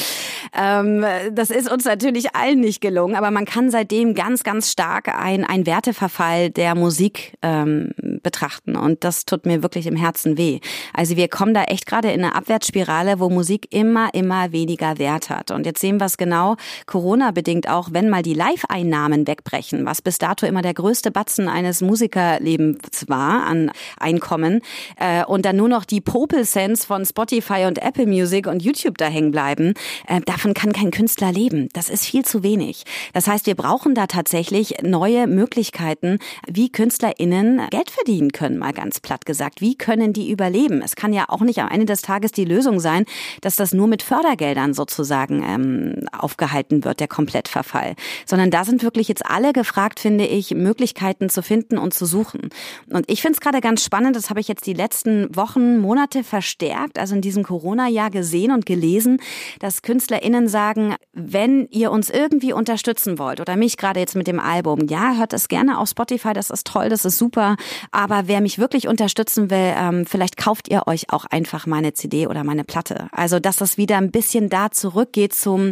Ähm, 0.58 1.06
das 1.34 1.50
ist 1.50 1.70
uns 1.70 1.84
natürlich 1.84 2.34
allen 2.34 2.62
nicht 2.62 2.80
gelungen, 2.80 3.16
aber 3.16 3.30
man 3.30 3.44
kann 3.44 3.70
seitdem 3.70 4.14
ganz, 4.14 4.44
ganz 4.44 4.72
stark 4.72 5.10
ein, 5.10 5.44
ein 5.44 5.66
Werteverfall 5.66 6.50
der 6.50 6.76
Musik 6.76 7.34
ähm, 7.42 7.92
betrachten. 8.24 8.76
Und 8.76 9.04
das 9.04 9.26
tut 9.26 9.46
mir 9.46 9.62
wirklich 9.62 9.86
im 9.86 9.96
Herzen 9.96 10.38
weh. 10.38 10.60
Also 10.94 11.18
wir 11.18 11.28
kommen 11.28 11.54
da 11.54 11.64
echt 11.66 11.86
gerade 11.86 12.12
in 12.12 12.24
eine 12.24 12.36
Abwärtsspirale, 12.36 13.20
wo 13.20 13.30
Musik 13.30 13.68
immer, 13.72 14.14
immer 14.14 14.52
weniger 14.52 14.98
Wert 14.98 15.30
hat. 15.30 15.52
Und 15.52 15.66
jetzt 15.66 15.82
sehen 15.82 16.00
wir 16.00 16.06
es 16.06 16.18
genau, 16.18 16.56
Corona-bedingt 16.86 17.70
auch, 17.70 17.90
wenn 17.92 18.10
mal 18.10 18.24
die 18.24 18.34
Live-Einnahmen 18.34 19.28
wegbrechen, 19.28 19.86
was 19.86 20.02
bis 20.02 20.18
dato 20.18 20.46
immer 20.46 20.62
der 20.62 20.74
größte 20.74 21.12
Batzen 21.12 21.48
eines 21.48 21.82
Musikerlebens 21.82 23.08
war 23.08 23.46
an 23.46 23.72
Einkommen, 24.00 24.62
äh, 24.98 25.26
und 25.26 25.46
dann 25.46 25.58
nur 25.58 25.68
noch 25.68 25.86
die 25.86 26.02
Popel-Cents 26.02 26.86
von 26.86 27.06
Spotify 27.06 27.66
und 27.68 27.80
Apple 27.80 28.08
Music 28.08 28.48
und 28.48 28.64
YouTube 28.64 28.98
da 28.98 29.06
hängen 29.06 29.32
bleiben, 29.32 29.74
äh, 30.08 30.22
davon 30.22 30.54
kann 30.54 30.72
kein 30.72 30.92
Künstler 30.92 31.32
leben. 31.32 31.70
Das 31.74 31.90
ist 31.90 32.06
viel 32.06 32.24
zu 32.24 32.44
wenig. 32.44 32.84
Das 33.14 33.28
heißt, 33.28 33.46
wir 33.46 33.56
brauchen 33.56 33.96
da 33.96 34.08
tatsächlich 34.08 34.76
neue 34.82 35.28
Möglichkeiten, 35.28 36.20
wie 36.48 36.72
KünstlerInnen 36.72 37.62
Geld 37.70 37.90
verdienen 37.90 38.13
können, 38.22 38.58
mal 38.58 38.74
ganz 38.74 39.00
platt 39.00 39.26
gesagt. 39.26 39.62
Wie 39.62 39.76
können 39.76 40.14
die 40.14 40.32
überleben? 40.32 40.82
Es 40.82 40.96
kann 40.96 41.14
ja 41.14 41.26
auch 41.28 41.42
nicht 41.42 41.60
am 41.60 41.70
Ende 41.70 41.86
des 41.86 42.02
Tages 42.02 42.32
die 42.32 42.46
Lösung 42.46 42.80
sein, 42.80 43.06
dass 43.42 43.56
das 43.56 43.74
nur 43.74 43.88
mit 43.88 44.02
Fördergeldern 44.02 44.74
sozusagen 44.74 45.44
ähm, 45.44 46.08
aufgehalten 46.18 46.84
wird, 46.84 47.00
der 47.00 47.08
Komplettverfall. 47.08 47.96
Sondern 48.26 48.52
da 48.52 48.66
sind 48.66 48.84
wirklich 48.84 49.08
jetzt 49.08 49.26
alle 49.26 49.54
gefragt, 49.54 50.00
finde 50.00 50.26
ich, 50.26 50.52
Möglichkeiten 50.52 51.30
zu 51.30 51.42
finden 51.42 51.78
und 51.78 51.94
zu 51.94 52.06
suchen. 52.06 52.50
Und 52.90 53.10
ich 53.10 53.22
finde 53.22 53.38
es 53.38 53.42
gerade 53.42 53.62
ganz 53.62 53.84
spannend, 53.84 54.16
das 54.16 54.30
habe 54.30 54.40
ich 54.40 54.48
jetzt 54.48 54.66
die 54.66 54.74
letzten 54.74 55.36
Wochen, 55.36 55.80
Monate 55.80 56.24
verstärkt, 56.24 57.00
also 57.00 57.16
in 57.16 57.22
diesem 57.22 57.44
Corona-Jahr 57.44 58.10
gesehen 58.10 58.52
und 58.52 58.66
gelesen, 58.66 59.20
dass 59.60 59.82
KünstlerInnen 59.82 60.48
sagen, 60.48 60.96
wenn 61.14 61.68
ihr 61.70 61.92
uns 61.92 62.10
irgendwie 62.10 62.54
unterstützen 62.54 63.18
wollt 63.20 63.40
oder 63.40 63.56
mich 63.56 63.78
gerade 63.78 64.00
jetzt 64.00 64.16
mit 64.16 64.28
dem 64.28 64.40
Album, 64.40 64.88
ja, 64.88 65.16
hört 65.16 65.34
es 65.34 65.48
gerne 65.48 65.78
auf 65.78 65.90
Spotify, 65.90 66.34
das 66.34 66.50
ist 66.50 66.68
toll, 66.68 66.90
das 66.90 67.06
ist 67.06 67.18
super, 67.18 67.56
aber 68.04 68.28
wer 68.28 68.42
mich 68.42 68.60
wirklich 68.60 68.90
unterstützen 68.90 69.50
will, 69.50 69.74
ähm, 69.78 70.06
vielleicht 70.06 70.36
kauft 70.36 70.68
ihr 70.68 70.88
euch 70.88 71.10
auch 71.10 71.24
einfach 71.24 71.66
meine 71.66 71.94
CD 71.94 72.28
oder 72.28 72.44
meine 72.44 72.66
Platte. 72.66 73.08
Also 73.14 73.40
dass 73.40 73.56
das 73.56 73.78
wieder 73.78 73.98
ein 73.98 74.12
bisschen 74.12 74.50
da 74.50 74.72
zurückgeht 74.72 75.34
zum, 75.34 75.72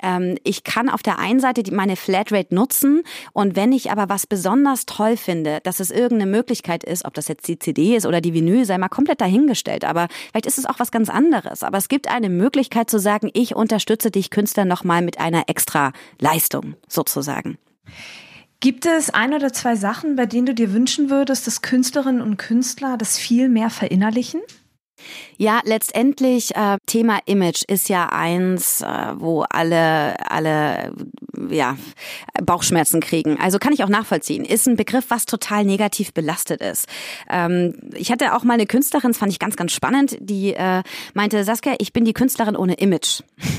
ähm, 0.00 0.38
ich 0.44 0.62
kann 0.62 0.88
auf 0.88 1.02
der 1.02 1.18
einen 1.18 1.40
Seite 1.40 1.74
meine 1.74 1.96
Flatrate 1.96 2.54
nutzen 2.54 3.02
und 3.32 3.56
wenn 3.56 3.72
ich 3.72 3.90
aber 3.90 4.08
was 4.08 4.28
besonders 4.28 4.86
toll 4.86 5.16
finde, 5.16 5.58
dass 5.64 5.80
es 5.80 5.90
irgendeine 5.90 6.30
Möglichkeit 6.30 6.84
ist, 6.84 7.04
ob 7.04 7.14
das 7.14 7.26
jetzt 7.26 7.48
die 7.48 7.58
CD 7.58 7.96
ist 7.96 8.06
oder 8.06 8.20
die 8.20 8.32
Vinyl, 8.32 8.64
sei 8.64 8.78
mal 8.78 8.88
komplett 8.88 9.20
dahingestellt. 9.20 9.84
Aber 9.84 10.06
vielleicht 10.30 10.46
ist 10.46 10.58
es 10.58 10.66
auch 10.66 10.78
was 10.78 10.92
ganz 10.92 11.10
anderes. 11.10 11.64
Aber 11.64 11.78
es 11.78 11.88
gibt 11.88 12.06
eine 12.06 12.28
Möglichkeit 12.28 12.90
zu 12.90 13.00
sagen, 13.00 13.28
ich 13.34 13.56
unterstütze 13.56 14.12
dich 14.12 14.30
Künstler 14.30 14.64
nochmal 14.64 15.02
mit 15.02 15.18
einer 15.18 15.48
extra 15.48 15.92
Leistung 16.20 16.76
sozusagen. 16.86 17.58
Gibt 18.62 18.86
es 18.86 19.10
ein 19.10 19.34
oder 19.34 19.52
zwei 19.52 19.74
Sachen, 19.74 20.14
bei 20.14 20.24
denen 20.24 20.46
du 20.46 20.54
dir 20.54 20.72
wünschen 20.72 21.10
würdest, 21.10 21.48
dass 21.48 21.62
Künstlerinnen 21.62 22.22
und 22.22 22.36
Künstler 22.36 22.96
das 22.96 23.18
viel 23.18 23.48
mehr 23.48 23.70
verinnerlichen? 23.70 24.40
Ja, 25.42 25.60
letztendlich 25.64 26.54
äh, 26.54 26.76
Thema 26.86 27.18
Image 27.24 27.64
ist 27.66 27.88
ja 27.88 28.10
eins, 28.10 28.80
äh, 28.80 28.86
wo 29.16 29.42
alle 29.50 30.14
alle 30.30 30.92
ja 31.50 31.76
Bauchschmerzen 32.40 33.00
kriegen. 33.00 33.40
Also 33.40 33.58
kann 33.58 33.72
ich 33.72 33.82
auch 33.82 33.88
nachvollziehen. 33.88 34.44
Ist 34.44 34.68
ein 34.68 34.76
Begriff, 34.76 35.06
was 35.08 35.26
total 35.26 35.64
negativ 35.64 36.12
belastet 36.12 36.60
ist. 36.60 36.86
Ähm, 37.28 37.74
ich 37.96 38.12
hatte 38.12 38.36
auch 38.36 38.44
mal 38.44 38.54
eine 38.54 38.66
Künstlerin, 38.66 39.10
das 39.10 39.18
fand 39.18 39.32
ich 39.32 39.40
ganz 39.40 39.56
ganz 39.56 39.72
spannend, 39.72 40.16
die 40.20 40.54
äh, 40.54 40.84
meinte 41.14 41.42
Saskia, 41.42 41.74
ich 41.80 41.92
bin 41.92 42.04
die 42.04 42.12
Künstlerin 42.12 42.54
ohne 42.54 42.74
Image. 42.74 43.22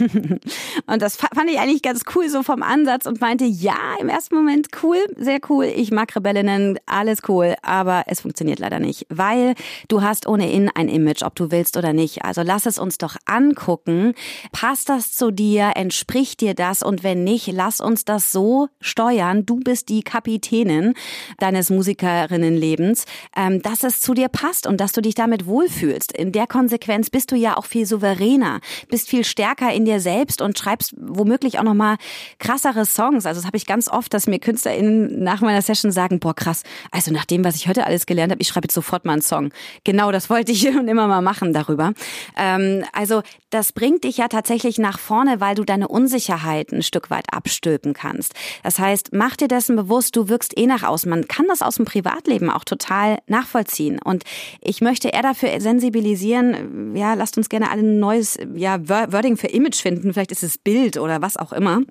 und 0.88 1.02
das 1.02 1.17
fand 1.17 1.50
ich 1.50 1.60
eigentlich 1.60 1.82
ganz 1.82 2.04
cool 2.15 2.30
so 2.30 2.43
vom 2.43 2.63
Ansatz 2.63 3.06
und 3.08 3.19
meinte 3.19 3.43
ja 3.43 3.76
im 4.00 4.08
ersten 4.08 4.36
Moment 4.36 4.69
cool, 4.84 5.00
sehr 5.17 5.41
cool. 5.50 5.65
Ich 5.65 5.91
mag 5.91 6.15
Rebellinnen, 6.15 6.80
alles 6.86 7.24
cool, 7.28 7.56
aber 7.62 8.06
es 8.08 8.22
funktioniert 8.22 8.60
leider 8.60 8.80
nicht, 8.80 9.06
weil 9.10 9.56
du 9.89 10.02
hast 10.02 10.28
ohnehin 10.28 10.72
ein 10.74 10.88
Image, 10.88 11.24
ob 11.24 11.36
du 11.36 11.52
willst 11.52 11.72
willst 11.73 11.77
oder 11.77 11.93
nicht. 11.93 12.23
Also 12.23 12.41
lass 12.41 12.65
es 12.65 12.79
uns 12.79 12.97
doch 12.97 13.15
angucken. 13.25 14.13
Passt 14.51 14.89
das 14.89 15.12
zu 15.12 15.31
dir? 15.31 15.71
Entspricht 15.75 16.41
dir 16.41 16.53
das? 16.53 16.83
Und 16.83 17.03
wenn 17.03 17.23
nicht, 17.23 17.47
lass 17.51 17.79
uns 17.81 18.05
das 18.05 18.31
so 18.31 18.69
steuern. 18.81 19.45
Du 19.45 19.59
bist 19.59 19.89
die 19.89 20.03
Kapitänin 20.03 20.93
deines 21.38 21.69
Musikerinnenlebens, 21.69 23.05
ähm, 23.36 23.62
dass 23.62 23.83
es 23.83 24.01
zu 24.01 24.13
dir 24.13 24.29
passt 24.29 24.67
und 24.67 24.79
dass 24.79 24.91
du 24.91 25.01
dich 25.01 25.15
damit 25.15 25.45
wohlfühlst. 25.45 26.12
In 26.12 26.31
der 26.31 26.47
Konsequenz 26.47 27.09
bist 27.09 27.31
du 27.31 27.36
ja 27.36 27.57
auch 27.57 27.65
viel 27.65 27.86
souveräner, 27.86 28.59
bist 28.89 29.09
viel 29.09 29.23
stärker 29.23 29.71
in 29.73 29.86
dir 29.86 29.99
selbst 29.99 30.41
und 30.41 30.57
schreibst 30.57 30.93
womöglich 30.97 31.59
auch 31.59 31.63
noch 31.63 31.73
mal 31.73 31.97
krassere 32.39 32.86
Songs. 32.86 33.25
Also 33.25 33.39
das 33.39 33.47
habe 33.47 33.57
ich 33.57 33.65
ganz 33.65 33.89
oft, 33.89 34.13
dass 34.13 34.27
mir 34.27 34.39
KünstlerInnen 34.39 35.23
nach 35.23 35.41
meiner 35.41 35.62
Session 35.62 35.91
sagen, 35.91 36.19
boah 36.19 36.36
krass, 36.36 36.63
also 36.91 37.12
nach 37.12 37.25
dem, 37.25 37.43
was 37.43 37.55
ich 37.55 37.67
heute 37.67 37.86
alles 37.86 38.05
gelernt 38.05 38.31
habe, 38.31 38.41
ich 38.41 38.47
schreibe 38.47 38.65
jetzt 38.65 38.73
sofort 38.73 39.05
mal 39.05 39.13
einen 39.13 39.21
Song. 39.21 39.51
Genau, 39.83 40.12
das 40.12 40.29
wollte 40.29 40.51
ich 40.51 40.62
schon 40.62 40.88
immer 40.93 41.07
mal 41.07 41.21
machen 41.21 41.53
darüber. 41.63 41.93
Ähm, 42.38 42.84
also 42.93 43.21
das 43.49 43.71
bringt 43.71 44.04
dich 44.04 44.17
ja 44.17 44.28
tatsächlich 44.28 44.78
nach 44.78 44.99
vorne, 44.99 45.39
weil 45.39 45.56
du 45.56 45.63
deine 45.63 45.88
Unsicherheit 45.88 46.71
ein 46.71 46.84
Stück 46.84 47.10
weit 47.10 47.32
abstülpen 47.32 47.93
kannst. 47.93 48.34
Das 48.63 48.80
heißt, 48.80 49.10
mach 49.13 49.36
dir 49.36 49.47
dessen 49.47 49.76
bewusst, 49.76 50.15
du 50.15 50.30
wirkst 50.30 50.58
eh 50.58 50.67
nach 50.67 50.84
außen. 50.84 51.10
Man 51.10 51.28
kann 51.28 51.47
das 51.47 51.62
aus 51.62 51.76
dem 51.76 51.86
Privatleben 51.86 52.49
auch 52.49 52.63
total 52.63 53.19
nachvollziehen. 53.28 53.99
Und 54.04 54.23
ich 54.62 54.82
möchte 54.82 55.10
eher 55.10 55.21
dafür 55.21 55.60
sensibilisieren, 55.60 56.95
ja, 56.95 57.13
lasst 57.13 57.38
uns 57.38 57.49
gerne 57.49 57.71
alle 57.71 57.82
ein 57.82 57.99
neues 57.99 58.38
ja, 58.56 58.88
Wording 58.88 59.38
für 59.38 59.47
Image 59.47 59.82
finden. 59.82 60.13
Vielleicht 60.13 60.32
ist 60.32 60.43
es 60.43 60.58
Bild 60.58 60.97
oder 60.97 61.21
was 61.21 61.38
auch 61.38 61.54
immer 61.54 61.82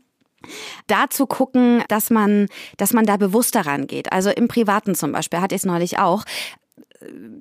da 0.87 1.09
zu 1.09 1.27
gucken, 1.27 1.85
dass 1.89 2.11
man, 2.11 2.49
dass 2.77 2.93
man 2.93 3.07
da 3.07 3.17
bewusst 3.17 3.55
daran 3.55 3.87
geht. 3.87 4.13
Also 4.13 4.31
im 4.31 4.49
Privaten 4.49 4.95
zum 4.95 5.13
Beispiel 5.13 5.41
hatte 5.41 5.55
ich 5.55 5.63
es 5.63 5.67
neulich 5.67 5.99
auch 5.99 6.25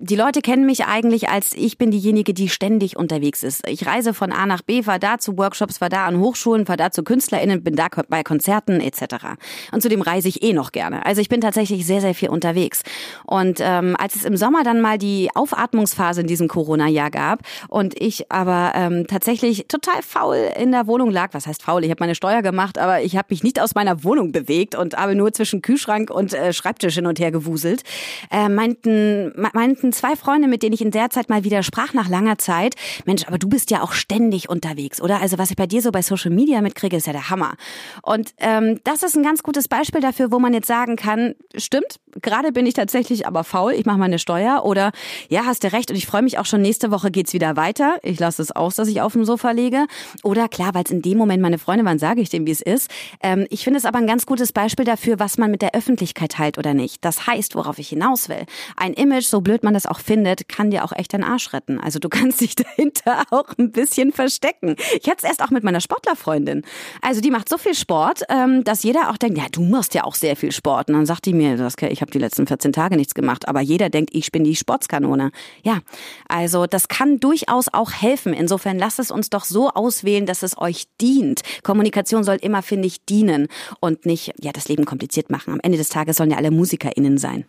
die 0.04 0.16
Leute 0.16 0.42
kennen 0.42 0.66
mich 0.66 0.86
eigentlich 0.86 1.30
als 1.30 1.54
ich 1.54 1.78
bin 1.78 1.92
diejenige, 1.92 2.34
die 2.34 2.50
ständig 2.50 2.98
unterwegs 2.98 3.44
ist. 3.44 3.68
Ich 3.68 3.86
reise 3.86 4.14
von 4.14 4.32
A 4.32 4.46
nach 4.46 4.62
B, 4.62 4.84
fahre 4.84 5.00
da 5.00 5.18
zu 5.20 5.38
Workshops, 5.38 5.78
fahre 5.78 5.90
da 5.90 6.06
an 6.06 6.20
Hochschulen, 6.20 6.66
fahre 6.66 6.78
da 6.78 6.92
zu 6.92 7.04
KünstlerInnen, 7.04 7.64
bin 7.64 7.76
da 7.76 7.88
bei 8.10 8.24
Konzerten 8.24 8.82
etc. 8.82 9.38
Und 9.72 9.82
zudem 9.82 10.02
reise 10.02 10.28
ich 10.28 10.42
eh 10.44 10.54
noch 10.54 10.72
gerne. 10.72 11.06
Also 11.06 11.22
ich 11.22 11.30
bin 11.30 11.42
tatsächlich 11.42 11.86
sehr, 11.86 12.02
sehr 12.02 12.16
viel 12.16 12.30
unterwegs. 12.30 12.82
Und 13.26 13.60
ähm, 13.62 13.96
als 14.00 14.16
es 14.16 14.26
im 14.26 14.38
Sommer 14.38 14.64
dann 14.64 14.82
mal 14.82 14.98
die 14.98 15.30
Aufatmungsphase 15.36 16.22
in 16.22 16.28
diesem 16.28 16.48
Corona-Jahr 16.48 17.12
gab 17.12 17.42
und 17.68 18.00
ich 18.00 18.32
aber 18.32 18.72
ähm, 18.76 19.06
tatsächlich 19.08 19.68
total 19.68 20.02
faul 20.02 20.38
in 20.60 20.72
der 20.72 20.88
Wohnung 20.88 21.12
lag, 21.12 21.34
was 21.34 21.46
heißt 21.46 21.62
faul? 21.62 21.84
Ich 21.84 21.92
habe 21.92 22.02
meine 22.02 22.16
Steuer 22.16 22.42
gemacht, 22.42 22.78
aber 22.80 23.02
ich 23.02 23.18
habe 23.18 23.28
mich 23.30 23.44
nicht 23.44 23.62
aus 23.62 23.76
meiner 23.76 24.04
Wohnung 24.04 24.32
bewegt 24.32 24.76
und 24.76 24.98
habe 24.98 25.16
nur 25.16 25.32
zwischen 25.32 25.62
Kühlschrank 25.62 26.10
und 26.10 26.34
äh, 26.34 26.54
Schreibtisch 26.54 26.96
hin 26.96 27.06
und 27.06 27.20
her 27.20 27.32
gewuselt, 27.32 27.84
äh, 28.32 28.50
meinten 28.50 29.32
meinten 29.54 29.94
zwei 29.94 30.16
Freunde, 30.16 30.48
mit 30.48 30.64
denen 30.64 30.74
ich 30.74 30.82
in 30.82 30.92
der 30.92 31.10
Zeit 31.10 31.30
mal 31.30 31.44
wieder 31.44 31.64
sprach 31.64 31.94
nach 31.94 32.10
langer 32.10 32.38
Zeit, 32.38 32.76
Mensch, 33.06 33.26
aber 33.28 33.38
du 33.38 33.48
bist 33.48 33.72
ja 33.72 33.82
auch 33.82 33.94
ständig 33.94 34.50
unterwegs, 34.50 35.02
oder? 35.02 35.22
Also 35.22 35.38
was 35.38 35.52
ich 35.52 35.56
bei 35.56 35.68
dir 35.68 35.82
so 35.82 35.92
bei 35.92 36.02
Social 36.02 36.32
Media 36.32 36.62
mitkriege, 36.62 36.98
ist 36.98 37.08
ja 37.08 37.14
der 37.14 37.30
Hammer. 37.30 37.56
Und 38.02 38.32
ähm, 38.38 38.80
das 38.84 39.04
ist 39.04 39.16
ein 39.16 39.24
ganz 39.24 39.44
gutes 39.44 39.68
Beispiel 39.68 40.02
dafür, 40.02 40.32
wo 40.32 40.40
man 40.40 40.54
jetzt 40.54 40.68
sagen 40.68 40.96
kann, 40.96 41.36
stimmt, 41.56 42.00
gerade 42.22 42.52
bin 42.52 42.66
ich 42.66 42.74
tatsächlich 42.74 43.28
aber 43.28 43.44
faul, 43.44 43.74
ich 43.74 43.86
mache 43.86 43.98
meine 43.98 44.20
Steuer 44.20 44.64
oder 44.66 44.92
ja, 45.30 45.46
hast 45.46 45.64
du 45.64 45.72
recht 45.72 45.90
und 45.90 45.98
ich 45.98 46.06
freue 46.06 46.22
mich 46.22 46.38
auch 46.38 46.46
schon, 46.46 46.62
nächste 46.62 46.92
Woche 46.92 47.12
geht's 47.12 47.34
wieder 47.34 47.56
weiter. 47.56 47.98
Ich 48.04 48.20
lasse 48.20 48.42
es 48.42 48.52
aus, 48.52 48.76
dass 48.76 48.88
ich 48.88 49.02
auf 49.02 49.14
dem 49.14 49.26
Sofa 49.26 49.52
lege. 49.52 49.86
Oder 50.24 50.48
klar, 50.48 50.74
weil 50.74 50.84
es 50.84 50.92
in 50.92 51.02
dem 51.02 51.18
Moment 51.18 51.42
meine 51.42 51.58
Freunde 51.58 51.86
waren, 51.86 52.00
sage 52.00 52.22
ich 52.22 52.30
dem, 52.30 52.46
wie 52.46 52.52
es 52.52 52.62
ist. 52.62 52.90
Ähm, 53.22 53.48
ich 53.50 53.64
finde 53.64 53.80
es 53.80 53.86
aber 53.86 54.00
ein 54.00 54.08
ganz 54.08 54.26
gutes 54.26 54.52
Beispiel 54.52 54.86
dafür, 54.86 55.20
was 55.20 55.38
man 55.38 55.52
mit 55.52 55.62
der 55.62 55.74
Öffentlichkeit 55.74 56.34
teilt 56.34 56.58
oder 56.58 56.74
nicht. 56.74 57.04
Das 57.04 57.28
heißt, 57.28 57.56
worauf 57.56 57.80
ich 57.80 57.90
hinaus 57.90 58.30
will. 58.30 58.46
Ein 58.76 58.94
Image, 58.94 59.26
so 59.26 59.41
blöd 59.42 59.64
man 59.64 59.74
das 59.74 59.86
auch 59.86 60.00
findet, 60.00 60.48
kann 60.48 60.72
dir 60.72 60.84
auch 60.84 60.92
echt 60.92 61.14
den 61.14 61.24
Arsch 61.24 61.54
retten. 61.54 61.80
Also 61.80 62.00
du 62.00 62.10
kannst 62.22 62.42
dich 62.42 62.56
dahinter 62.56 63.24
auch 63.32 63.58
ein 63.58 63.72
bisschen 63.72 64.12
verstecken. 64.12 64.76
Ich 65.02 65.08
hatte 65.08 65.20
es 65.20 65.24
erst 65.24 65.44
auch 65.44 65.50
mit 65.50 65.64
meiner 65.64 65.82
Sportlerfreundin. 65.82 66.64
Also 67.02 67.22
die 67.22 67.32
macht 67.32 67.50
so 67.50 67.58
viel 67.58 67.76
Sport, 67.76 68.24
ähm, 68.30 68.64
dass 68.64 68.84
jeder 68.84 69.10
auch 69.10 69.18
denkt, 69.18 69.38
ja, 69.38 69.46
du 69.52 69.64
machst 69.64 69.94
ja 69.94 70.04
auch 70.04 70.16
sehr 70.16 70.36
viel 70.36 70.52
Sport. 70.52 70.90
Und 70.90 70.96
dann 70.96 71.06
sagt 71.06 71.26
die 71.26 71.34
mir, 71.34 71.54
ich 71.90 72.02
habe 72.02 72.12
die 72.12 72.20
letzten 72.20 72.48
14 72.48 72.74
Tage 72.74 72.96
nichts 72.98 73.14
gemacht, 73.14 73.48
aber 73.48 73.62
jeder 73.62 73.90
denkt, 73.90 74.12
ich 74.14 74.32
bin 74.32 74.44
die 74.44 74.56
Sportskanone. 74.56 75.32
Ja, 75.64 75.80
also 76.28 76.66
das 76.66 76.88
kann 76.88 77.20
durchaus 77.20 77.68
auch 77.74 77.92
helfen. 77.92 78.34
Insofern 78.34 78.78
lasst 78.78 79.00
es 79.00 79.12
uns 79.12 79.30
doch 79.30 79.46
so 79.46 79.70
auswählen, 79.70 80.26
dass 80.26 80.44
es 80.44 80.58
euch 80.58 80.86
dient. 81.00 81.42
Kommunikation 81.64 82.24
soll 82.24 82.38
immer, 82.42 82.62
finde 82.62 82.88
ich, 82.88 83.06
dienen 83.06 83.48
und 83.80 84.06
nicht, 84.06 84.34
ja, 84.42 84.52
das 84.52 84.68
Leben 84.68 84.86
kompliziert 84.86 85.30
machen. 85.30 85.54
Am 85.54 85.60
Ende 85.62 85.78
des 85.78 85.90
Tages 85.90 86.18
sollen 86.18 86.32
ja 86.32 86.38
alle 86.38 86.52
MusikerInnen 86.52 87.18
sein. 87.18 87.46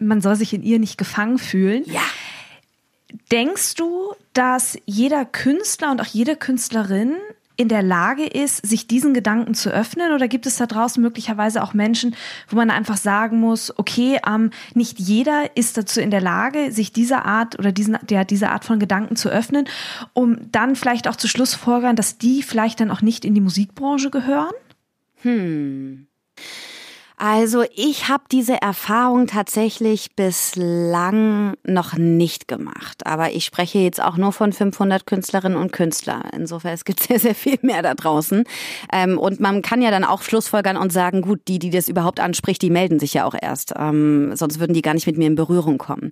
Man 0.00 0.20
soll 0.20 0.36
sich 0.36 0.52
in 0.52 0.62
ihr 0.62 0.78
nicht 0.78 0.98
gefangen 0.98 1.38
fühlen. 1.38 1.84
Ja. 1.86 2.02
Denkst 3.30 3.74
du, 3.74 4.14
dass 4.32 4.76
jeder 4.84 5.24
Künstler 5.24 5.90
und 5.90 6.00
auch 6.00 6.06
jede 6.06 6.36
Künstlerin 6.36 7.14
in 7.56 7.68
der 7.68 7.82
Lage 7.82 8.26
ist, 8.26 8.66
sich 8.66 8.86
diesen 8.86 9.14
Gedanken 9.14 9.54
zu 9.54 9.70
öffnen? 9.70 10.12
Oder 10.12 10.28
gibt 10.28 10.46
es 10.46 10.56
da 10.56 10.66
draußen 10.66 11.02
möglicherweise 11.02 11.62
auch 11.62 11.74
Menschen, 11.74 12.14
wo 12.48 12.56
man 12.56 12.70
einfach 12.70 12.96
sagen 12.96 13.40
muss, 13.40 13.76
okay, 13.78 14.20
ähm, 14.26 14.50
nicht 14.74 15.00
jeder 15.00 15.56
ist 15.56 15.76
dazu 15.76 16.00
in 16.00 16.10
der 16.10 16.20
Lage, 16.20 16.70
sich 16.70 16.92
dieser 16.92 17.24
Art 17.24 17.58
oder 17.58 17.72
diesen, 17.72 17.98
der, 18.02 18.24
diese 18.24 18.50
Art 18.50 18.64
von 18.64 18.78
Gedanken 18.78 19.16
zu 19.16 19.30
öffnen, 19.30 19.66
um 20.12 20.50
dann 20.52 20.76
vielleicht 20.76 21.08
auch 21.08 21.16
zu 21.16 21.28
Schlussfolgern, 21.28 21.96
dass 21.96 22.18
die 22.18 22.42
vielleicht 22.42 22.80
dann 22.80 22.90
auch 22.90 23.02
nicht 23.02 23.24
in 23.24 23.34
die 23.34 23.40
Musikbranche 23.40 24.10
gehören? 24.10 24.52
Hm. 25.22 26.06
Also 27.18 27.64
ich 27.74 28.08
habe 28.08 28.24
diese 28.30 28.60
Erfahrung 28.60 29.26
tatsächlich 29.26 30.14
bislang 30.16 31.54
noch 31.64 31.94
nicht 31.96 32.46
gemacht. 32.46 33.06
Aber 33.06 33.32
ich 33.32 33.46
spreche 33.46 33.78
jetzt 33.78 34.02
auch 34.02 34.18
nur 34.18 34.32
von 34.32 34.52
500 34.52 35.06
Künstlerinnen 35.06 35.56
und 35.56 35.72
Künstlern. 35.72 36.24
Insofern 36.36 36.74
es 36.74 36.84
gibt 36.84 37.00
sehr, 37.08 37.18
sehr 37.18 37.34
viel 37.34 37.58
mehr 37.62 37.80
da 37.80 37.94
draußen. 37.94 38.44
Ähm, 38.92 39.16
und 39.16 39.40
man 39.40 39.62
kann 39.62 39.80
ja 39.80 39.90
dann 39.90 40.04
auch 40.04 40.20
Schlussfolgern 40.20 40.76
und 40.76 40.92
sagen, 40.92 41.22
gut, 41.22 41.40
die, 41.48 41.58
die 41.58 41.70
das 41.70 41.88
überhaupt 41.88 42.20
anspricht, 42.20 42.60
die 42.60 42.68
melden 42.68 42.98
sich 42.98 43.14
ja 43.14 43.24
auch 43.24 43.34
erst. 43.40 43.72
Ähm, 43.78 44.36
sonst 44.36 44.60
würden 44.60 44.74
die 44.74 44.82
gar 44.82 44.92
nicht 44.92 45.06
mit 45.06 45.16
mir 45.16 45.26
in 45.26 45.36
Berührung 45.36 45.78
kommen. 45.78 46.10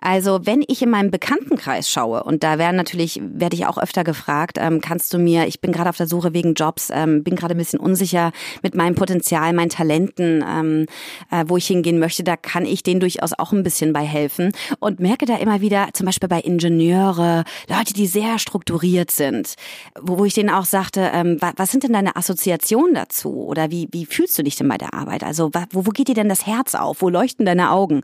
Also 0.00 0.46
wenn 0.46 0.62
ich 0.68 0.82
in 0.82 0.90
meinem 0.90 1.10
Bekanntenkreis 1.10 1.90
schaue, 1.90 2.22
und 2.22 2.44
da 2.44 2.58
werden 2.58 2.76
natürlich, 2.76 3.20
werde 3.24 3.56
ich 3.56 3.66
auch 3.66 3.78
öfter 3.78 4.04
gefragt, 4.04 4.58
ähm, 4.60 4.80
kannst 4.80 5.12
du 5.12 5.18
mir, 5.18 5.48
ich 5.48 5.60
bin 5.60 5.72
gerade 5.72 5.90
auf 5.90 5.96
der 5.96 6.06
Suche 6.06 6.32
wegen 6.32 6.54
Jobs, 6.54 6.92
bin 6.94 7.34
gerade 7.34 7.54
ein 7.54 7.58
bisschen 7.58 7.80
unsicher 7.80 8.30
mit 8.62 8.74
meinem 8.74 8.94
Potenzial, 8.94 9.52
meinen 9.52 9.68
Talenten, 9.68 10.43
ähm, 10.46 10.86
äh, 11.30 11.44
wo 11.48 11.56
ich 11.56 11.66
hingehen 11.66 11.98
möchte, 11.98 12.24
da 12.24 12.36
kann 12.36 12.64
ich 12.66 12.82
denen 12.82 13.00
durchaus 13.00 13.32
auch 13.38 13.52
ein 13.52 13.62
bisschen 13.62 13.92
bei 13.92 14.04
helfen 14.04 14.52
und 14.78 15.00
merke 15.00 15.26
da 15.26 15.36
immer 15.36 15.60
wieder, 15.60 15.88
zum 15.92 16.06
Beispiel 16.06 16.28
bei 16.28 16.40
Ingenieure, 16.40 17.44
Leute, 17.68 17.94
die 17.94 18.06
sehr 18.06 18.38
strukturiert 18.38 19.10
sind, 19.10 19.54
wo, 20.00 20.18
wo 20.18 20.24
ich 20.24 20.34
denen 20.34 20.50
auch 20.50 20.64
sagte, 20.64 21.10
ähm, 21.12 21.38
was, 21.40 21.54
was 21.56 21.70
sind 21.70 21.84
denn 21.84 21.92
deine 21.92 22.16
Assoziationen 22.16 22.94
dazu 22.94 23.44
oder 23.46 23.70
wie, 23.70 23.88
wie 23.92 24.06
fühlst 24.06 24.38
du 24.38 24.42
dich 24.42 24.56
denn 24.56 24.68
bei 24.68 24.78
der 24.78 24.94
Arbeit? 24.94 25.24
Also 25.24 25.50
wo, 25.70 25.86
wo 25.86 25.90
geht 25.90 26.08
dir 26.08 26.14
denn 26.14 26.28
das 26.28 26.46
Herz 26.46 26.74
auf? 26.74 27.02
Wo 27.02 27.08
leuchten 27.08 27.46
deine 27.46 27.70
Augen? 27.70 28.02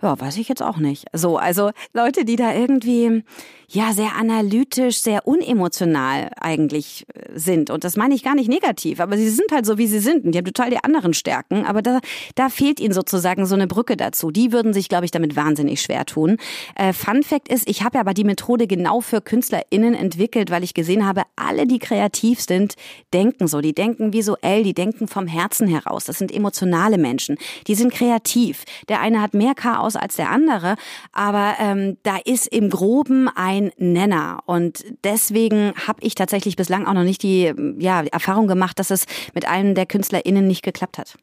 Ja, 0.00 0.18
weiß 0.18 0.36
ich 0.36 0.48
jetzt 0.48 0.62
auch 0.62 0.76
nicht. 0.76 1.06
So, 1.12 1.38
also 1.38 1.72
Leute, 1.92 2.24
die 2.24 2.36
da 2.36 2.54
irgendwie 2.54 3.24
ja 3.70 3.92
sehr 3.92 4.14
analytisch, 4.16 5.00
sehr 5.00 5.26
unemotional 5.26 6.30
eigentlich 6.40 7.04
äh, 7.12 7.38
sind. 7.38 7.68
Und 7.68 7.84
das 7.84 7.96
meine 7.96 8.14
ich 8.14 8.22
gar 8.22 8.34
nicht 8.34 8.48
negativ, 8.48 9.00
aber 9.00 9.18
sie 9.18 9.28
sind 9.28 9.50
halt 9.52 9.66
so, 9.66 9.76
wie 9.76 9.86
sie 9.86 9.98
sind. 9.98 10.24
Und 10.24 10.32
die 10.32 10.38
haben 10.38 10.46
total 10.46 10.70
die 10.70 10.82
anderen 10.82 11.12
Stärken. 11.12 11.66
Aber 11.66 11.82
da, 11.82 12.00
da 12.34 12.48
fehlt 12.48 12.80
ihnen 12.80 12.94
sozusagen 12.94 13.44
so 13.44 13.54
eine 13.54 13.66
Brücke 13.66 13.96
dazu. 13.96 14.30
Die 14.30 14.52
würden 14.52 14.72
sich, 14.72 14.88
glaube 14.88 15.04
ich, 15.04 15.10
damit 15.10 15.36
wahnsinnig 15.36 15.82
schwer 15.82 16.06
tun. 16.06 16.38
Äh, 16.76 16.92
Fun 16.92 17.22
Fact 17.22 17.48
ist, 17.48 17.68
ich 17.68 17.82
habe 17.82 17.96
ja 17.96 18.00
aber 18.00 18.14
die 18.14 18.24
Methode 18.24 18.66
genau 18.66 19.00
für 19.00 19.20
KünstlerInnen 19.20 19.94
entwickelt, 19.94 20.50
weil 20.50 20.64
ich 20.64 20.74
gesehen 20.74 21.04
habe, 21.04 21.22
alle, 21.36 21.66
die 21.66 21.78
kreativ 21.78 22.40
sind, 22.40 22.74
denken 23.12 23.48
so. 23.48 23.60
Die 23.60 23.74
denken 23.74 24.14
visuell, 24.14 24.62
die 24.62 24.74
denken 24.74 25.08
vom 25.08 25.26
Herzen 25.26 25.68
heraus. 25.68 26.04
Das 26.04 26.18
sind 26.18 26.32
emotionale 26.32 26.96
Menschen. 26.96 27.36
Die 27.66 27.74
sind 27.74 27.92
kreativ. 27.92 28.64
Der 28.88 29.00
eine 29.00 29.20
hat 29.20 29.34
mehr 29.34 29.54
Chaos 29.54 29.87
aus 29.88 29.96
als 29.96 30.16
der 30.16 30.30
andere, 30.30 30.76
aber 31.12 31.56
ähm, 31.58 31.96
da 32.02 32.18
ist 32.24 32.46
im 32.46 32.68
Groben 32.68 33.28
ein 33.34 33.72
Nenner 33.78 34.40
und 34.46 34.84
deswegen 35.02 35.72
habe 35.86 36.00
ich 36.02 36.14
tatsächlich 36.14 36.56
bislang 36.56 36.86
auch 36.86 36.92
noch 36.92 37.04
nicht 37.04 37.22
die 37.22 37.52
ja, 37.78 38.02
Erfahrung 38.02 38.46
gemacht, 38.46 38.78
dass 38.78 38.90
es 38.90 39.06
mit 39.34 39.48
einem 39.48 39.74
der 39.74 39.86
KünstlerInnen 39.86 40.46
nicht 40.46 40.62
geklappt 40.62 40.98
hat. 40.98 41.16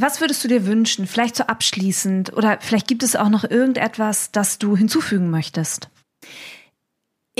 Was 0.00 0.20
würdest 0.20 0.44
du 0.44 0.48
dir 0.48 0.64
wünschen, 0.64 1.08
vielleicht 1.08 1.34
so 1.34 1.44
abschließend 1.44 2.32
oder 2.36 2.58
vielleicht 2.60 2.86
gibt 2.86 3.02
es 3.02 3.16
auch 3.16 3.28
noch 3.28 3.42
irgendetwas, 3.42 4.30
das 4.30 4.58
du 4.58 4.76
hinzufügen 4.76 5.28
möchtest? 5.28 5.90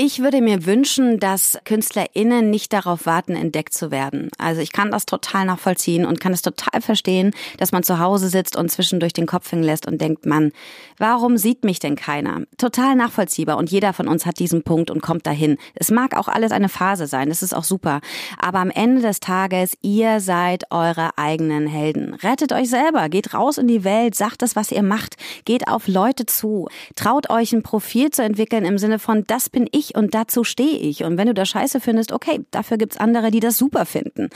Ich 0.01 0.21
würde 0.21 0.39
mir 0.39 0.65
wünschen, 0.65 1.19
dass 1.19 1.57
KünstlerInnen 1.65 2.49
nicht 2.49 2.71
darauf 2.71 3.05
warten, 3.05 3.35
entdeckt 3.35 3.73
zu 3.73 3.91
werden. 3.91 4.29
Also 4.37 4.61
ich 4.61 4.71
kann 4.71 4.91
das 4.91 5.05
total 5.05 5.43
nachvollziehen 5.43 6.05
und 6.05 6.21
kann 6.21 6.31
es 6.31 6.41
total 6.41 6.79
verstehen, 6.79 7.31
dass 7.57 7.73
man 7.73 7.83
zu 7.83 7.99
Hause 7.99 8.29
sitzt 8.29 8.55
und 8.55 8.71
zwischendurch 8.71 9.11
den 9.11 9.25
Kopf 9.25 9.51
hängen 9.51 9.63
lässt 9.63 9.85
und 9.85 9.99
denkt, 9.99 10.25
Mann, 10.25 10.53
warum 10.99 11.35
sieht 11.35 11.65
mich 11.65 11.79
denn 11.79 11.97
keiner? 11.97 12.43
Total 12.57 12.95
nachvollziehbar 12.95 13.57
und 13.57 13.71
jeder 13.71 13.91
von 13.91 14.07
uns 14.07 14.25
hat 14.25 14.39
diesen 14.39 14.63
Punkt 14.63 14.89
und 14.89 15.01
kommt 15.01 15.27
dahin. 15.27 15.57
Es 15.75 15.91
mag 15.91 16.15
auch 16.15 16.29
alles 16.29 16.53
eine 16.53 16.69
Phase 16.69 17.05
sein, 17.05 17.27
das 17.27 17.43
ist 17.43 17.53
auch 17.53 17.65
super. 17.65 17.99
Aber 18.41 18.59
am 18.59 18.69
Ende 18.69 19.01
des 19.01 19.19
Tages, 19.19 19.73
ihr 19.81 20.21
seid 20.21 20.71
eure 20.71 21.17
eigenen 21.17 21.67
Helden. 21.67 22.13
Rettet 22.13 22.53
euch 22.53 22.69
selber, 22.69 23.09
geht 23.09 23.33
raus 23.33 23.57
in 23.57 23.67
die 23.67 23.83
Welt, 23.83 24.15
sagt 24.15 24.43
das, 24.43 24.55
was 24.55 24.71
ihr 24.71 24.81
macht, 24.81 25.17
geht 25.43 25.67
auf 25.67 25.89
Leute 25.89 26.25
zu, 26.25 26.69
traut 26.95 27.29
euch 27.29 27.51
ein 27.51 27.63
Profil 27.63 28.11
zu 28.11 28.23
entwickeln 28.23 28.63
im 28.63 28.77
Sinne 28.77 28.97
von, 28.97 29.25
das 29.27 29.49
bin 29.49 29.67
ich 29.73 29.88
und 29.95 30.13
dazu 30.13 30.43
stehe 30.43 30.77
ich. 30.77 31.03
Und 31.03 31.17
wenn 31.17 31.27
du 31.27 31.33
das 31.33 31.49
scheiße 31.49 31.79
findest, 31.79 32.11
okay, 32.11 32.41
dafür 32.51 32.77
gibt's 32.77 32.97
andere, 32.97 33.31
die 33.31 33.39
das 33.39 33.57
super 33.57 33.85
finden. 33.85 34.29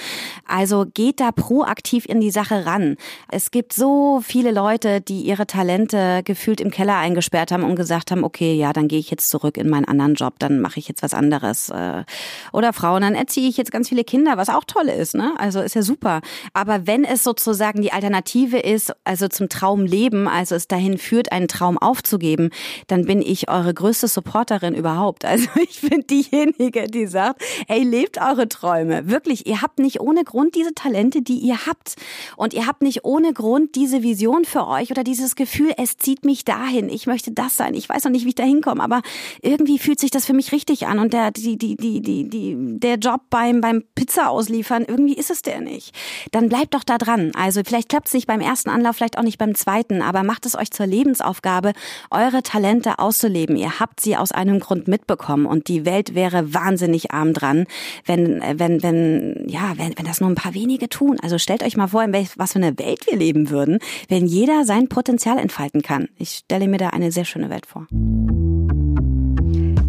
Also 0.47 0.85
geht 0.93 1.19
da 1.19 1.31
proaktiv 1.31 2.05
in 2.05 2.21
die 2.21 2.31
Sache 2.31 2.65
ran. 2.65 2.97
Es 3.31 3.51
gibt 3.51 3.73
so 3.73 4.21
viele 4.23 4.51
Leute, 4.51 5.01
die 5.01 5.21
ihre 5.21 5.47
Talente 5.47 6.21
gefühlt 6.23 6.61
im 6.61 6.71
Keller 6.71 6.97
eingesperrt 6.97 7.51
haben 7.51 7.63
und 7.63 7.75
gesagt 7.75 8.11
haben, 8.11 8.23
okay, 8.23 8.53
ja, 8.53 8.73
dann 8.73 8.87
gehe 8.87 8.99
ich 8.99 9.11
jetzt 9.11 9.29
zurück 9.29 9.57
in 9.57 9.69
meinen 9.69 9.85
anderen 9.85 10.15
Job, 10.15 10.35
dann 10.39 10.59
mache 10.59 10.79
ich 10.79 10.87
jetzt 10.87 11.03
was 11.03 11.13
anderes. 11.13 11.69
Äh, 11.69 12.03
oder 12.51 12.73
Frauen, 12.73 13.01
dann 13.01 13.15
erziehe 13.15 13.49
ich 13.49 13.57
jetzt 13.57 13.71
ganz 13.71 13.89
viele 13.89 14.03
Kinder, 14.03 14.37
was 14.37 14.49
auch 14.49 14.63
toll 14.65 14.89
ist, 14.89 15.15
ne? 15.15 15.33
Also 15.37 15.61
ist 15.61 15.75
ja 15.75 15.81
super. 15.81 16.21
Aber 16.53 16.87
wenn 16.87 17.03
es 17.03 17.23
sozusagen 17.23 17.81
die 17.81 17.91
Alternative 17.91 18.59
ist, 18.59 18.93
also 19.03 19.27
zum 19.27 19.49
Traumleben, 19.49 20.27
also 20.27 20.55
es 20.55 20.67
dahin 20.67 20.97
führt, 20.97 21.31
einen 21.31 21.47
Traum 21.47 21.77
aufzugeben, 21.77 22.49
dann 22.87 23.05
bin 23.05 23.21
ich 23.21 23.49
eure 23.49 23.73
größte 23.73 24.07
Supporterin 24.07 24.73
überhaupt. 24.75 25.25
Also 25.25 25.42
Also 25.43 25.59
ich 25.69 25.81
bin 25.81 26.05
diejenige, 26.07 26.87
die 26.87 27.07
sagt, 27.07 27.41
ey, 27.67 27.83
lebt 27.83 28.19
eure 28.19 28.47
Träume. 28.47 29.09
Wirklich, 29.09 29.47
ihr 29.47 29.61
habt 29.61 29.79
nicht 29.79 29.99
ohne 29.99 30.23
Grund 30.23 30.55
diese 30.55 30.73
Talente, 30.73 31.21
die 31.21 31.37
ihr 31.37 31.65
habt. 31.65 31.95
Und 32.37 32.53
ihr 32.53 32.67
habt 32.67 32.81
nicht 32.81 33.03
ohne 33.03 33.33
Grund 33.33 33.75
diese 33.75 34.03
Vision 34.03 34.45
für 34.45 34.67
euch 34.67 34.91
oder 34.91 35.03
dieses 35.03 35.35
Gefühl, 35.35 35.73
es 35.77 35.97
zieht 35.97 36.25
mich 36.25 36.45
dahin. 36.45 36.89
Ich 36.89 37.07
möchte 37.07 37.31
das 37.31 37.57
sein. 37.57 37.73
Ich 37.73 37.89
weiß 37.89 38.03
noch 38.03 38.11
nicht, 38.11 38.25
wie 38.25 38.29
ich 38.29 38.35
da 38.35 38.43
hinkomme, 38.43 38.83
aber 38.83 39.01
irgendwie 39.41 39.79
fühlt 39.79 39.99
sich 39.99 40.11
das 40.11 40.25
für 40.25 40.33
mich 40.33 40.51
richtig 40.51 40.87
an. 40.87 40.99
Und 40.99 41.13
der, 41.13 41.31
die, 41.31 41.57
die, 41.57 41.75
die, 41.75 42.01
die, 42.01 42.29
die, 42.29 42.55
der 42.79 42.95
Job 42.95 43.21
beim, 43.29 43.61
beim 43.61 43.83
Pizza 43.95 44.29
ausliefern, 44.29 44.85
irgendwie 44.87 45.15
ist 45.15 45.31
es 45.31 45.41
der 45.41 45.61
nicht. 45.61 45.93
Dann 46.31 46.49
bleibt 46.49 46.73
doch 46.73 46.83
da 46.83 46.97
dran. 46.97 47.31
Also 47.35 47.61
vielleicht 47.65 47.89
klappt 47.89 48.07
es 48.07 48.13
nicht 48.13 48.27
beim 48.27 48.41
ersten 48.41 48.69
Anlauf, 48.69 48.95
vielleicht 48.95 49.17
auch 49.17 49.23
nicht 49.23 49.37
beim 49.37 49.55
zweiten, 49.55 50.01
aber 50.01 50.23
macht 50.23 50.45
es 50.45 50.55
euch 50.55 50.71
zur 50.71 50.85
Lebensaufgabe, 50.85 51.73
eure 52.11 52.43
Talente 52.43 52.99
auszuleben. 52.99 53.55
Ihr 53.55 53.79
habt 53.79 53.99
sie 53.99 54.15
aus 54.15 54.31
einem 54.31 54.59
Grund 54.59 54.87
mitbekommen 54.87 55.22
kommen 55.23 55.47
und 55.47 55.67
die 55.67 55.85
Welt 55.85 56.13
wäre 56.13 56.53
wahnsinnig 56.53 57.11
arm 57.11 57.33
dran, 57.33 57.65
wenn, 58.05 58.41
wenn, 58.41 58.83
wenn, 58.83 59.45
ja, 59.47 59.73
wenn, 59.77 59.97
wenn 59.97 60.05
das 60.05 60.21
nur 60.21 60.29
ein 60.29 60.35
paar 60.35 60.53
wenige 60.53 60.89
tun. 60.89 61.17
Also 61.23 61.39
stellt 61.39 61.63
euch 61.63 61.77
mal 61.77 61.87
vor, 61.87 62.03
in 62.03 62.13
welch, 62.13 62.37
was 62.37 62.53
für 62.53 62.59
eine 62.59 62.77
Welt 62.77 63.07
wir 63.07 63.17
leben 63.17 63.49
würden, 63.49 63.79
wenn 64.09 64.27
jeder 64.27 64.65
sein 64.65 64.89
Potenzial 64.89 65.39
entfalten 65.39 65.81
kann. 65.81 66.09
Ich 66.19 66.43
stelle 66.45 66.67
mir 66.67 66.77
da 66.77 66.89
eine 66.89 67.11
sehr 67.11 67.25
schöne 67.25 67.49
Welt 67.49 67.65
vor. 67.65 67.87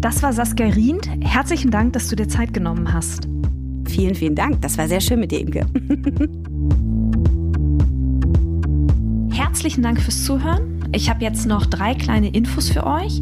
Das 0.01 0.23
war 0.23 0.33
Saskia 0.33 0.67
Rient. 0.67 1.09
Herzlichen 1.21 1.71
Dank, 1.71 1.93
dass 1.93 2.07
du 2.07 2.15
dir 2.15 2.27
Zeit 2.27 2.53
genommen 2.53 2.93
hast. 2.93 3.27
Vielen, 3.87 4.15
vielen 4.15 4.35
Dank. 4.35 4.61
Das 4.61 4.77
war 4.77 4.87
sehr 4.87 5.01
schön 5.01 5.19
mit 5.19 5.31
dir, 5.31 5.41
Imke. 5.41 5.65
Herzlichen 9.35 9.83
Dank 9.83 9.99
fürs 9.99 10.23
Zuhören. 10.23 10.83
Ich 10.93 11.09
habe 11.09 11.23
jetzt 11.23 11.45
noch 11.45 11.65
drei 11.65 11.93
kleine 11.93 12.29
Infos 12.29 12.69
für 12.69 12.85
euch. 12.85 13.21